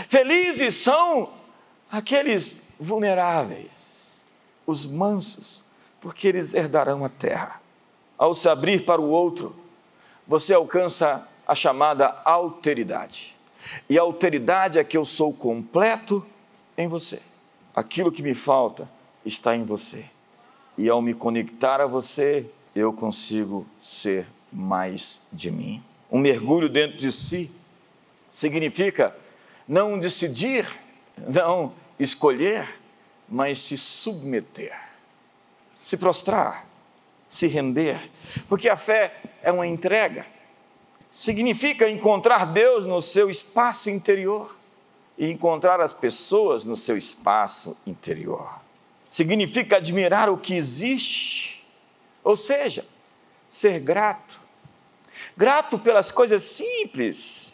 Felizes 0.09 0.75
são 0.75 1.29
aqueles 1.91 2.55
vulneráveis, 2.79 4.21
os 4.65 4.85
mansos, 4.85 5.63
porque 6.01 6.27
eles 6.27 6.53
herdarão 6.53 7.05
a 7.05 7.09
terra. 7.09 7.61
Ao 8.17 8.33
se 8.33 8.47
abrir 8.47 8.85
para 8.85 9.01
o 9.01 9.09
outro, 9.09 9.55
você 10.27 10.53
alcança 10.53 11.27
a 11.47 11.53
chamada 11.53 12.21
alteridade. 12.25 13.34
E 13.89 13.97
a 13.97 14.01
alteridade 14.01 14.79
é 14.79 14.83
que 14.83 14.97
eu 14.97 15.05
sou 15.05 15.33
completo 15.33 16.25
em 16.77 16.87
você. 16.87 17.21
Aquilo 17.75 18.11
que 18.11 18.21
me 18.21 18.33
falta 18.33 18.89
está 19.25 19.55
em 19.55 19.63
você. 19.63 20.05
E 20.77 20.89
ao 20.89 21.01
me 21.01 21.13
conectar 21.13 21.81
a 21.81 21.85
você, 21.85 22.45
eu 22.75 22.91
consigo 22.93 23.65
ser 23.81 24.27
mais 24.51 25.21
de 25.31 25.49
mim. 25.51 25.83
Um 26.11 26.19
mergulho 26.19 26.69
dentro 26.69 26.97
de 26.97 27.11
si 27.11 27.51
significa 28.29 29.15
não 29.67 29.97
decidir, 29.97 30.67
não 31.17 31.73
escolher, 31.99 32.67
mas 33.27 33.59
se 33.59 33.77
submeter, 33.77 34.77
se 35.75 35.97
prostrar, 35.97 36.65
se 37.27 37.47
render, 37.47 38.11
porque 38.47 38.69
a 38.69 38.77
fé 38.77 39.19
é 39.41 39.51
uma 39.51 39.65
entrega. 39.65 40.25
Significa 41.15 41.89
encontrar 41.89 42.45
Deus 42.45 42.85
no 42.85 42.99
seu 42.99 43.29
espaço 43.29 43.89
interior 43.89 44.53
e 45.17 45.31
encontrar 45.31 45.79
as 45.79 45.93
pessoas 45.93 46.65
no 46.65 46.75
seu 46.75 46.97
espaço 46.97 47.77
interior. 47.87 48.59
Significa 49.09 49.77
admirar 49.77 50.29
o 50.29 50.37
que 50.37 50.53
existe, 50.53 51.65
ou 52.21 52.35
seja, 52.35 52.85
ser 53.49 53.79
grato. 53.79 54.41
Grato 55.37 55.79
pelas 55.79 56.11
coisas 56.11 56.43
simples, 56.43 57.53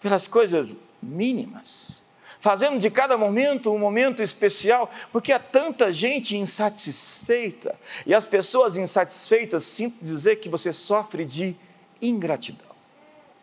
pelas 0.00 0.28
coisas 0.28 0.72
mínimas, 1.02 2.04
fazendo 2.38 2.78
de 2.78 2.88
cada 2.88 3.18
momento 3.18 3.72
um 3.72 3.80
momento 3.80 4.22
especial, 4.22 4.88
porque 5.10 5.32
há 5.32 5.40
tanta 5.40 5.90
gente 5.90 6.36
insatisfeita, 6.36 7.74
e 8.06 8.14
as 8.14 8.28
pessoas 8.28 8.76
insatisfeitas 8.76 9.64
sinto 9.64 10.04
dizer 10.04 10.36
que 10.36 10.48
você 10.48 10.72
sofre 10.72 11.24
de 11.24 11.56
ingratidão, 12.00 12.65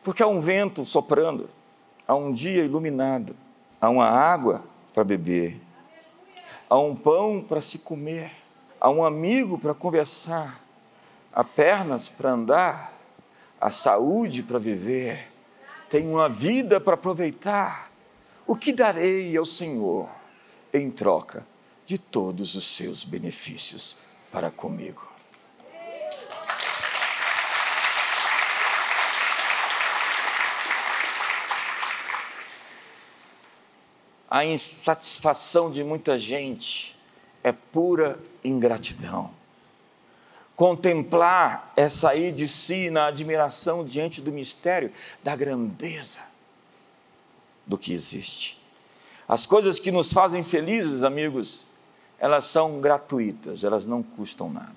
porque 0.04 0.22
há 0.22 0.28
um 0.28 0.40
vento 0.40 0.86
soprando, 0.86 1.50
há 2.08 2.16
um 2.16 2.32
dia 2.32 2.64
iluminado, 2.64 3.36
há 3.80 3.90
uma 3.90 4.08
água 4.08 4.64
para 4.94 5.04
beber, 5.04 5.60
há 6.70 6.78
um 6.78 6.96
pão 6.96 7.42
para 7.42 7.62
se 7.62 7.80
comer, 7.80 8.32
há 8.80 8.90
um 8.90 9.04
amigo 9.04 9.58
para 9.58 9.74
conversar, 9.74 10.62
há 11.32 11.44
pernas 11.44 12.10
para 12.10 12.32
andar, 12.32 12.94
há 13.60 13.70
saúde 13.70 14.44
para 14.44 14.60
viver 14.60 15.34
tenho 15.94 16.10
uma 16.10 16.28
vida 16.28 16.82
para 16.82 16.96
aproveitar. 16.96 17.92
O 18.48 18.56
que 18.56 18.74
darei 18.74 19.38
ao 19.38 19.46
Senhor 19.46 20.10
em 20.74 20.90
troca 20.90 21.46
de 21.86 22.00
todos 22.00 22.56
os 22.56 22.66
seus 22.76 23.04
benefícios 23.04 23.96
para 24.32 24.50
comigo? 24.50 25.13
A 34.34 34.44
insatisfação 34.44 35.70
de 35.70 35.84
muita 35.84 36.18
gente 36.18 36.98
é 37.44 37.52
pura 37.52 38.18
ingratidão. 38.44 39.30
Contemplar 40.56 41.72
é 41.78 41.88
sair 41.88 42.32
de 42.32 42.48
si 42.48 42.90
na 42.90 43.06
admiração 43.06 43.86
diante 43.86 44.22
do 44.22 44.32
mistério 44.32 44.92
da 45.24 45.36
grandeza 45.36 46.20
do 47.68 47.78
que 47.78 47.94
existe. 47.94 48.60
As 49.28 49.46
coisas 49.46 49.78
que 49.78 49.92
nos 49.92 50.12
fazem 50.12 50.42
felizes, 50.42 51.04
amigos, 51.04 51.68
elas 52.18 52.46
são 52.46 52.82
gratuitas, 52.82 53.64
elas 53.64 53.86
não 53.86 54.02
custam 54.02 54.50
nada. 54.50 54.74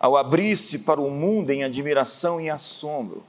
Ao 0.00 0.16
abrir-se 0.16 0.80
para 0.80 1.00
o 1.00 1.12
mundo 1.12 1.50
em 1.50 1.62
admiração 1.62 2.40
e 2.40 2.50
assombro, 2.50 3.22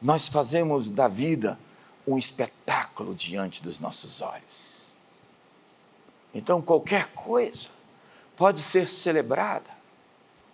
nós 0.00 0.30
fazemos 0.30 0.88
da 0.88 1.06
vida 1.06 1.58
um 2.06 2.18
espetáculo 2.18 3.14
diante 3.14 3.62
dos 3.62 3.78
nossos 3.78 4.20
olhos. 4.20 4.82
Então, 6.34 6.62
qualquer 6.62 7.08
coisa 7.08 7.68
pode 8.36 8.62
ser 8.62 8.88
celebrada 8.88 9.82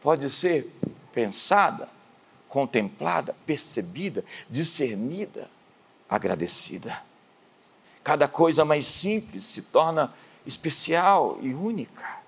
pode 0.01 0.31
ser 0.31 0.73
pensada, 1.13 1.89
contemplada, 2.49 3.35
percebida, 3.45 4.25
discernida, 4.49 5.49
agradecida. 6.09 7.03
Cada 8.03 8.27
coisa 8.27 8.65
mais 8.65 8.87
simples 8.87 9.45
se 9.45 9.63
torna 9.63 10.15
especial 10.47 11.39
e 11.43 11.53
única. 11.53 12.21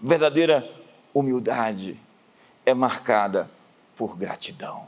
Verdadeira 0.00 0.70
humildade 1.12 1.98
é 2.64 2.74
marcada 2.74 3.50
por 3.96 4.16
gratidão. 4.16 4.86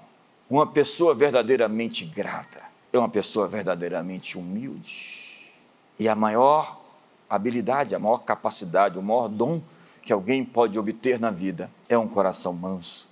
Uma 0.49 0.67
pessoa 0.67 1.15
verdadeiramente 1.15 2.05
grata 2.05 2.66
é 2.97 3.01
uma 3.01 3.09
pessoa 3.09 3.47
verdadeiramente 3.47 4.39
humilde. 4.39 5.51
E 5.99 6.09
a 6.09 6.15
maior 6.15 6.81
habilidade, 7.29 7.95
a 7.95 7.99
maior 7.99 8.19
capacidade, 8.19 8.99
o 8.99 9.03
maior 9.03 9.29
dom 9.29 9.61
que 10.03 10.13
alguém 10.13 10.45
pode 10.45 10.79
obter 10.79 11.19
na 11.19 11.31
vida 11.31 11.71
é 11.89 11.99
um 11.99 12.07
coração 12.07 12.53
manso 12.53 13.09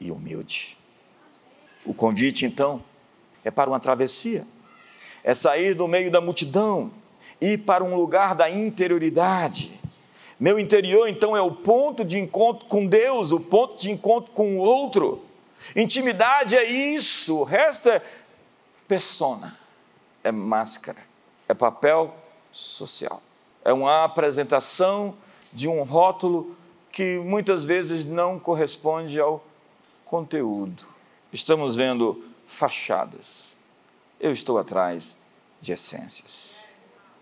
e 0.00 0.10
humilde. 0.10 0.76
O 1.84 1.92
convite, 1.92 2.44
então, 2.44 2.82
é 3.44 3.50
para 3.50 3.70
uma 3.70 3.80
travessia, 3.80 4.46
é 5.24 5.34
sair 5.34 5.74
do 5.74 5.88
meio 5.88 6.10
da 6.10 6.20
multidão, 6.20 6.90
ir 7.40 7.58
para 7.58 7.82
um 7.82 7.96
lugar 7.96 8.34
da 8.34 8.50
interioridade. 8.50 9.78
Meu 10.38 10.58
interior, 10.58 11.08
então, 11.08 11.36
é 11.36 11.40
o 11.40 11.50
ponto 11.50 12.04
de 12.04 12.18
encontro 12.18 12.66
com 12.66 12.86
Deus, 12.86 13.32
o 13.32 13.40
ponto 13.40 13.76
de 13.76 13.90
encontro 13.90 14.32
com 14.32 14.56
o 14.56 14.60
outro. 14.60 15.24
Intimidade 15.74 16.56
é 16.56 16.64
isso, 16.64 17.38
o 17.38 17.44
resto 17.44 17.88
é 17.88 18.02
persona, 18.88 19.56
é 20.22 20.30
máscara, 20.32 20.98
é 21.48 21.54
papel 21.54 22.14
social, 22.52 23.22
é 23.64 23.72
uma 23.72 24.04
apresentação 24.04 25.14
de 25.52 25.68
um 25.68 25.82
rótulo 25.82 26.56
que 26.90 27.18
muitas 27.18 27.64
vezes 27.64 28.04
não 28.04 28.38
corresponde 28.38 29.20
ao 29.20 29.44
conteúdo. 30.04 30.86
Estamos 31.32 31.76
vendo 31.76 32.24
fachadas. 32.46 33.56
Eu 34.18 34.32
estou 34.32 34.58
atrás 34.58 35.16
de 35.60 35.72
essências. 35.72 36.56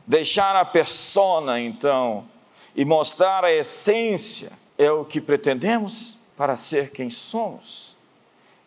Deixar 0.07 0.55
a 0.55 0.64
persona, 0.64 1.61
então, 1.61 2.29
e 2.77 2.85
mostrar 2.85 3.44
a 3.44 3.53
essência 3.53 4.53
é 4.77 4.90
o 4.90 5.05
que 5.05 5.20
pretendemos 5.20 6.18
para 6.37 6.57
ser 6.57 6.90
quem 6.90 7.09
somos. 7.09 7.96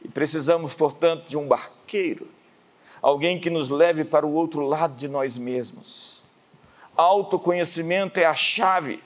E 0.01 0.07
precisamos, 0.07 0.73
portanto, 0.73 1.27
de 1.27 1.37
um 1.37 1.47
barqueiro, 1.47 2.27
alguém 3.07 3.39
que 3.39 3.49
nos 3.49 3.69
leve 3.69 4.03
para 4.03 4.25
o 4.25 4.33
outro 4.33 4.65
lado 4.65 4.97
de 4.97 5.07
nós 5.07 5.37
mesmos. 5.37 6.25
Autoconhecimento 6.97 8.19
é 8.19 8.25
a 8.25 8.33
chave 8.33 9.01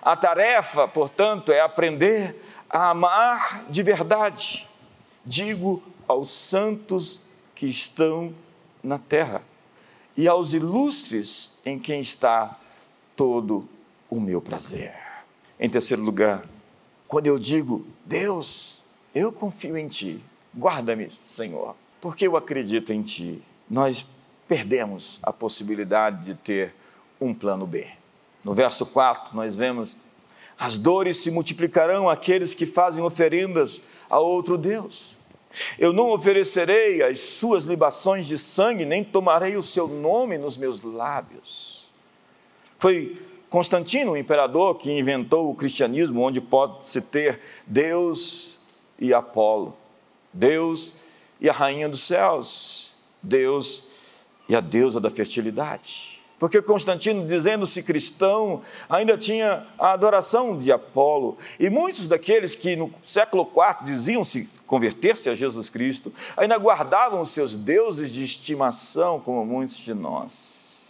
a 0.00 0.14
tarefa, 0.14 0.86
portanto, 0.86 1.50
é 1.50 1.60
aprender 1.60 2.40
a 2.68 2.90
amar 2.90 3.64
de 3.68 3.82
verdade. 3.82 4.68
Digo 5.24 5.82
aos 6.06 6.30
santos 6.30 7.20
que 7.54 7.66
estão 7.66 8.34
na 8.82 8.98
terra 8.98 9.42
e 10.16 10.28
aos 10.28 10.52
ilustres 10.52 11.50
em 11.64 11.78
quem 11.78 12.00
está 12.00 12.56
todo 13.16 13.68
o 14.10 14.20
meu 14.20 14.40
prazer. 14.40 14.94
Em 15.58 15.68
terceiro 15.68 16.02
lugar, 16.02 16.44
quando 17.08 17.26
eu 17.26 17.38
digo, 17.38 17.86
Deus, 18.04 18.78
eu 19.14 19.32
confio 19.32 19.76
em 19.76 19.88
Ti, 19.88 20.22
guarda-me, 20.56 21.10
Senhor, 21.24 21.74
porque 22.04 22.26
eu 22.26 22.36
acredito 22.36 22.92
em 22.92 23.00
Ti, 23.00 23.42
nós 23.68 24.04
perdemos 24.46 25.18
a 25.22 25.32
possibilidade 25.32 26.22
de 26.22 26.34
ter 26.34 26.74
um 27.18 27.32
plano 27.32 27.66
B. 27.66 27.86
No 28.44 28.52
verso 28.52 28.84
4, 28.84 29.34
nós 29.34 29.56
vemos: 29.56 29.98
as 30.58 30.76
dores 30.76 31.16
se 31.16 31.30
multiplicarão 31.30 32.06
àqueles 32.10 32.52
que 32.52 32.66
fazem 32.66 33.02
oferendas 33.02 33.86
a 34.10 34.18
outro 34.18 34.58
Deus. 34.58 35.16
Eu 35.78 35.94
não 35.94 36.10
oferecerei 36.10 37.02
as 37.02 37.20
suas 37.20 37.64
libações 37.64 38.26
de 38.26 38.36
sangue, 38.36 38.84
nem 38.84 39.02
tomarei 39.02 39.56
o 39.56 39.62
seu 39.62 39.88
nome 39.88 40.36
nos 40.36 40.58
meus 40.58 40.82
lábios. 40.82 41.90
Foi 42.78 43.16
Constantino, 43.48 44.12
o 44.12 44.16
imperador, 44.18 44.74
que 44.74 44.92
inventou 44.92 45.50
o 45.50 45.54
cristianismo, 45.54 46.20
onde 46.20 46.38
pode-se 46.38 47.00
ter 47.00 47.40
Deus 47.66 48.60
e 48.98 49.14
Apolo, 49.14 49.74
Deus 50.34 50.92
e 51.40 51.48
a 51.48 51.52
rainha 51.52 51.88
dos 51.88 52.02
céus, 52.02 52.94
Deus 53.22 53.88
e 54.48 54.54
a 54.54 54.60
deusa 54.60 55.00
da 55.00 55.10
fertilidade 55.10 56.14
porque 56.44 56.60
Constantino, 56.60 57.26
dizendo-se 57.26 57.82
cristão, 57.82 58.60
ainda 58.86 59.16
tinha 59.16 59.66
a 59.78 59.92
adoração 59.92 60.58
de 60.58 60.70
Apolo. 60.70 61.38
E 61.58 61.70
muitos 61.70 62.06
daqueles 62.06 62.54
que 62.54 62.76
no 62.76 62.92
século 63.02 63.44
IV 63.50 63.86
diziam-se 63.86 64.50
converter-se 64.66 65.30
a 65.30 65.34
Jesus 65.34 65.70
Cristo, 65.70 66.12
ainda 66.36 66.58
guardavam 66.58 67.20
os 67.22 67.30
seus 67.30 67.56
deuses 67.56 68.12
de 68.12 68.22
estimação, 68.22 69.20
como 69.20 69.42
muitos 69.46 69.78
de 69.78 69.94
nós. 69.94 70.82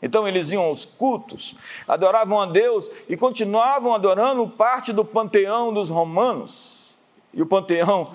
Então 0.00 0.26
eles 0.26 0.50
iam 0.50 0.62
aos 0.62 0.86
cultos, 0.86 1.54
adoravam 1.86 2.40
a 2.40 2.46
Deus 2.46 2.88
e 3.06 3.18
continuavam 3.18 3.94
adorando 3.94 4.48
parte 4.48 4.90
do 4.90 5.04
panteão 5.04 5.70
dos 5.70 5.90
romanos. 5.90 6.94
E 7.34 7.42
o 7.42 7.46
panteão 7.46 8.14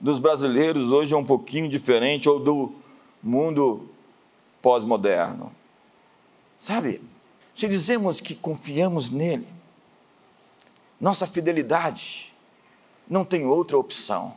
dos 0.00 0.18
brasileiros 0.18 0.92
hoje 0.92 1.14
é 1.14 1.16
um 1.16 1.24
pouquinho 1.24 1.68
diferente, 1.68 2.28
ou 2.28 2.38
do 2.38 2.72
mundo 3.22 3.88
pós-moderno. 4.60 5.52
Sabe, 6.58 7.00
se 7.54 7.68
dizemos 7.68 8.20
que 8.20 8.34
confiamos 8.34 9.10
nele, 9.10 9.46
nossa 11.00 11.26
fidelidade 11.26 12.32
não 13.08 13.24
tem 13.24 13.46
outra 13.46 13.78
opção. 13.78 14.36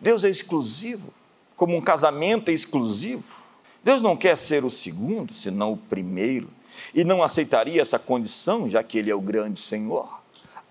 Deus 0.00 0.24
é 0.24 0.28
exclusivo, 0.28 1.12
como 1.56 1.76
um 1.76 1.80
casamento 1.80 2.50
é 2.50 2.54
exclusivo. 2.54 3.42
Deus 3.82 4.00
não 4.00 4.16
quer 4.16 4.36
ser 4.36 4.64
o 4.64 4.70
segundo, 4.70 5.32
senão 5.34 5.72
o 5.72 5.76
primeiro, 5.76 6.48
e 6.94 7.04
não 7.04 7.22
aceitaria 7.22 7.82
essa 7.82 7.98
condição, 7.98 8.68
já 8.68 8.82
que 8.82 8.98
Ele 8.98 9.10
é 9.10 9.14
o 9.14 9.20
grande 9.20 9.60
Senhor. 9.60 10.20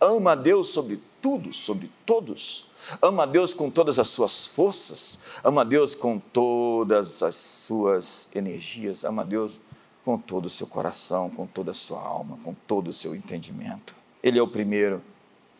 Ama 0.01 0.31
a 0.31 0.35
Deus 0.35 0.69
sobre 0.69 0.99
tudo, 1.21 1.53
sobre 1.53 1.89
todos. 2.05 2.65
Ama 3.01 3.23
a 3.23 3.25
Deus 3.25 3.53
com 3.53 3.69
todas 3.69 3.97
as 3.97 4.09
suas 4.09 4.47
forças, 4.47 5.17
ama 5.43 5.61
a 5.61 5.63
Deus 5.63 5.95
com 5.95 6.19
todas 6.19 7.23
as 7.23 7.35
suas 7.35 8.27
energias, 8.33 9.03
ama 9.03 9.21
a 9.21 9.25
Deus 9.25 9.61
com 10.03 10.17
todo 10.17 10.45
o 10.47 10.49
seu 10.49 10.67
coração, 10.67 11.29
com 11.29 11.47
toda 11.47 11.71
a 11.71 11.73
sua 11.73 12.01
alma, 12.01 12.37
com 12.43 12.53
todo 12.53 12.89
o 12.89 12.93
seu 12.93 13.15
entendimento. 13.15 13.95
Ele 14.21 14.37
é 14.37 14.41
o 14.41 14.47
primeiro, 14.47 15.01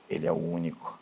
ele 0.10 0.28
é 0.28 0.32
o 0.32 0.36
único. 0.36 1.00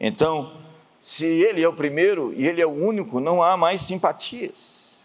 Então, 0.00 0.56
se 1.00 1.26
ele 1.26 1.62
é 1.62 1.68
o 1.68 1.72
primeiro 1.72 2.32
e 2.34 2.46
ele 2.46 2.60
é 2.60 2.66
o 2.66 2.70
único, 2.70 3.20
não 3.20 3.42
há 3.42 3.56
mais 3.56 3.82
simpatias. 3.82 4.96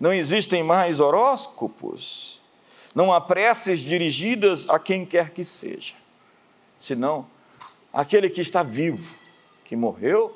Não 0.00 0.12
existem 0.12 0.62
mais 0.62 1.00
horóscopos. 1.00 2.40
Não 2.94 3.12
há 3.12 3.20
preces 3.20 3.80
dirigidas 3.80 4.68
a 4.68 4.78
quem 4.78 5.04
quer 5.04 5.30
que 5.30 5.44
seja, 5.44 5.94
senão 6.78 7.26
aquele 7.92 8.30
que 8.30 8.40
está 8.40 8.62
vivo, 8.62 9.16
que 9.74 9.76
morreu, 9.76 10.32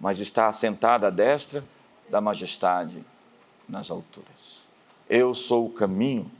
mas 0.00 0.20
está 0.20 0.46
assentado 0.46 1.04
à 1.04 1.10
destra 1.10 1.64
da 2.08 2.20
majestade 2.20 3.04
nas 3.68 3.90
alturas. 3.90 4.62
Eu 5.10 5.34
sou 5.34 5.66
o 5.66 5.70
caminho, 5.70 6.30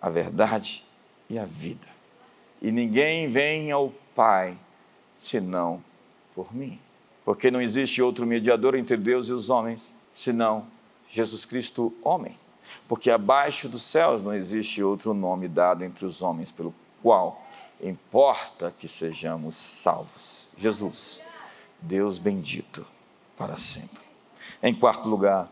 a 0.00 0.10
verdade 0.10 0.84
e 1.30 1.38
a 1.38 1.46
vida. 1.46 1.86
E 2.60 2.70
ninguém 2.70 3.28
vem 3.28 3.72
ao 3.72 3.90
Pai 4.14 4.56
senão 5.16 5.82
por 6.34 6.54
mim. 6.54 6.78
Porque 7.24 7.50
não 7.50 7.62
existe 7.62 8.02
outro 8.02 8.26
mediador 8.26 8.74
entre 8.74 8.96
Deus 8.96 9.28
e 9.28 9.32
os 9.32 9.48
homens, 9.48 9.94
senão 10.12 10.66
Jesus 11.08 11.46
Cristo, 11.46 11.94
homem. 12.02 12.36
Porque 12.86 13.10
abaixo 13.10 13.68
dos 13.68 13.82
céus 13.82 14.22
não 14.22 14.34
existe 14.34 14.82
outro 14.82 15.14
nome 15.14 15.48
dado 15.48 15.84
entre 15.84 16.04
os 16.04 16.20
homens 16.20 16.52
pelo 16.52 16.74
qual 17.02 17.42
importa 17.80 18.74
que 18.78 18.88
sejamos 18.88 19.54
salvos. 19.54 20.50
Jesus, 20.56 21.22
Deus 21.80 22.18
bendito 22.18 22.86
para 23.36 23.56
sempre. 23.56 24.02
Em 24.62 24.74
quarto 24.74 25.08
lugar, 25.08 25.48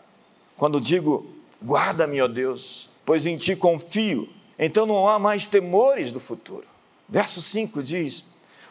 quando 0.57 0.81
digo, 0.81 1.35
guarda-me, 1.63 2.21
ó 2.21 2.27
Deus, 2.29 2.91
pois 3.05 3.27
em 3.27 3.37
ti 3.37 3.55
confio, 3.55 4.29
então 4.59 4.87
não 4.87 5.09
há 5.09 5.19
mais 5.19 5.47
temores 5.47 6.13
do 6.13 6.21
futuro. 6.21 6.67
Verso 7.09 7.41
5 7.41 7.83
diz: 7.83 8.25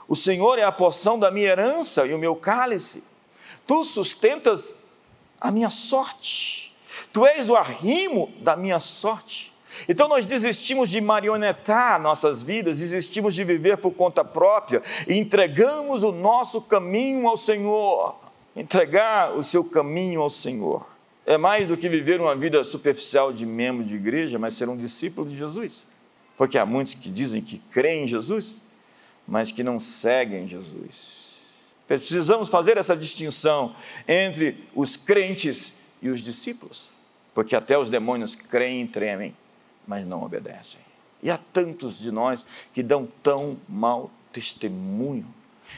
o 0.08 0.15
Senhor 0.15 0.60
é 0.60 0.63
a 0.63 0.72
porção 0.72 1.18
da 1.18 1.32
minha 1.32 1.48
herança 1.48 2.06
e 2.06 2.13
o 2.13 2.20
meu 2.20 2.36
cálice. 2.36 3.04
Tu 3.65 3.84
sustentas 3.84 4.76
a 5.41 5.52
minha 5.52 5.70
sorte. 5.70 6.74
Tu 7.12 7.26
és 7.26 7.50
o 7.50 7.56
arrimo 7.56 8.32
da 8.39 8.56
minha 8.56 8.80
sorte. 8.80 9.52
Então 9.88 10.07
nós 10.07 10.25
desistimos 10.25 10.89
de 10.89 11.01
marionetar 11.01 12.01
nossas 12.01 12.43
vidas, 12.43 12.79
desistimos 12.79 13.35
de 13.35 13.43
viver 13.43 13.77
por 13.77 13.91
conta 13.91 14.23
própria 14.23 14.81
e 15.07 15.15
entregamos 15.15 16.03
o 16.03 16.11
nosso 16.11 16.61
caminho 16.61 17.27
ao 17.27 17.38
Senhor. 17.38 18.15
Entregar 18.55 19.35
o 19.35 19.43
seu 19.43 19.63
caminho 19.63 20.21
ao 20.21 20.29
Senhor 20.29 20.95
é 21.25 21.38
mais 21.38 21.67
do 21.67 21.75
que 21.75 21.89
viver 21.89 22.21
uma 22.21 22.35
vida 22.35 22.63
superficial 22.63 23.33
de 23.33 23.45
membro 23.45 23.83
de 23.83 23.95
igreja, 23.95 24.38
mas 24.38 24.53
ser 24.53 24.69
um 24.69 24.77
discípulo 24.77 25.27
de 25.27 25.35
Jesus. 25.35 25.83
Porque 26.38 26.57
há 26.57 26.65
muitos 26.65 26.93
que 26.93 27.09
dizem 27.09 27.41
que 27.41 27.57
creem 27.71 28.03
em 28.03 28.07
Jesus, 28.07 28.61
mas 29.27 29.51
que 29.51 29.63
não 29.63 29.79
seguem 29.79 30.47
Jesus. 30.47 31.43
Precisamos 31.88 32.49
fazer 32.49 32.77
essa 32.77 32.95
distinção 32.95 33.75
entre 34.07 34.63
os 34.75 34.95
crentes 34.95 35.73
e 36.01 36.09
os 36.09 36.21
discípulos, 36.21 36.93
porque 37.33 37.55
até 37.55 37.77
os 37.77 37.89
demônios 37.89 38.35
creem 38.35 38.83
e 38.83 38.88
tremem, 38.88 39.35
mas 39.88 40.06
não 40.06 40.24
obedecem. 40.24 40.80
E 41.21 41.30
há 41.30 41.38
tantos 41.38 42.00
de 42.00 42.12
nós 42.12 42.45
que 42.74 42.84
dão 42.84 43.08
tão 43.24 43.58
mau 43.67 44.12
testemunho. 44.32 45.26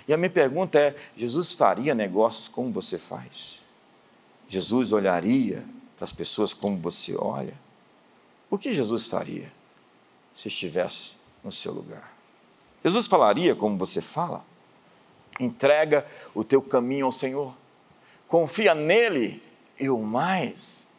E 0.08 0.14
a 0.14 0.18
minha 0.18 0.30
pergunta 0.30 0.80
é: 0.80 0.96
Jesus 1.16 1.54
faria 1.54 1.96
negócios 1.96 2.48
como 2.48 2.72
você 2.72 2.98
faz? 2.98 3.62
Jesus 4.48 4.92
olharia 4.92 5.64
para 5.96 6.06
as 6.06 6.14
pessoas 6.14 6.54
como 6.54 6.78
você 6.78 7.16
olha? 7.16 7.54
O 8.50 8.58
que 8.58 8.74
Jesus 8.74 9.08
faria 9.08 9.52
se 10.34 10.48
estivesse 10.48 11.14
no 11.44 11.52
seu 11.52 11.74
lugar? 11.74 12.14
Jesus 12.84 13.08
falaria 13.08 13.56
como 13.56 13.78
você 13.78 14.00
fala? 14.00 14.46
Entrega 15.40 16.06
o 16.34 16.44
teu 16.44 16.62
caminho 16.62 17.06
ao 17.06 17.12
Senhor, 17.12 17.54
confia 18.28 18.74
nele 18.74 19.44
e 19.80 19.90
o 19.90 20.00
mais 20.00 20.90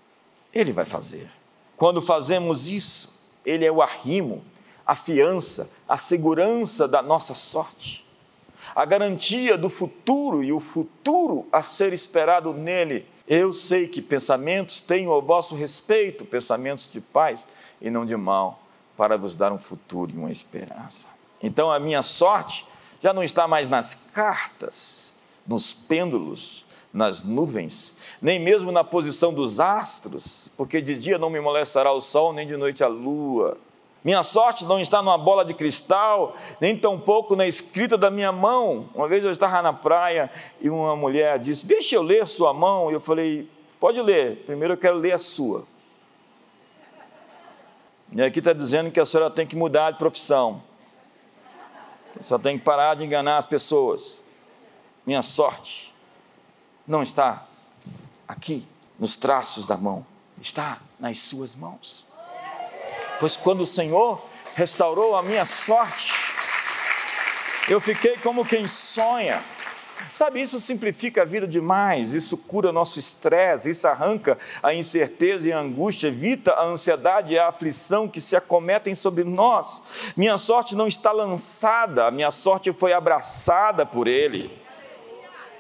ele 0.53 0.73
vai 0.73 0.85
fazer. 0.85 1.31
Quando 1.79 2.03
fazemos 2.03 2.69
isso, 2.69 3.25
ele 3.47 3.65
é 3.65 3.71
o 3.71 3.81
arrimo, 3.81 4.45
a 4.85 4.97
fiança, 4.97 5.71
a 5.89 5.97
segurança 5.97 6.89
da 6.89 7.01
nossa 7.01 7.35
sorte, 7.35 8.05
a 8.75 8.85
garantia 8.85 9.57
do 9.57 9.71
futuro 9.71 10.43
e 10.43 10.53
o 10.53 10.59
futuro 10.59 11.47
a 11.53 11.63
ser 11.63 11.93
esperado 11.93 12.53
nele. 12.53 13.07
Eu 13.29 13.53
sei 13.53 13.87
que 13.87 14.03
pensamentos 14.03 14.81
tenho 14.81 15.13
ao 15.13 15.23
vosso 15.23 15.55
respeito, 15.55 16.25
pensamentos 16.25 16.91
de 16.91 17.01
paz 17.01 17.47
e 17.81 17.89
não 17.91 18.05
de 18.05 18.17
mal, 18.17 18.61
para 18.97 19.17
vos 19.17 19.37
dar 19.37 19.53
um 19.53 19.59
futuro 19.59 20.11
e 20.13 20.19
uma 20.19 20.33
esperança. 20.33 21.09
Então 21.41 21.71
a 21.71 21.79
minha 21.79 22.03
sorte 22.03 22.67
já 23.01 23.13
não 23.13 23.23
está 23.23 23.47
mais 23.47 23.69
nas 23.69 23.95
cartas, 23.95 25.15
nos 25.47 25.73
pêndulos, 25.73 26.67
nas 26.93 27.23
nuvens, 27.23 27.95
nem 28.21 28.39
mesmo 28.39 28.73
na 28.73 28.83
posição 28.83 29.33
dos 29.33 29.61
astros, 29.61 30.51
porque 30.57 30.81
de 30.81 30.97
dia 30.97 31.19
não 31.19 31.31
me 31.31 31.41
molestará 31.41 31.93
o 31.93 32.01
sol, 32.01 32.33
nem 32.33 32.47
de 32.47 32.57
noite 32.57 32.83
a 32.83 32.89
lua. 32.89 33.59
Minha 34.03 34.23
sorte 34.23 34.65
não 34.65 34.81
está 34.81 35.03
numa 35.03 35.19
bola 35.19 35.45
de 35.45 35.53
cristal, 35.53 36.35
nem 36.61 36.77
tampouco 36.77 37.37
na 37.37 37.47
escrita 37.47 37.99
da 37.99 38.11
minha 38.11 38.33
mão. 38.33 38.89
Uma 38.95 39.09
vez 39.09 39.25
eu 39.25 39.31
estava 39.31 39.61
na 39.61 39.73
praia 39.73 40.31
e 40.61 40.71
uma 40.71 40.97
mulher 40.97 41.39
disse: 41.39 41.67
Deixa 41.67 41.97
eu 41.97 42.03
ler 42.03 42.27
sua 42.27 42.55
mão. 42.55 42.91
E 42.91 42.95
eu 42.95 43.01
falei: 43.01 43.51
Pode 43.79 44.01
ler, 44.01 44.45
primeiro 44.47 44.75
eu 44.75 44.79
quero 44.79 44.97
ler 44.97 45.13
a 45.13 45.19
sua. 45.19 45.65
E 48.13 48.23
aqui 48.23 48.39
está 48.39 48.53
dizendo 48.53 48.91
que 48.91 49.01
a 49.01 49.05
senhora 49.05 49.31
tem 49.31 49.47
que 49.47 49.57
mudar 49.57 49.91
de 49.91 49.99
profissão. 49.99 50.63
Só 52.21 52.39
tem 52.39 52.57
que 52.57 52.65
parar 52.65 52.95
de 52.95 53.05
enganar 53.05 53.37
as 53.37 53.47
pessoas. 53.47 54.23
Minha 55.05 55.23
sorte 55.23 55.88
não 56.89 57.03
está 57.03 57.47
aqui 58.27 58.67
nos 58.99 59.15
traços 59.15 59.67
da 59.67 59.77
mão, 59.77 60.05
está 60.41 60.79
nas 60.99 61.19
suas 61.19 61.55
mãos. 61.55 62.07
Pois 63.21 63.37
quando 63.37 63.61
o 63.61 63.67
Senhor 63.67 64.25
restaurou 64.55 65.15
a 65.15 65.23
minha 65.23 65.45
sorte, 65.45 66.13
eu 67.69 67.81
fiquei 67.81 68.17
como 68.17 68.45
quem 68.45 68.67
sonha 68.67 69.41
Sabe, 70.15 70.41
isso 70.41 70.59
simplifica 70.59 71.23
a 71.23 71.25
vida 71.25 71.47
demais, 71.47 72.13
isso 72.13 72.37
cura 72.37 72.73
nosso 72.73 72.99
estresse, 72.99 73.71
isso 73.71 73.87
arranca 73.87 74.37
a 74.61 74.75
incerteza 74.75 75.49
e 75.49 75.53
a 75.53 75.59
angústia, 75.61 76.09
evita 76.09 76.53
a 76.55 76.65
ansiedade 76.65 77.35
e 77.35 77.39
a 77.39 77.49
aflição 77.49 78.09
que 78.09 78.21
se 78.21 78.35
acometem 78.35 78.95
sobre 78.95 79.23
nós. 79.23 80.13
Minha 80.17 80.37
sorte 80.37 80.75
não 80.75 80.89
está 80.89 81.13
lançada, 81.13 82.11
minha 82.11 82.31
sorte 82.31 82.73
foi 82.73 82.93
abraçada 82.93 83.87
por 83.87 84.09
Ele. 84.09 84.51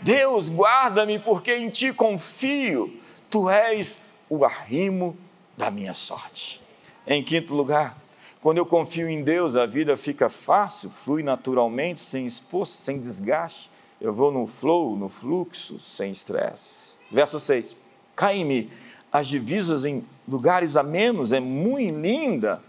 Deus, 0.00 0.48
guarda-me, 0.48 1.18
porque 1.18 1.54
em 1.54 1.68
Ti 1.68 1.92
confio, 1.92 2.98
Tu 3.30 3.48
és 3.50 4.00
o 4.28 4.44
arrimo 4.44 5.16
da 5.56 5.70
minha 5.70 5.94
sorte. 5.94 6.60
Em 7.06 7.22
quinto 7.22 7.54
lugar, 7.54 7.96
quando 8.40 8.58
eu 8.58 8.66
confio 8.66 9.08
em 9.08 9.22
Deus, 9.22 9.56
a 9.56 9.66
vida 9.66 9.96
fica 9.96 10.28
fácil, 10.28 10.90
flui 10.90 11.22
naturalmente, 11.22 12.00
sem 12.00 12.26
esforço, 12.26 12.82
sem 12.82 12.98
desgaste 12.98 13.70
eu 14.00 14.12
vou 14.12 14.30
no 14.30 14.46
flow, 14.46 14.96
no 14.96 15.08
fluxo, 15.08 15.78
sem 15.80 16.12
estresse. 16.12 16.96
Verso 17.10 17.40
6: 17.40 17.76
Caem-me 18.14 18.70
as 19.10 19.26
divisas 19.26 19.84
em 19.84 20.04
lugares 20.26 20.76
a 20.76 20.82
menos, 20.82 21.32
é 21.32 21.40
muito 21.40 22.00
linda 22.00 22.62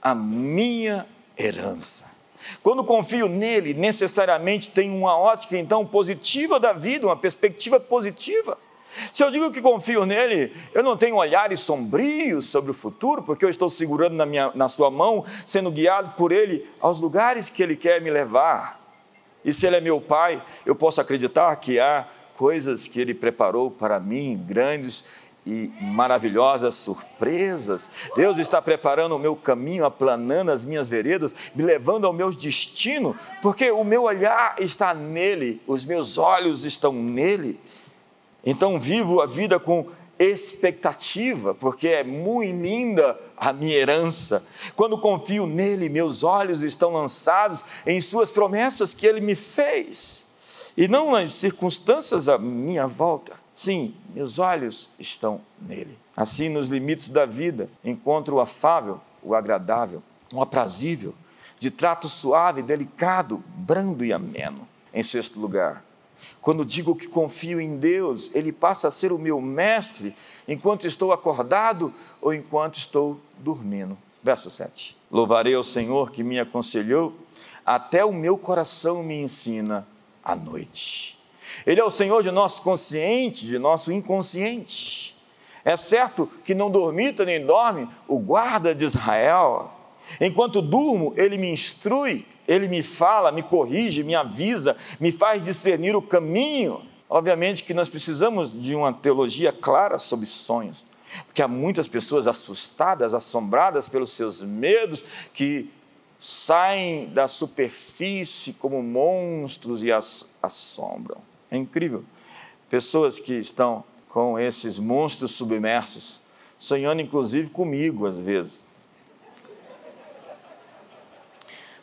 a 0.00 0.14
minha 0.14 1.06
herança. 1.38 2.11
Quando 2.62 2.84
confio 2.84 3.28
nele, 3.28 3.74
necessariamente 3.74 4.70
tenho 4.70 4.94
uma 4.94 5.16
ótica 5.16 5.56
então 5.56 5.84
positiva 5.86 6.58
da 6.58 6.72
vida, 6.72 7.06
uma 7.06 7.16
perspectiva 7.16 7.78
positiva. 7.78 8.58
Se 9.12 9.24
eu 9.24 9.30
digo 9.30 9.50
que 9.50 9.62
confio 9.62 10.04
nele, 10.04 10.52
eu 10.74 10.82
não 10.82 10.96
tenho 10.96 11.16
olhares 11.16 11.60
sombrios 11.60 12.46
sobre 12.46 12.70
o 12.70 12.74
futuro, 12.74 13.22
porque 13.22 13.44
eu 13.44 13.48
estou 13.48 13.68
segurando 13.68 14.14
na, 14.14 14.26
minha, 14.26 14.52
na 14.54 14.68
sua 14.68 14.90
mão, 14.90 15.24
sendo 15.46 15.70
guiado 15.70 16.10
por 16.16 16.30
ele 16.30 16.68
aos 16.80 17.00
lugares 17.00 17.48
que 17.48 17.62
ele 17.62 17.76
quer 17.76 18.00
me 18.00 18.10
levar. 18.10 18.80
E 19.44 19.52
se 19.52 19.66
ele 19.66 19.76
é 19.76 19.80
meu 19.80 20.00
pai, 20.00 20.42
eu 20.64 20.74
posso 20.74 21.00
acreditar 21.00 21.54
que 21.56 21.80
há 21.80 22.06
coisas 22.36 22.86
que 22.86 23.00
ele 23.00 23.14
preparou 23.14 23.70
para 23.70 23.98
mim, 23.98 24.42
grandes 24.46 25.21
e 25.44 25.70
maravilhosas 25.80 26.74
surpresas. 26.76 27.90
Deus 28.14 28.38
está 28.38 28.62
preparando 28.62 29.16
o 29.16 29.18
meu 29.18 29.34
caminho, 29.34 29.84
aplanando 29.84 30.52
as 30.52 30.64
minhas 30.64 30.88
veredas, 30.88 31.34
me 31.54 31.62
levando 31.62 32.06
ao 32.06 32.12
meu 32.12 32.30
destino, 32.30 33.16
porque 33.40 33.70
o 33.70 33.82
meu 33.82 34.04
olhar 34.04 34.56
está 34.60 34.94
nele, 34.94 35.60
os 35.66 35.84
meus 35.84 36.16
olhos 36.16 36.64
estão 36.64 36.92
nele. 36.92 37.58
Então 38.44 38.78
vivo 38.78 39.20
a 39.20 39.26
vida 39.26 39.58
com 39.58 39.86
expectativa, 40.18 41.54
porque 41.54 41.88
é 41.88 42.04
muito 42.04 42.62
linda 42.62 43.18
a 43.36 43.52
minha 43.52 43.74
herança. 43.74 44.46
Quando 44.76 44.98
confio 44.98 45.46
nele, 45.46 45.88
meus 45.88 46.22
olhos 46.22 46.62
estão 46.62 46.92
lançados 46.92 47.64
em 47.84 48.00
suas 48.00 48.30
promessas 48.30 48.94
que 48.94 49.06
ele 49.06 49.20
me 49.20 49.34
fez, 49.34 50.24
e 50.76 50.86
não 50.86 51.12
nas 51.12 51.32
circunstâncias 51.32 52.28
à 52.28 52.38
minha 52.38 52.86
volta. 52.86 53.41
Sim, 53.54 53.94
meus 54.14 54.38
olhos 54.38 54.88
estão 54.98 55.40
nele. 55.60 55.98
Assim, 56.16 56.48
nos 56.48 56.68
limites 56.68 57.08
da 57.08 57.26
vida, 57.26 57.68
encontro 57.84 58.36
o 58.36 58.40
afável, 58.40 59.00
o 59.22 59.34
agradável, 59.34 60.02
o 60.32 60.40
aprazível, 60.40 61.14
de 61.58 61.70
trato 61.70 62.08
suave, 62.08 62.62
delicado, 62.62 63.42
brando 63.46 64.04
e 64.04 64.12
ameno. 64.12 64.66
Em 64.92 65.02
sexto 65.02 65.38
lugar, 65.38 65.82
quando 66.40 66.64
digo 66.64 66.96
que 66.96 67.06
confio 67.06 67.60
em 67.60 67.76
Deus, 67.76 68.34
Ele 68.34 68.52
passa 68.52 68.88
a 68.88 68.90
ser 68.90 69.12
o 69.12 69.18
meu 69.18 69.40
mestre 69.40 70.14
enquanto 70.46 70.86
estou 70.86 71.12
acordado 71.12 71.92
ou 72.20 72.34
enquanto 72.34 72.78
estou 72.78 73.20
dormindo. 73.38 73.96
Verso 74.22 74.50
7. 74.50 74.96
Louvarei 75.10 75.54
ao 75.54 75.62
Senhor 75.62 76.10
que 76.10 76.22
me 76.22 76.38
aconselhou, 76.38 77.14
até 77.64 78.04
o 78.04 78.12
meu 78.12 78.36
coração 78.36 79.02
me 79.02 79.20
ensina 79.20 79.86
à 80.22 80.34
noite. 80.34 81.18
Ele 81.66 81.80
é 81.80 81.84
o 81.84 81.90
Senhor 81.90 82.22
de 82.22 82.30
nosso 82.30 82.62
consciente, 82.62 83.46
de 83.46 83.58
nosso 83.58 83.92
inconsciente. 83.92 85.16
É 85.64 85.76
certo 85.76 86.28
que 86.44 86.54
não 86.54 86.70
dormita 86.70 87.24
nem 87.24 87.44
dorme 87.44 87.88
o 88.08 88.18
guarda 88.18 88.74
de 88.74 88.84
Israel. 88.84 89.70
Enquanto 90.20 90.60
durmo, 90.60 91.14
ele 91.16 91.38
me 91.38 91.50
instrui 91.50 92.26
ele 92.46 92.68
me 92.68 92.82
fala, 92.82 93.30
me 93.30 93.42
corrige, 93.42 94.02
me 94.02 94.14
avisa, 94.14 94.76
me 94.98 95.12
faz 95.12 95.42
discernir 95.42 95.94
o 95.94 96.02
caminho. 96.02 96.82
Obviamente 97.08 97.62
que 97.62 97.74
nós 97.74 97.88
precisamos 97.88 98.52
de 98.52 98.74
uma 98.74 98.92
teologia 98.92 99.52
clara 99.52 99.98
sobre 99.98 100.26
sonhos, 100.26 100.84
porque 101.26 101.42
há 101.42 101.48
muitas 101.48 101.88
pessoas 101.88 102.26
assustadas, 102.26 103.14
assombradas 103.14 103.88
pelos 103.88 104.12
seus 104.12 104.42
medos, 104.42 105.04
que 105.32 105.70
saem 106.18 107.06
da 107.08 107.28
superfície 107.28 108.52
como 108.54 108.82
monstros 108.82 109.84
e 109.84 109.92
as 109.92 110.34
assombram. 110.42 111.18
É 111.52 111.56
incrível. 111.58 112.02
Pessoas 112.70 113.20
que 113.20 113.34
estão 113.34 113.84
com 114.08 114.38
esses 114.38 114.78
monstros 114.78 115.32
submersos, 115.32 116.18
sonhando 116.58 117.02
inclusive 117.02 117.50
comigo 117.50 118.06
às 118.06 118.16
vezes. 118.18 118.64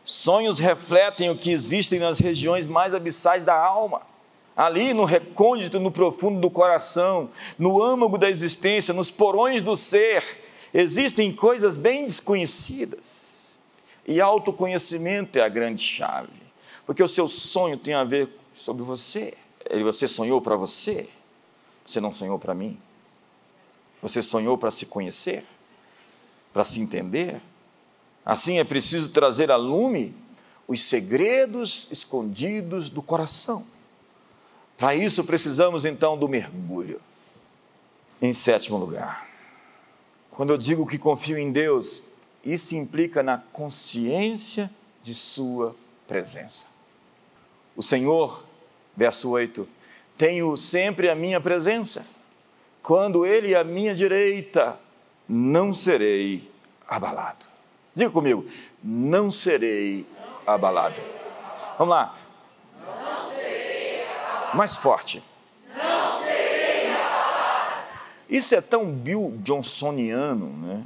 Sonhos 0.04 0.58
refletem 0.58 1.30
o 1.30 1.38
que 1.38 1.52
existe 1.52 2.00
nas 2.00 2.18
regiões 2.18 2.68
mais 2.68 2.96
abissais 2.96 3.46
da 3.46 3.54
alma. 3.54 4.02
Ali 4.58 4.92
no 4.92 5.06
recôndito, 5.06 5.80
no 5.80 5.92
profundo 5.92 6.42
do 6.42 6.50
coração, 6.50 7.30
no 7.56 7.80
âmago 7.80 8.18
da 8.18 8.28
existência, 8.28 8.92
nos 8.92 9.12
porões 9.12 9.62
do 9.62 9.76
ser, 9.76 10.24
existem 10.74 11.32
coisas 11.32 11.78
bem 11.78 12.06
desconhecidas. 12.08 13.56
E 14.08 14.20
autoconhecimento 14.20 15.38
é 15.38 15.44
a 15.44 15.48
grande 15.48 15.84
chave, 15.84 16.34
porque 16.88 17.04
o 17.04 17.08
seu 17.08 17.28
sonho 17.28 17.78
tem 17.78 17.94
a 17.94 18.04
ver 18.04 18.30
sobre 18.52 18.82
você. 18.82 19.36
Você 19.84 20.08
sonhou 20.08 20.42
para 20.42 20.56
você, 20.56 21.10
você 21.86 22.00
não 22.00 22.14
sonhou 22.14 22.40
para 22.40 22.54
mim. 22.54 22.80
Você 24.02 24.22
sonhou 24.22 24.58
para 24.58 24.72
se 24.72 24.86
conhecer, 24.86 25.46
para 26.54 26.64
se 26.64 26.80
entender, 26.80 27.42
Assim 28.30 28.60
é 28.60 28.64
preciso 28.64 29.10
trazer 29.10 29.50
a 29.50 29.56
lume 29.56 30.16
os 30.68 30.84
segredos 30.84 31.88
escondidos 31.90 32.88
do 32.88 33.02
coração. 33.02 33.66
Para 34.78 34.94
isso 34.94 35.24
precisamos 35.24 35.84
então 35.84 36.16
do 36.16 36.30
mergulho. 36.30 37.02
Em 38.22 38.32
sétimo 38.32 38.78
lugar, 38.78 39.28
quando 40.30 40.52
eu 40.52 40.60
digo 40.60 40.86
que 40.86 41.00
confio 41.00 41.40
em 41.40 41.52
Deus, 41.52 42.04
isso 42.46 42.76
implica 42.76 43.24
na 43.24 43.40
consciência 43.40 44.70
de 45.02 45.16
Sua 45.16 45.76
presença. 46.08 46.68
O 47.76 47.82
Senhor, 47.82 48.44
verso 49.00 49.30
8, 49.30 49.66
tenho 50.18 50.58
sempre 50.58 51.10
a 51.10 51.16
minha 51.16 51.40
presença. 51.40 52.06
Quando 52.84 53.26
Ele 53.26 53.56
a 53.56 53.64
minha 53.64 53.96
direita, 53.96 54.78
não 55.28 55.74
serei 55.74 56.52
abalado. 56.86 57.46
Diga 57.96 58.12
comigo, 58.12 58.46
não 58.84 59.32
serei 59.32 60.06
abalado. 60.46 61.00
Vamos 61.78 61.96
lá. 61.96 62.18
Mais 64.54 64.76
forte. 64.76 65.24
Isso 68.30 68.54
é 68.54 68.60
tão 68.60 68.92
Bill 68.92 69.40
Johnsoniano, 69.42 70.50
né? 70.50 70.84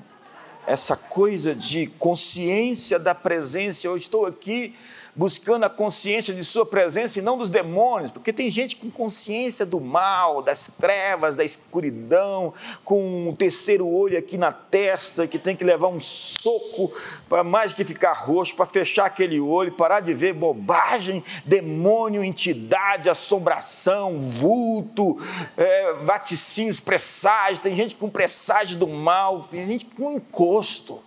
Essa 0.67 0.95
coisa 0.95 1.55
de 1.55 1.87
consciência 1.87 2.99
da 2.99 3.15
presença. 3.15 3.87
Eu 3.87 3.97
estou 3.97 4.25
aqui 4.27 4.75
buscando 5.15 5.63
a 5.63 5.69
consciência 5.69 6.33
de 6.33 6.43
sua 6.43 6.65
presença 6.65 7.19
e 7.19 7.21
não 7.21 7.37
dos 7.37 7.49
demônios, 7.49 8.11
porque 8.11 8.33
tem 8.33 8.49
gente 8.49 8.75
com 8.75 8.89
consciência 8.89 9.65
do 9.65 9.79
mal, 9.79 10.41
das 10.41 10.67
trevas, 10.67 11.35
da 11.35 11.43
escuridão, 11.43 12.53
com 12.83 13.29
um 13.29 13.35
terceiro 13.35 13.87
olho 13.87 14.17
aqui 14.17 14.37
na 14.37 14.51
testa, 14.51 15.27
que 15.27 15.37
tem 15.37 15.55
que 15.55 15.63
levar 15.63 15.87
um 15.87 15.99
soco 15.99 16.91
para 17.29 17.43
mais 17.43 17.73
que 17.73 17.83
ficar 17.83 18.13
roxo, 18.13 18.55
para 18.55 18.65
fechar 18.65 19.05
aquele 19.05 19.39
olho, 19.39 19.71
parar 19.71 19.99
de 19.99 20.13
ver 20.13 20.33
bobagem, 20.33 21.23
demônio, 21.45 22.23
entidade, 22.23 23.09
assombração, 23.09 24.19
vulto, 24.31 25.17
é, 25.55 25.93
vaticínios, 26.03 26.79
presságios, 26.79 27.59
tem 27.59 27.75
gente 27.75 27.95
com 27.95 28.09
presságio 28.09 28.77
do 28.77 28.87
mal, 28.87 29.43
tem 29.43 29.65
gente 29.65 29.85
com 29.85 30.11
encosto 30.11 31.01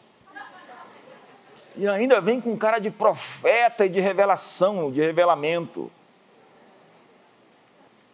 e 1.77 1.87
ainda 1.87 2.21
vem 2.21 2.41
com 2.41 2.57
cara 2.57 2.79
de 2.79 2.91
profeta 2.91 3.85
e 3.85 3.89
de 3.89 4.01
revelação, 4.01 4.91
de 4.91 5.01
revelamento. 5.01 5.91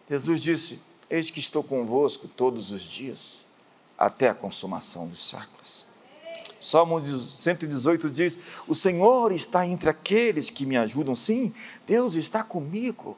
Jesus 0.09 0.41
disse: 0.41 0.81
Eis 1.09 1.29
que 1.29 1.39
estou 1.39 1.63
convosco 1.63 2.27
todos 2.27 2.71
os 2.71 2.81
dias, 2.81 3.45
até 3.97 4.29
a 4.29 4.33
consumação 4.33 5.07
dos 5.07 5.29
séculos. 5.29 5.87
Salmo 6.59 7.01
118 7.05 8.09
diz: 8.09 8.37
O 8.67 8.75
Senhor 8.75 9.31
está 9.31 9.65
entre 9.65 9.89
aqueles 9.89 10.49
que 10.49 10.65
me 10.65 10.77
ajudam. 10.77 11.15
Sim, 11.15 11.53
Deus 11.87 12.15
está 12.15 12.43
comigo. 12.43 13.17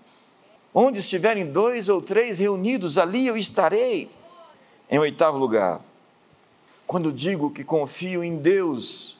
Onde 0.74 1.00
estiverem 1.00 1.52
dois 1.52 1.88
ou 1.90 2.02
três 2.02 2.38
reunidos, 2.38 2.98
ali 2.98 3.28
eu 3.28 3.38
estarei. 3.38 4.10
Em 4.90 5.00
oitavo 5.00 5.38
lugar, 5.38 5.82
quando 6.86 7.12
digo 7.12 7.50
que 7.50 7.64
confio 7.64 8.24
em 8.24 8.38
Deus, 8.38 9.15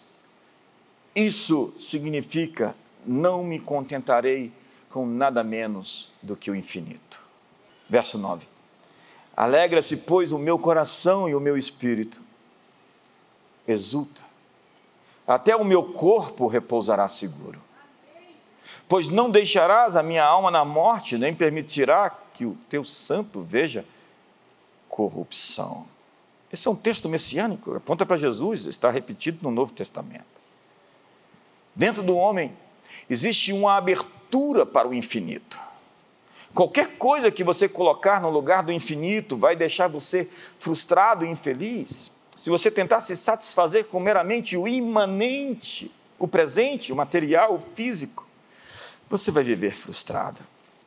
isso 1.16 1.74
significa 1.80 2.76
não 3.06 3.44
me 3.44 3.60
contentarei 3.60 4.52
com 4.90 5.06
nada 5.06 5.44
menos 5.44 6.12
do 6.22 6.36
que 6.36 6.52
o 6.52 6.56
infinito. 6.56 7.24
Verso 7.90 8.18
9. 8.18 8.46
Alegra-se, 9.36 9.98
pois, 9.98 10.32
o 10.32 10.40
meu 10.40 10.58
coração 10.58 11.30
e 11.30 11.36
o 11.36 11.40
meu 11.40 11.58
espírito. 11.58 12.22
Exulta. 13.68 14.22
Até 15.28 15.56
o 15.56 15.64
meu 15.64 15.84
corpo 15.84 16.48
repousará 16.48 17.08
seguro. 17.08 17.62
Pois 18.88 19.10
não 19.10 19.30
deixarás 19.30 19.96
a 19.96 20.04
minha 20.04 20.24
alma 20.24 20.52
na 20.52 20.64
morte, 20.64 21.18
nem 21.18 21.34
permitirá 21.34 22.10
que 22.34 22.46
o 22.46 22.58
teu 22.70 22.84
santo 22.84 23.42
veja 23.42 23.86
corrupção. 24.88 25.88
Esse 26.52 26.68
é 26.68 26.72
um 26.72 26.76
texto 26.76 27.10
messiânico, 27.10 27.76
aponta 27.76 28.06
para 28.06 28.16
Jesus, 28.16 28.66
está 28.66 28.90
repetido 28.90 29.44
no 29.44 29.52
Novo 29.52 29.74
Testamento. 29.74 30.35
Dentro 31.76 32.02
do 32.02 32.16
homem 32.16 32.56
existe 33.10 33.52
uma 33.52 33.76
abertura 33.76 34.66
para 34.66 34.88
o 34.88 34.94
infinito. 34.94 35.60
Qualquer 36.54 36.98
coisa 36.98 37.30
que 37.30 37.44
você 37.44 37.68
colocar 37.68 38.22
no 38.22 38.30
lugar 38.30 38.64
do 38.64 38.72
infinito 38.72 39.36
vai 39.36 39.58
deixar 39.58 39.90
você 39.90 40.30
frustrado 40.58 41.26
e 41.26 41.30
infeliz. 41.30 42.14
se 42.34 42.50
você 42.50 42.70
tentar 42.70 43.00
se 43.00 43.16
satisfazer 43.16 43.86
com 43.86 44.00
meramente 44.00 44.58
o 44.58 44.68
imanente, 44.68 45.92
o 46.20 46.28
presente, 46.28 46.92
o 46.92 46.96
material, 46.96 47.56
o 47.56 47.60
físico, 47.60 48.28
você 49.10 49.32
vai 49.32 49.44
viver 49.44 49.74
frustrado. 49.74 50.40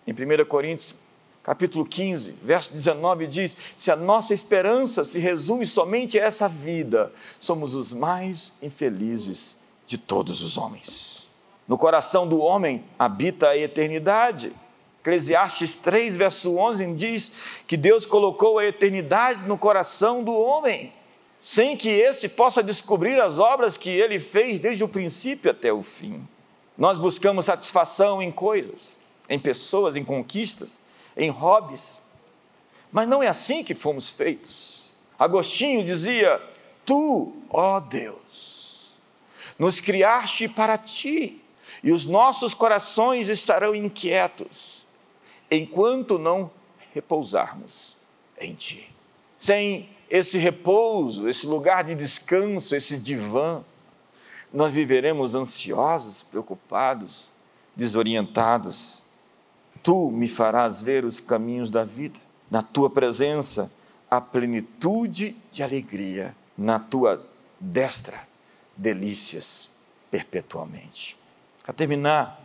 Em 0.07 0.12
1 0.12 0.45
Coríntios, 0.47 0.95
capítulo 1.43 1.86
15, 1.86 2.32
verso 2.43 2.72
19 2.72 3.26
diz: 3.26 3.57
"Se 3.76 3.91
a 3.91 3.97
nossa 3.97 4.32
esperança 4.32 5.05
se 5.05 5.18
resume 5.18 5.66
somente 5.66 6.18
a 6.18 6.24
essa 6.24 6.49
vida, 6.49 7.12
somos 7.39 7.74
os 7.74 7.93
mais 7.93 8.55
infelizes 8.62 9.57
de 9.89 9.99
todos 9.99 10.41
os 10.41 10.57
homens." 10.57 11.32
No 11.66 11.76
coração 11.76 12.28
do 12.28 12.39
homem 12.39 12.84
habita 12.97 13.49
a 13.49 13.59
eternidade. 13.59 14.53
Eclesiastes 15.01 15.74
3, 15.74 16.16
verso 16.16 16.57
11 16.57 16.93
diz 16.95 17.32
que 17.66 17.76
Deus 17.76 18.07
colocou 18.07 18.59
a 18.59 18.64
eternidade 18.64 19.49
no 19.49 19.59
coração 19.59 20.22
do 20.22 20.32
homem 20.32 20.93
sem 21.41 21.76
que 21.76 21.89
este 21.89 22.28
possa 22.28 22.62
descobrir 22.62 23.20
as 23.20 23.39
obras 23.39 23.76
que 23.76 23.91
ele 23.91 24.18
fez 24.18 24.59
desde 24.59 24.82
o 24.84 24.89
princípio 24.89 25.51
até 25.51 25.72
o 25.72 25.82
fim. 25.82 26.26
Nós 26.76 26.99
buscamos 26.99 27.47
satisfação 27.47 28.22
em 28.22 28.30
coisas, 28.30 28.99
em 29.28 29.39
pessoas, 29.39 29.97
em 29.97 30.05
conquistas, 30.05 30.80
em 31.16 31.30
hobbies, 31.30 32.03
mas 32.91 33.09
não 33.09 33.22
é 33.22 33.28
assim 33.28 33.62
que 33.62 33.74
fomos 33.74 34.11
feitos. 34.11 34.93
Agostinho 35.18 35.84
dizia: 35.84 36.41
Tu, 36.84 37.34
ó 37.51 37.80
Deus, 37.80 38.57
nos 39.59 39.80
criaste 39.80 40.48
para 40.48 40.78
ti, 40.78 41.42
e 41.82 41.92
os 41.92 42.06
nossos 42.06 42.54
corações 42.54 43.28
estarão 43.28 43.74
inquietos 43.74 44.86
enquanto 45.50 46.18
não 46.18 46.50
repousarmos 46.92 47.96
em 48.40 48.54
ti. 48.54 48.90
Sem 49.38 49.88
esse 50.11 50.38
repouso, 50.38 51.28
esse 51.28 51.46
lugar 51.46 51.84
de 51.84 51.94
descanso, 51.94 52.74
esse 52.74 52.98
divã, 52.98 53.62
nós 54.52 54.72
viveremos 54.72 55.34
ansiosos, 55.34 56.22
preocupados, 56.22 57.30
desorientados. 57.76 59.02
Tu 59.82 60.11
me 60.11 60.26
farás 60.26 60.82
ver 60.82 61.04
os 61.04 61.20
caminhos 61.20 61.70
da 61.70 61.84
vida. 61.84 62.18
Na 62.50 62.62
tua 62.62 62.88
presença, 62.88 63.70
a 64.11 64.20
plenitude 64.20 65.36
de 65.52 65.62
alegria. 65.62 66.34
Na 66.56 66.78
tua 66.78 67.24
destra, 67.61 68.28
delícias 68.79 69.70
perpetuamente. 70.11 71.18
A 71.66 71.72
terminar, 71.72 72.41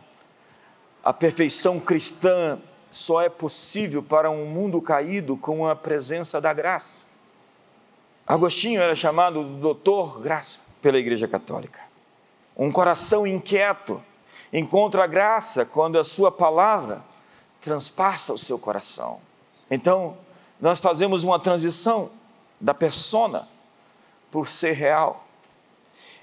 a 1.02 1.12
perfeição 1.12 1.80
cristã 1.80 2.60
só 2.90 3.22
é 3.22 3.28
possível 3.28 4.02
para 4.02 4.30
um 4.30 4.44
mundo 4.46 4.82
caído 4.82 5.36
com 5.36 5.66
a 5.66 5.74
presença 5.74 6.40
da 6.40 6.52
graça. 6.52 7.02
Agostinho 8.26 8.80
era 8.80 8.94
chamado 8.94 9.42
doutor 9.58 10.20
graça 10.20 10.62
pela 10.82 10.98
Igreja 10.98 11.28
Católica. 11.28 11.80
Um 12.56 12.70
coração 12.70 13.26
inquieto 13.26 14.02
encontra 14.52 15.06
graça 15.06 15.64
quando 15.64 15.98
a 15.98 16.04
sua 16.04 16.30
palavra 16.30 17.02
transpassa 17.60 18.32
o 18.32 18.38
seu 18.38 18.58
coração. 18.58 19.20
Então, 19.70 20.16
nós 20.60 20.80
fazemos 20.80 21.24
uma 21.24 21.38
transição 21.38 22.10
da 22.60 22.72
persona 22.72 23.48
por 24.30 24.48
ser 24.48 24.72
real. 24.72 25.23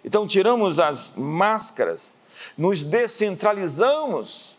Então, 0.03 0.25
tiramos 0.25 0.79
as 0.79 1.15
máscaras, 1.15 2.17
nos 2.57 2.83
descentralizamos, 2.83 4.57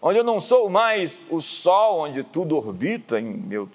onde 0.00 0.18
eu 0.18 0.24
não 0.24 0.38
sou 0.38 0.68
mais 0.68 1.20
o 1.30 1.40
sol 1.40 2.00
onde 2.00 2.22
tudo 2.22 2.56
orbita 2.56 3.18
em 3.18 3.24
meu 3.24 3.68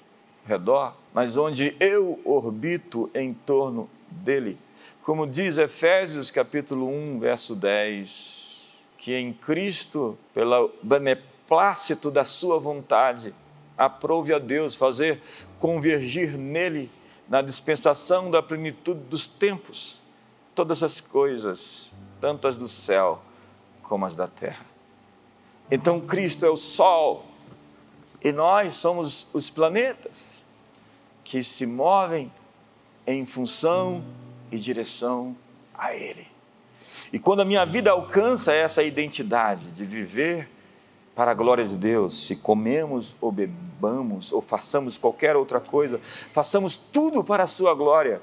redor, 0.45 0.95
mas 1.13 1.38
onde 1.38 1.76
eu 1.80 2.20
orbito 2.24 3.09
em 3.13 3.34
torno 3.34 3.89
dele. 4.09 4.57
Como 5.03 5.28
diz 5.28 5.57
Efésios 5.57 6.32
capítulo 6.32 6.88
1, 6.88 7.20
verso 7.20 7.55
10, 7.55 8.78
que 8.97 9.15
em 9.15 9.34
Cristo, 9.34 10.17
pelo 10.34 10.72
beneplácito 10.84 12.11
da 12.11 12.24
sua 12.24 12.59
vontade, 12.59 13.34
aprove 13.78 14.34
a 14.34 14.39
Deus 14.39 14.76
fazer 14.76 15.22
convergir 15.57 16.38
nele, 16.38 16.91
na 17.28 17.41
dispensação 17.41 18.30
da 18.32 18.41
plenitude 18.41 19.01
dos 19.01 19.28
tempos, 19.28 19.99
todas 20.60 20.84
as 20.84 20.99
coisas, 20.99 21.89
tanto 22.20 22.45
as 22.45 22.57
do 22.57 22.68
céu 22.68 23.22
como 23.82 24.05
as 24.05 24.14
da 24.14 24.28
terra. 24.28 24.66
Então 25.72 26.01
Cristo 26.01 26.45
é 26.45 26.49
o 26.49 26.57
sol 26.57 27.26
e 28.22 28.34
nós 28.34 28.76
somos 28.76 29.26
os 29.32 29.49
planetas 29.49 30.43
que 31.24 31.41
se 31.43 31.66
movem 31.66 32.30
em 33.07 33.26
função 33.26 34.03
e 34.51 34.60
direção 34.60 35.34
a 35.74 35.95
Ele. 35.95 36.28
E 37.14 37.18
quando 37.18 37.39
a 37.39 37.45
minha 37.45 37.66
vida 37.66 37.91
alcança 37.91 38.53
essa 38.53 38.84
identidade 38.84 39.72
de 39.72 39.86
viver 39.86 40.49
para 41.16 41.32
a 41.32 41.34
glória 41.34 41.66
de 41.66 41.78
Deus, 41.78 42.26
se 42.26 42.36
comemos 42.36 43.16
ou 43.22 43.32
bebamos 43.32 44.34
ou 44.34 44.41
façamos 44.41 44.97
qualquer 44.97 45.38
outra 45.38 45.62
coisa, 45.62 46.01
façamos 46.34 46.76
tudo 46.76 47.24
para 47.24 47.45
a 47.45 47.47
Sua 47.47 47.74
glória, 47.74 48.22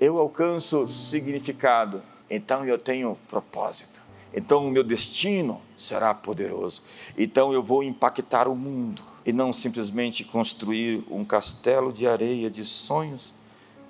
eu 0.00 0.18
alcanço 0.18 0.86
significado, 0.86 2.02
então 2.30 2.64
eu 2.64 2.78
tenho 2.78 3.18
propósito. 3.28 4.02
Então 4.32 4.66
o 4.66 4.70
meu 4.70 4.84
destino 4.84 5.60
será 5.76 6.14
poderoso. 6.14 6.82
Então 7.16 7.52
eu 7.52 7.62
vou 7.62 7.82
impactar 7.82 8.46
o 8.46 8.54
mundo 8.54 9.02
e 9.24 9.32
não 9.32 9.52
simplesmente 9.52 10.24
construir 10.24 11.04
um 11.10 11.24
castelo 11.24 11.92
de 11.92 12.06
areia 12.06 12.50
de 12.50 12.64
sonhos 12.64 13.32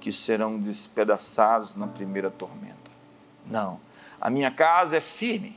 que 0.00 0.12
serão 0.12 0.58
despedaçados 0.58 1.74
na 1.74 1.86
primeira 1.86 2.30
tormenta. 2.30 2.76
Não, 3.44 3.80
a 4.20 4.30
minha 4.30 4.50
casa 4.50 4.96
é 4.96 5.00
firme, 5.00 5.56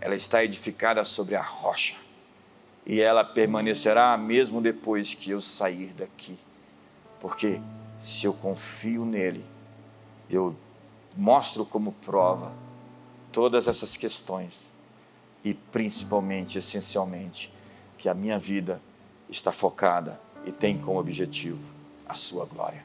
ela 0.00 0.16
está 0.16 0.42
edificada 0.42 1.04
sobre 1.04 1.34
a 1.34 1.42
rocha 1.42 1.96
e 2.86 3.00
ela 3.00 3.24
permanecerá 3.24 4.16
mesmo 4.16 4.60
depois 4.60 5.12
que 5.12 5.30
eu 5.30 5.42
sair 5.42 5.92
daqui, 5.96 6.38
porque 7.20 7.60
se 8.00 8.26
eu 8.26 8.32
confio 8.32 9.04
nele, 9.04 9.44
eu 10.28 10.54
mostro 11.16 11.64
como 11.64 11.92
prova 11.92 12.52
todas 13.32 13.68
essas 13.68 13.96
questões 13.96 14.70
e 15.44 15.54
principalmente, 15.54 16.58
essencialmente, 16.58 17.52
que 17.98 18.08
a 18.08 18.14
minha 18.14 18.38
vida 18.38 18.80
está 19.28 19.52
focada 19.52 20.20
e 20.44 20.52
tem 20.52 20.78
como 20.78 20.98
objetivo 20.98 21.62
a 22.08 22.14
sua 22.14 22.44
glória. 22.44 22.84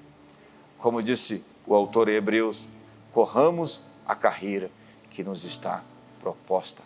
Como 0.77 1.01
disse 1.01 1.43
o 1.65 1.75
autor 1.75 2.09
Hebreus, 2.09 2.67
corramos 3.11 3.85
a 4.05 4.15
carreira 4.15 4.71
que 5.09 5.23
nos 5.23 5.43
está 5.43 5.83
proposta, 6.19 6.81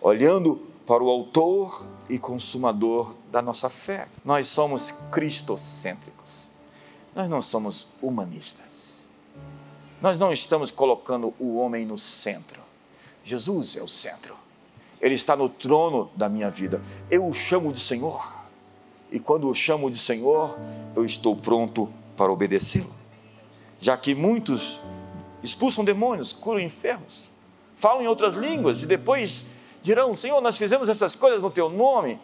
olhando 0.00 0.56
para 0.86 1.02
o 1.02 1.10
autor 1.10 1.84
e 2.08 2.18
consumador 2.18 3.14
da 3.30 3.42
nossa 3.42 3.68
fé. 3.68 4.08
Nós 4.24 4.48
somos 4.48 4.92
cristocêntricos. 5.10 6.50
Nós 7.14 7.28
não 7.28 7.40
somos 7.40 7.88
humanistas. 8.00 8.75
Nós 10.00 10.18
não 10.18 10.32
estamos 10.32 10.70
colocando 10.70 11.34
o 11.38 11.56
homem 11.56 11.86
no 11.86 11.96
centro. 11.96 12.60
Jesus 13.24 13.76
é 13.76 13.82
o 13.82 13.88
centro. 13.88 14.36
Ele 15.00 15.14
está 15.14 15.34
no 15.34 15.48
trono 15.48 16.10
da 16.14 16.28
minha 16.28 16.50
vida. 16.50 16.80
Eu 17.10 17.26
o 17.26 17.32
chamo 17.32 17.72
de 17.72 17.80
Senhor 17.80 18.34
e 19.10 19.20
quando 19.20 19.48
o 19.48 19.54
chamo 19.54 19.90
de 19.90 19.98
Senhor, 19.98 20.58
eu 20.94 21.04
estou 21.04 21.36
pronto 21.36 21.88
para 22.16 22.32
obedecê-lo. 22.32 22.92
Já 23.78 23.96
que 23.96 24.14
muitos 24.14 24.80
expulsam 25.42 25.84
demônios, 25.84 26.32
curam 26.32 26.60
enfermos, 26.60 27.30
falam 27.76 28.02
em 28.02 28.06
outras 28.08 28.34
línguas 28.34 28.82
e 28.82 28.86
depois 28.86 29.44
dirão: 29.82 30.14
Senhor, 30.14 30.40
nós 30.40 30.58
fizemos 30.58 30.88
essas 30.88 31.14
coisas 31.14 31.40
no 31.40 31.50
teu 31.50 31.68
nome. 31.68 32.18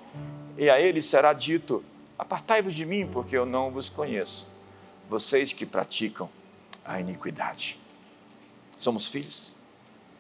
E 0.59 0.69
a 0.69 0.81
eles 0.81 1.07
será 1.07 1.33
dito: 1.33 1.85
Apartai-vos 2.19 2.75
de 2.75 2.85
mim, 2.85 3.07
porque 3.11 3.37
eu 3.37 3.47
não 3.47 3.71
vos 3.71 3.89
conheço, 3.89 4.47
vocês 5.09 5.53
que 5.53 5.65
praticam 5.65 6.29
a 6.85 7.01
iniquidade. 7.01 7.79
Somos 8.79 9.09
filhos, 9.09 9.55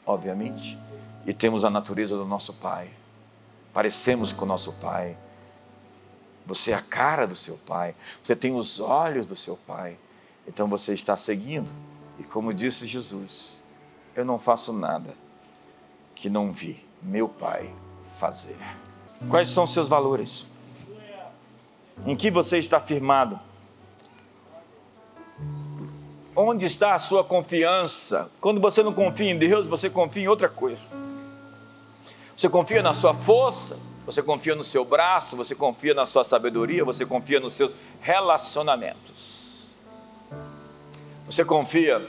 obviamente, 0.06 0.78
e 1.26 1.32
temos 1.32 1.64
a 1.64 1.70
natureza 1.70 2.16
do 2.16 2.24
nosso 2.24 2.54
Pai, 2.54 2.90
parecemos 3.72 4.32
com 4.32 4.44
o 4.44 4.48
nosso 4.48 4.72
Pai 4.74 5.16
você 6.44 6.72
é 6.72 6.74
a 6.74 6.80
cara 6.80 7.26
do 7.26 7.34
seu 7.34 7.56
pai, 7.58 7.94
você 8.22 8.34
tem 8.34 8.54
os 8.54 8.80
olhos 8.80 9.26
do 9.26 9.36
seu 9.36 9.56
pai. 9.56 9.96
Então 10.46 10.68
você 10.68 10.92
está 10.92 11.16
seguindo. 11.16 11.72
E 12.18 12.24
como 12.24 12.52
disse 12.52 12.86
Jesus, 12.86 13.62
eu 14.14 14.24
não 14.24 14.38
faço 14.38 14.72
nada 14.72 15.14
que 16.14 16.28
não 16.28 16.52
vi 16.52 16.84
meu 17.00 17.28
pai 17.28 17.72
fazer. 18.18 18.56
Quais 19.28 19.48
são 19.48 19.66
seus 19.66 19.88
valores? 19.88 20.46
Em 22.04 22.16
que 22.16 22.30
você 22.30 22.58
está 22.58 22.80
firmado? 22.80 23.38
Onde 26.34 26.64
está 26.64 26.94
a 26.94 26.98
sua 26.98 27.22
confiança? 27.22 28.30
Quando 28.40 28.60
você 28.60 28.82
não 28.82 28.92
confia 28.92 29.30
em 29.30 29.38
Deus, 29.38 29.66
você 29.66 29.90
confia 29.90 30.22
em 30.22 30.28
outra 30.28 30.48
coisa. 30.48 30.82
Você 32.34 32.48
confia 32.48 32.82
na 32.82 32.94
sua 32.94 33.12
força, 33.12 33.78
você 34.06 34.22
confia 34.22 34.54
no 34.54 34.64
seu 34.64 34.84
braço, 34.84 35.36
você 35.36 35.54
confia 35.54 35.92
na 35.92 36.06
sua 36.06 36.24
sabedoria, 36.24 36.84
você 36.84 37.04
confia 37.04 37.38
nos 37.38 37.52
seus 37.52 37.76
relacionamentos. 38.00 39.68
Você 41.26 41.44
confia 41.44 42.08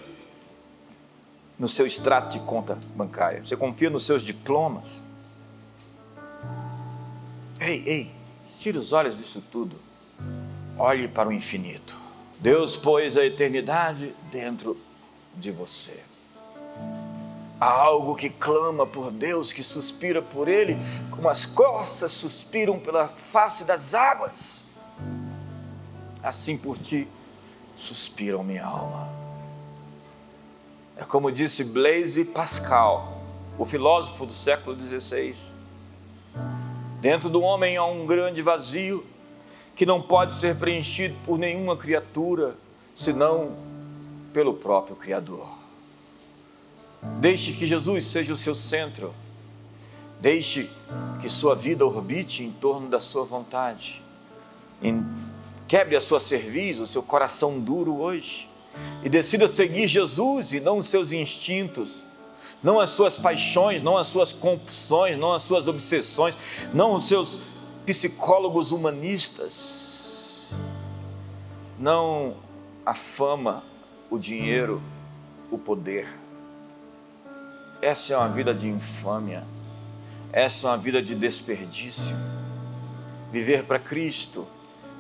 no 1.60 1.68
seu 1.68 1.86
extrato 1.86 2.30
de 2.30 2.40
conta 2.40 2.80
bancária, 2.96 3.44
você 3.44 3.56
confia 3.56 3.90
nos 3.90 4.06
seus 4.06 4.24
diplomas. 4.24 5.04
Ei, 7.60 7.84
ei, 7.86 8.12
tire 8.60 8.78
os 8.78 8.94
olhos 8.94 9.18
disso 9.18 9.44
tudo. 9.52 9.76
Olhe 10.78 11.08
para 11.08 11.30
o 11.30 11.32
infinito. 11.32 12.03
Deus 12.44 12.76
pôs 12.76 13.16
a 13.16 13.24
eternidade 13.24 14.14
dentro 14.30 14.78
de 15.34 15.50
você. 15.50 15.98
Há 17.58 17.72
algo 17.72 18.18
que 18.18 18.30
clama 18.30 18.86
por 18.86 19.12
Deus, 19.12 19.54
que 19.54 19.64
suspira 19.64 20.22
por 20.22 20.50
Ele, 20.50 20.76
como 21.10 21.30
as 21.30 21.46
corças 21.46 22.12
suspiram 22.12 22.78
pela 22.78 23.08
face 23.08 23.64
das 23.64 23.94
águas. 23.94 24.66
Assim 26.22 26.58
por 26.58 26.78
ti 26.78 27.08
suspiram 27.78 28.44
minha 28.44 28.66
alma. 28.66 29.08
É 30.98 31.06
como 31.06 31.32
disse 31.32 31.64
Blaise 31.64 32.26
Pascal, 32.26 33.24
o 33.58 33.64
filósofo 33.64 34.26
do 34.26 34.34
século 34.34 34.76
XVI. 34.76 35.34
Dentro 37.00 37.30
do 37.30 37.40
homem 37.40 37.78
há 37.78 37.86
um 37.86 38.06
grande 38.06 38.42
vazio 38.42 39.13
que 39.76 39.86
não 39.86 40.02
pode 40.02 40.34
ser 40.36 40.56
preenchido 40.56 41.16
por 41.26 41.38
nenhuma 41.38 41.76
criatura, 41.76 42.56
senão 42.96 43.56
pelo 44.32 44.54
próprio 44.54 44.96
Criador. 44.96 45.48
Deixe 47.20 47.54
que 47.54 47.68
Jesus 47.68 48.06
seja 48.06 48.34
o 48.34 48.38
seu 48.38 48.56
centro. 48.56 49.14
Deixe 50.22 50.70
que 51.22 51.30
sua 51.30 51.54
vida 51.54 51.86
orbite 51.86 52.44
em 52.44 52.52
torno 52.52 52.88
da 52.88 53.00
sua 53.00 53.26
vontade. 53.26 54.02
Quebre 55.68 55.96
a 55.96 56.02
sua 56.02 56.20
cerviz, 56.20 56.80
o 56.80 56.88
seu 56.88 57.04
coração 57.04 57.60
duro 57.60 58.00
hoje. 58.00 58.48
E 59.04 59.10
decida 59.10 59.48
seguir 59.48 59.88
Jesus 59.88 60.54
e 60.54 60.60
não 60.60 60.78
os 60.78 60.88
seus 60.88 61.12
instintos, 61.12 61.96
não 62.64 62.80
as 62.80 62.90
suas 62.92 63.18
paixões, 63.18 63.84
não 63.84 63.98
as 63.98 64.08
suas 64.08 64.34
compulsões, 64.34 65.18
não 65.18 65.34
as 65.34 65.44
suas 65.44 65.68
obsessões, 65.68 66.38
não 66.74 66.96
os 66.96 67.08
seus 67.08 67.40
psicólogos 67.86 68.72
humanistas, 68.72 70.50
não 71.78 72.38
a 72.86 72.94
fama, 72.94 73.64
o 74.10 74.18
dinheiro, 74.18 74.82
o 75.52 75.58
poder. 75.58 76.08
Essa 77.82 78.14
é 78.14 78.18
uma 78.18 78.30
vida 78.30 78.54
de 78.54 78.70
infâmia, 78.70 79.44
essa 80.32 80.68
é 80.68 80.70
uma 80.70 80.78
vida 80.78 81.02
de 81.02 81.14
desperdício. 81.14 82.16
Viver 83.32 83.66
para 83.66 83.80
Cristo, 83.80 84.48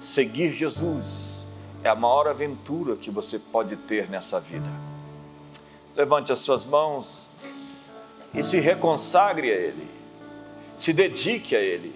seguir 0.01 0.51
Jesus, 0.51 1.45
é 1.83 1.89
a 1.89 1.95
maior 1.95 2.27
aventura 2.27 2.95
que 2.95 3.11
você 3.11 3.39
pode 3.39 3.75
ter 3.75 4.09
nessa 4.09 4.39
vida. 4.39 4.69
Levante 5.95 6.33
as 6.33 6.39
suas 6.39 6.65
mãos 6.65 7.29
e 8.33 8.43
se 8.43 8.59
reconsagre 8.59 9.51
a 9.51 9.55
Ele, 9.55 9.87
se 10.79 10.91
dedique 10.91 11.55
a 11.55 11.61
Ele 11.61 11.93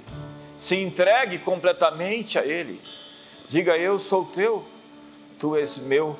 se 0.60 0.76
entregue 0.76 1.40
completamente 1.40 2.38
a 2.38 2.46
Ele. 2.46 2.80
Diga: 3.48 3.78
Eu 3.78 4.00
sou 4.00 4.26
teu, 4.26 4.66
tu 5.40 5.56
és 5.56 5.78
meu, 5.78 6.18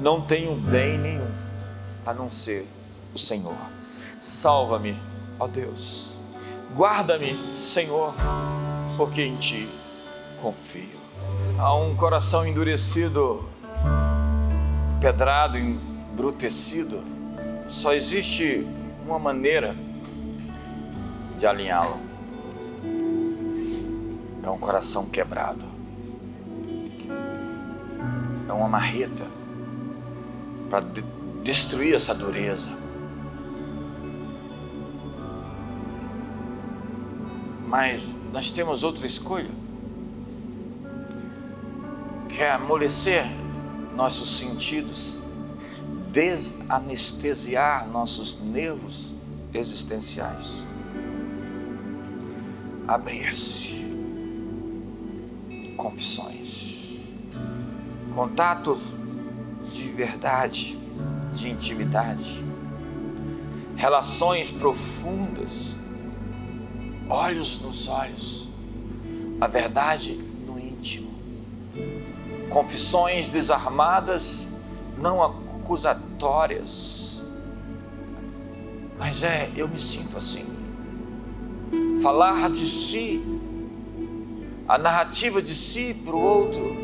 não 0.00 0.20
tenho 0.20 0.54
bem 0.54 0.98
nenhum 0.98 1.30
a 2.04 2.14
não 2.14 2.30
ser 2.30 2.66
o 3.14 3.18
Senhor. 3.18 3.56
Salva-me, 4.20 4.96
ó 5.38 5.46
Deus. 5.46 6.16
Guarda-me, 6.74 7.34
Senhor, 7.56 8.14
porque 8.96 9.22
em 9.22 9.36
ti 9.36 9.68
confio. 10.40 10.98
Há 11.58 11.74
um 11.74 11.96
coração 11.96 12.46
endurecido, 12.46 13.48
pedrado, 15.00 15.58
embrutecido. 15.58 17.02
Só 17.68 17.92
existe 17.92 18.66
uma 19.06 19.18
maneira 19.18 19.76
de 21.38 21.46
alinhá-lo 21.46 22.05
é 24.46 24.50
um 24.50 24.58
coração 24.58 25.06
quebrado. 25.06 25.64
É 28.48 28.52
uma 28.52 28.68
marreta 28.68 29.26
para 30.70 30.80
de 30.80 31.02
destruir 31.42 31.94
essa 31.94 32.14
dureza. 32.14 32.70
Mas 37.66 38.08
nós 38.32 38.52
temos 38.52 38.84
outra 38.84 39.04
escolha. 39.04 39.50
Que 42.28 42.42
é 42.42 42.52
amolecer 42.52 43.26
nossos 43.96 44.38
sentidos, 44.38 45.20
desanestesiar 46.12 47.88
nossos 47.88 48.40
nervos 48.40 49.12
existenciais. 49.52 50.64
Abrir-se 52.86 53.85
confissões, 55.76 57.08
contatos 58.14 58.94
de 59.70 59.88
verdade, 59.88 60.78
de 61.32 61.50
intimidade, 61.50 62.44
relações 63.76 64.50
profundas, 64.50 65.76
olhos 67.08 67.60
nos 67.60 67.88
olhos, 67.88 68.48
a 69.40 69.46
verdade 69.46 70.14
no 70.46 70.58
íntimo, 70.58 71.10
confissões 72.48 73.28
desarmadas, 73.28 74.48
não 74.98 75.22
acusatórias, 75.22 77.22
mas 78.98 79.22
é, 79.22 79.52
eu 79.54 79.68
me 79.68 79.78
sinto 79.78 80.16
assim. 80.16 80.46
Falar 82.02 82.50
de 82.50 82.66
si 82.66 83.35
a 84.68 84.76
narrativa 84.76 85.40
de 85.40 85.54
si 85.54 85.94
para 85.94 86.14
o 86.14 86.20
outro, 86.20 86.76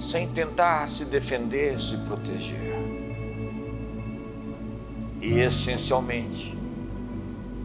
sem 0.00 0.28
tentar 0.28 0.88
se 0.88 1.04
defender, 1.04 1.80
se 1.80 1.96
proteger. 1.98 2.74
E 5.20 5.38
essencialmente, 5.38 6.56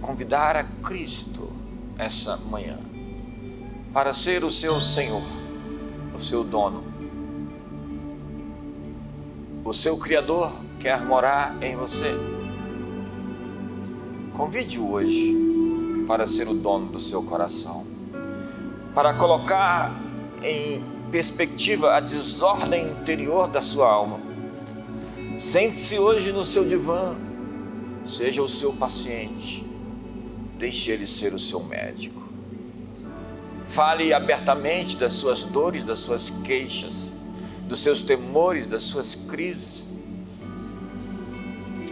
convidar 0.01 0.55
a 0.55 0.63
Cristo 0.63 1.51
essa 1.97 2.37
manhã 2.37 2.77
para 3.91 4.13
ser 4.13 4.43
o 4.43 4.51
seu 4.51 4.79
Senhor, 4.79 5.23
o 6.15 6.21
seu 6.21 6.43
dono. 6.43 6.83
O 9.63 9.73
seu 9.73 9.97
Criador 9.97 10.53
quer 10.79 11.03
morar 11.03 11.61
em 11.61 11.75
você. 11.75 12.13
Convide-o 14.33 14.91
hoje 14.91 15.35
para 16.07 16.25
ser 16.25 16.47
o 16.47 16.53
dono 16.53 16.87
do 16.87 16.99
seu 16.99 17.23
coração 17.23 17.80
para 18.93 19.13
colocar 19.13 19.95
em 20.43 20.83
perspectiva 21.11 21.95
a 21.95 21.99
desordem 21.99 22.89
interior 22.91 23.47
da 23.47 23.61
sua 23.61 23.91
alma. 23.91 24.19
Sente-se 25.37 25.97
hoje 25.97 26.31
no 26.31 26.43
seu 26.43 26.67
divã, 26.67 27.15
seja 28.05 28.41
o 28.41 28.49
seu 28.49 28.73
paciente, 28.73 29.65
deixe 30.57 30.91
ele 30.91 31.07
ser 31.07 31.33
o 31.33 31.39
seu 31.39 31.63
médico. 31.63 32.21
Fale 33.67 34.13
abertamente 34.13 34.97
das 34.97 35.13
suas 35.13 35.43
dores, 35.45 35.83
das 35.83 35.99
suas 35.99 36.29
queixas, 36.43 37.09
dos 37.67 37.79
seus 37.79 38.03
temores, 38.03 38.67
das 38.67 38.83
suas 38.83 39.15
crises. 39.15 39.89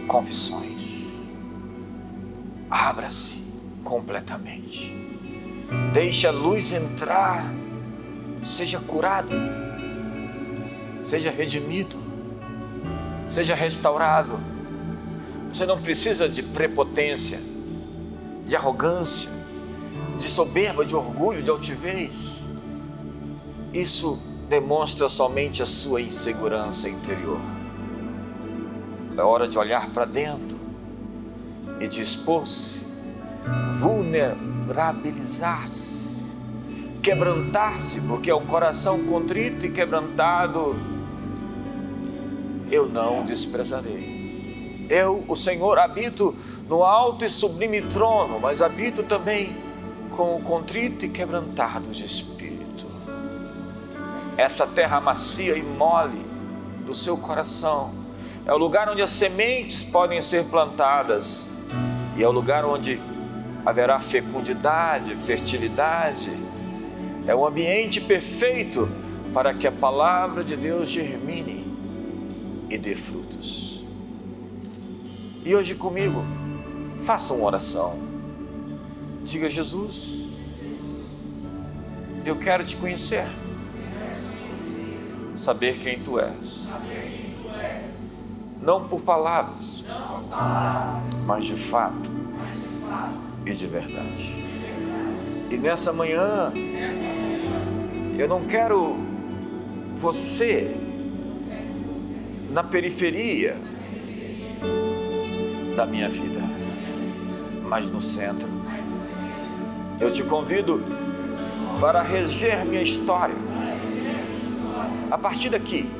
Confissões. 0.06 1.06
Abra-se 2.70 3.42
completamente. 3.82 4.99
Deixe 5.92 6.26
a 6.26 6.30
luz 6.30 6.72
entrar. 6.72 7.44
Seja 8.44 8.78
curado. 8.80 9.30
Seja 11.02 11.30
redimido. 11.30 11.96
Seja 13.30 13.54
restaurado. 13.54 14.40
Você 15.52 15.64
não 15.66 15.80
precisa 15.80 16.28
de 16.28 16.42
prepotência, 16.42 17.40
de 18.46 18.54
arrogância, 18.54 19.30
de 20.16 20.24
soberba, 20.24 20.84
de 20.84 20.94
orgulho, 20.94 21.42
de 21.42 21.50
altivez. 21.50 22.40
Isso 23.72 24.20
demonstra 24.48 25.08
somente 25.08 25.62
a 25.62 25.66
sua 25.66 26.00
insegurança 26.00 26.88
interior. 26.88 27.40
É 29.16 29.22
hora 29.22 29.46
de 29.46 29.58
olhar 29.58 29.88
para 29.90 30.04
dentro 30.04 30.58
e 31.80 31.86
dispor-se 31.86 32.89
vulnerabilizar-se, 33.78 36.16
quebrantar-se, 37.02 38.00
porque 38.00 38.30
é 38.30 38.34
um 38.34 38.44
coração 38.44 39.04
contrito 39.04 39.66
e 39.66 39.70
quebrantado, 39.70 40.76
eu 42.70 42.88
não 42.88 43.24
desprezarei. 43.24 44.86
Eu, 44.88 45.24
o 45.28 45.36
Senhor, 45.36 45.78
habito 45.78 46.34
no 46.68 46.84
alto 46.84 47.24
e 47.24 47.28
sublime 47.28 47.82
trono, 47.82 48.40
mas 48.40 48.60
habito 48.60 49.02
também 49.02 49.56
com 50.10 50.36
o 50.36 50.42
contrito 50.42 51.04
e 51.04 51.08
quebrantado 51.08 51.86
de 51.88 52.04
espírito. 52.04 52.86
Essa 54.36 54.66
terra 54.66 55.00
macia 55.00 55.56
e 55.56 55.62
mole 55.62 56.20
do 56.84 56.94
seu 56.94 57.16
coração 57.16 57.92
é 58.46 58.52
o 58.52 58.58
lugar 58.58 58.88
onde 58.88 59.02
as 59.02 59.10
sementes 59.10 59.82
podem 59.82 60.20
ser 60.20 60.44
plantadas 60.44 61.46
e 62.16 62.22
é 62.22 62.26
o 62.26 62.32
lugar 62.32 62.64
onde 62.64 63.00
haverá 63.64 64.00
fecundidade, 64.00 65.14
fertilidade. 65.16 66.30
É 67.26 67.34
o 67.34 67.46
ambiente 67.46 68.00
perfeito 68.00 68.88
para 69.32 69.54
que 69.54 69.66
a 69.66 69.72
palavra 69.72 70.42
de 70.42 70.56
Deus 70.56 70.88
germine 70.88 71.64
e 72.68 72.78
dê 72.78 72.94
frutos. 72.94 73.84
E 75.44 75.54
hoje 75.54 75.74
comigo, 75.74 76.24
faça 77.02 77.34
uma 77.34 77.46
oração. 77.46 77.98
Diga, 79.22 79.48
Jesus, 79.48 80.30
eu 82.24 82.36
quero 82.36 82.64
te 82.64 82.76
conhecer, 82.76 83.26
saber 85.36 85.78
quem 85.78 86.00
tu 86.00 86.18
és. 86.18 86.66
Não 88.60 88.86
por 88.86 89.00
palavras, 89.00 89.84
mas 91.26 91.46
de 91.46 91.54
fato 91.54 92.20
e 93.46 93.52
de 93.52 93.66
verdade. 93.66 94.44
E 95.50 95.56
nessa 95.56 95.92
manhã, 95.92 96.52
eu 98.18 98.28
não 98.28 98.44
quero 98.44 98.98
você 99.94 100.76
na 102.50 102.62
periferia 102.62 103.56
da 105.76 105.86
minha 105.86 106.08
vida, 106.08 106.40
mas 107.64 107.90
no 107.90 108.00
centro. 108.00 108.48
Eu 110.00 110.10
te 110.10 110.22
convido 110.22 110.82
para 111.80 112.02
reger 112.02 112.64
minha 112.66 112.82
história. 112.82 113.34
A 115.10 115.18
partir 115.18 115.50
daqui, 115.50 115.90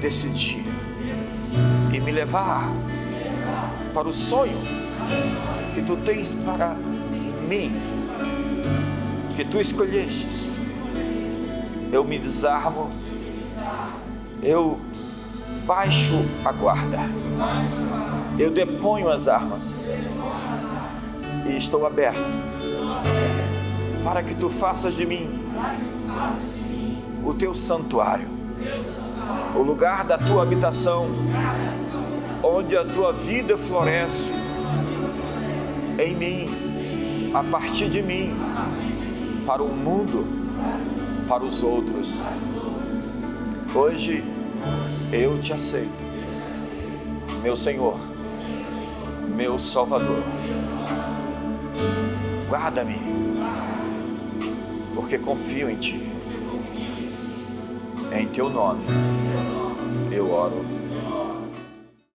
decidir 0.00 0.64
e 1.92 2.00
me 2.00 2.12
levar 2.12 2.70
para 3.92 4.08
o 4.08 4.12
sonho 4.12 4.58
que 5.74 5.82
tu 5.82 5.96
tens 5.96 6.32
para 6.32 6.76
mim, 7.48 7.72
que 9.36 9.44
tu 9.44 9.60
escolhestes. 9.60 10.54
Eu 11.92 12.04
me 12.04 12.18
desarmo, 12.18 12.90
eu 14.42 14.78
baixo 15.66 16.24
a 16.44 16.52
guarda, 16.52 17.00
eu 18.38 18.50
deponho 18.50 19.10
as 19.10 19.28
armas 19.28 19.76
e 21.46 21.56
estou 21.56 21.86
aberto 21.86 22.18
para 24.02 24.22
que 24.22 24.34
tu 24.34 24.50
faças 24.50 24.94
de 24.94 25.06
mim 25.06 25.40
o 27.24 27.32
teu 27.34 27.54
santuário, 27.54 28.28
o 29.56 29.62
lugar 29.62 30.04
da 30.04 30.18
tua 30.18 30.42
habitação, 30.42 31.08
onde 32.42 32.76
a 32.76 32.84
tua 32.84 33.12
vida 33.12 33.56
floresce 33.56 34.43
em 35.98 36.14
mim, 36.14 37.32
a 37.34 37.42
partir 37.42 37.88
de 37.88 38.02
mim, 38.02 38.34
para 39.46 39.62
o 39.62 39.74
mundo, 39.74 40.26
para 41.28 41.44
os 41.44 41.62
outros. 41.62 42.22
Hoje 43.74 44.24
eu 45.12 45.40
te 45.40 45.52
aceito, 45.52 45.98
meu 47.42 47.56
Senhor, 47.56 47.98
meu 49.34 49.58
Salvador. 49.58 50.22
Guarda-me, 52.48 52.98
porque 54.94 55.18
confio 55.18 55.68
em 55.68 55.76
Ti. 55.76 56.00
Em 58.12 58.28
Teu 58.28 58.48
nome 58.48 58.84
eu 60.12 60.30
oro. 60.32 60.83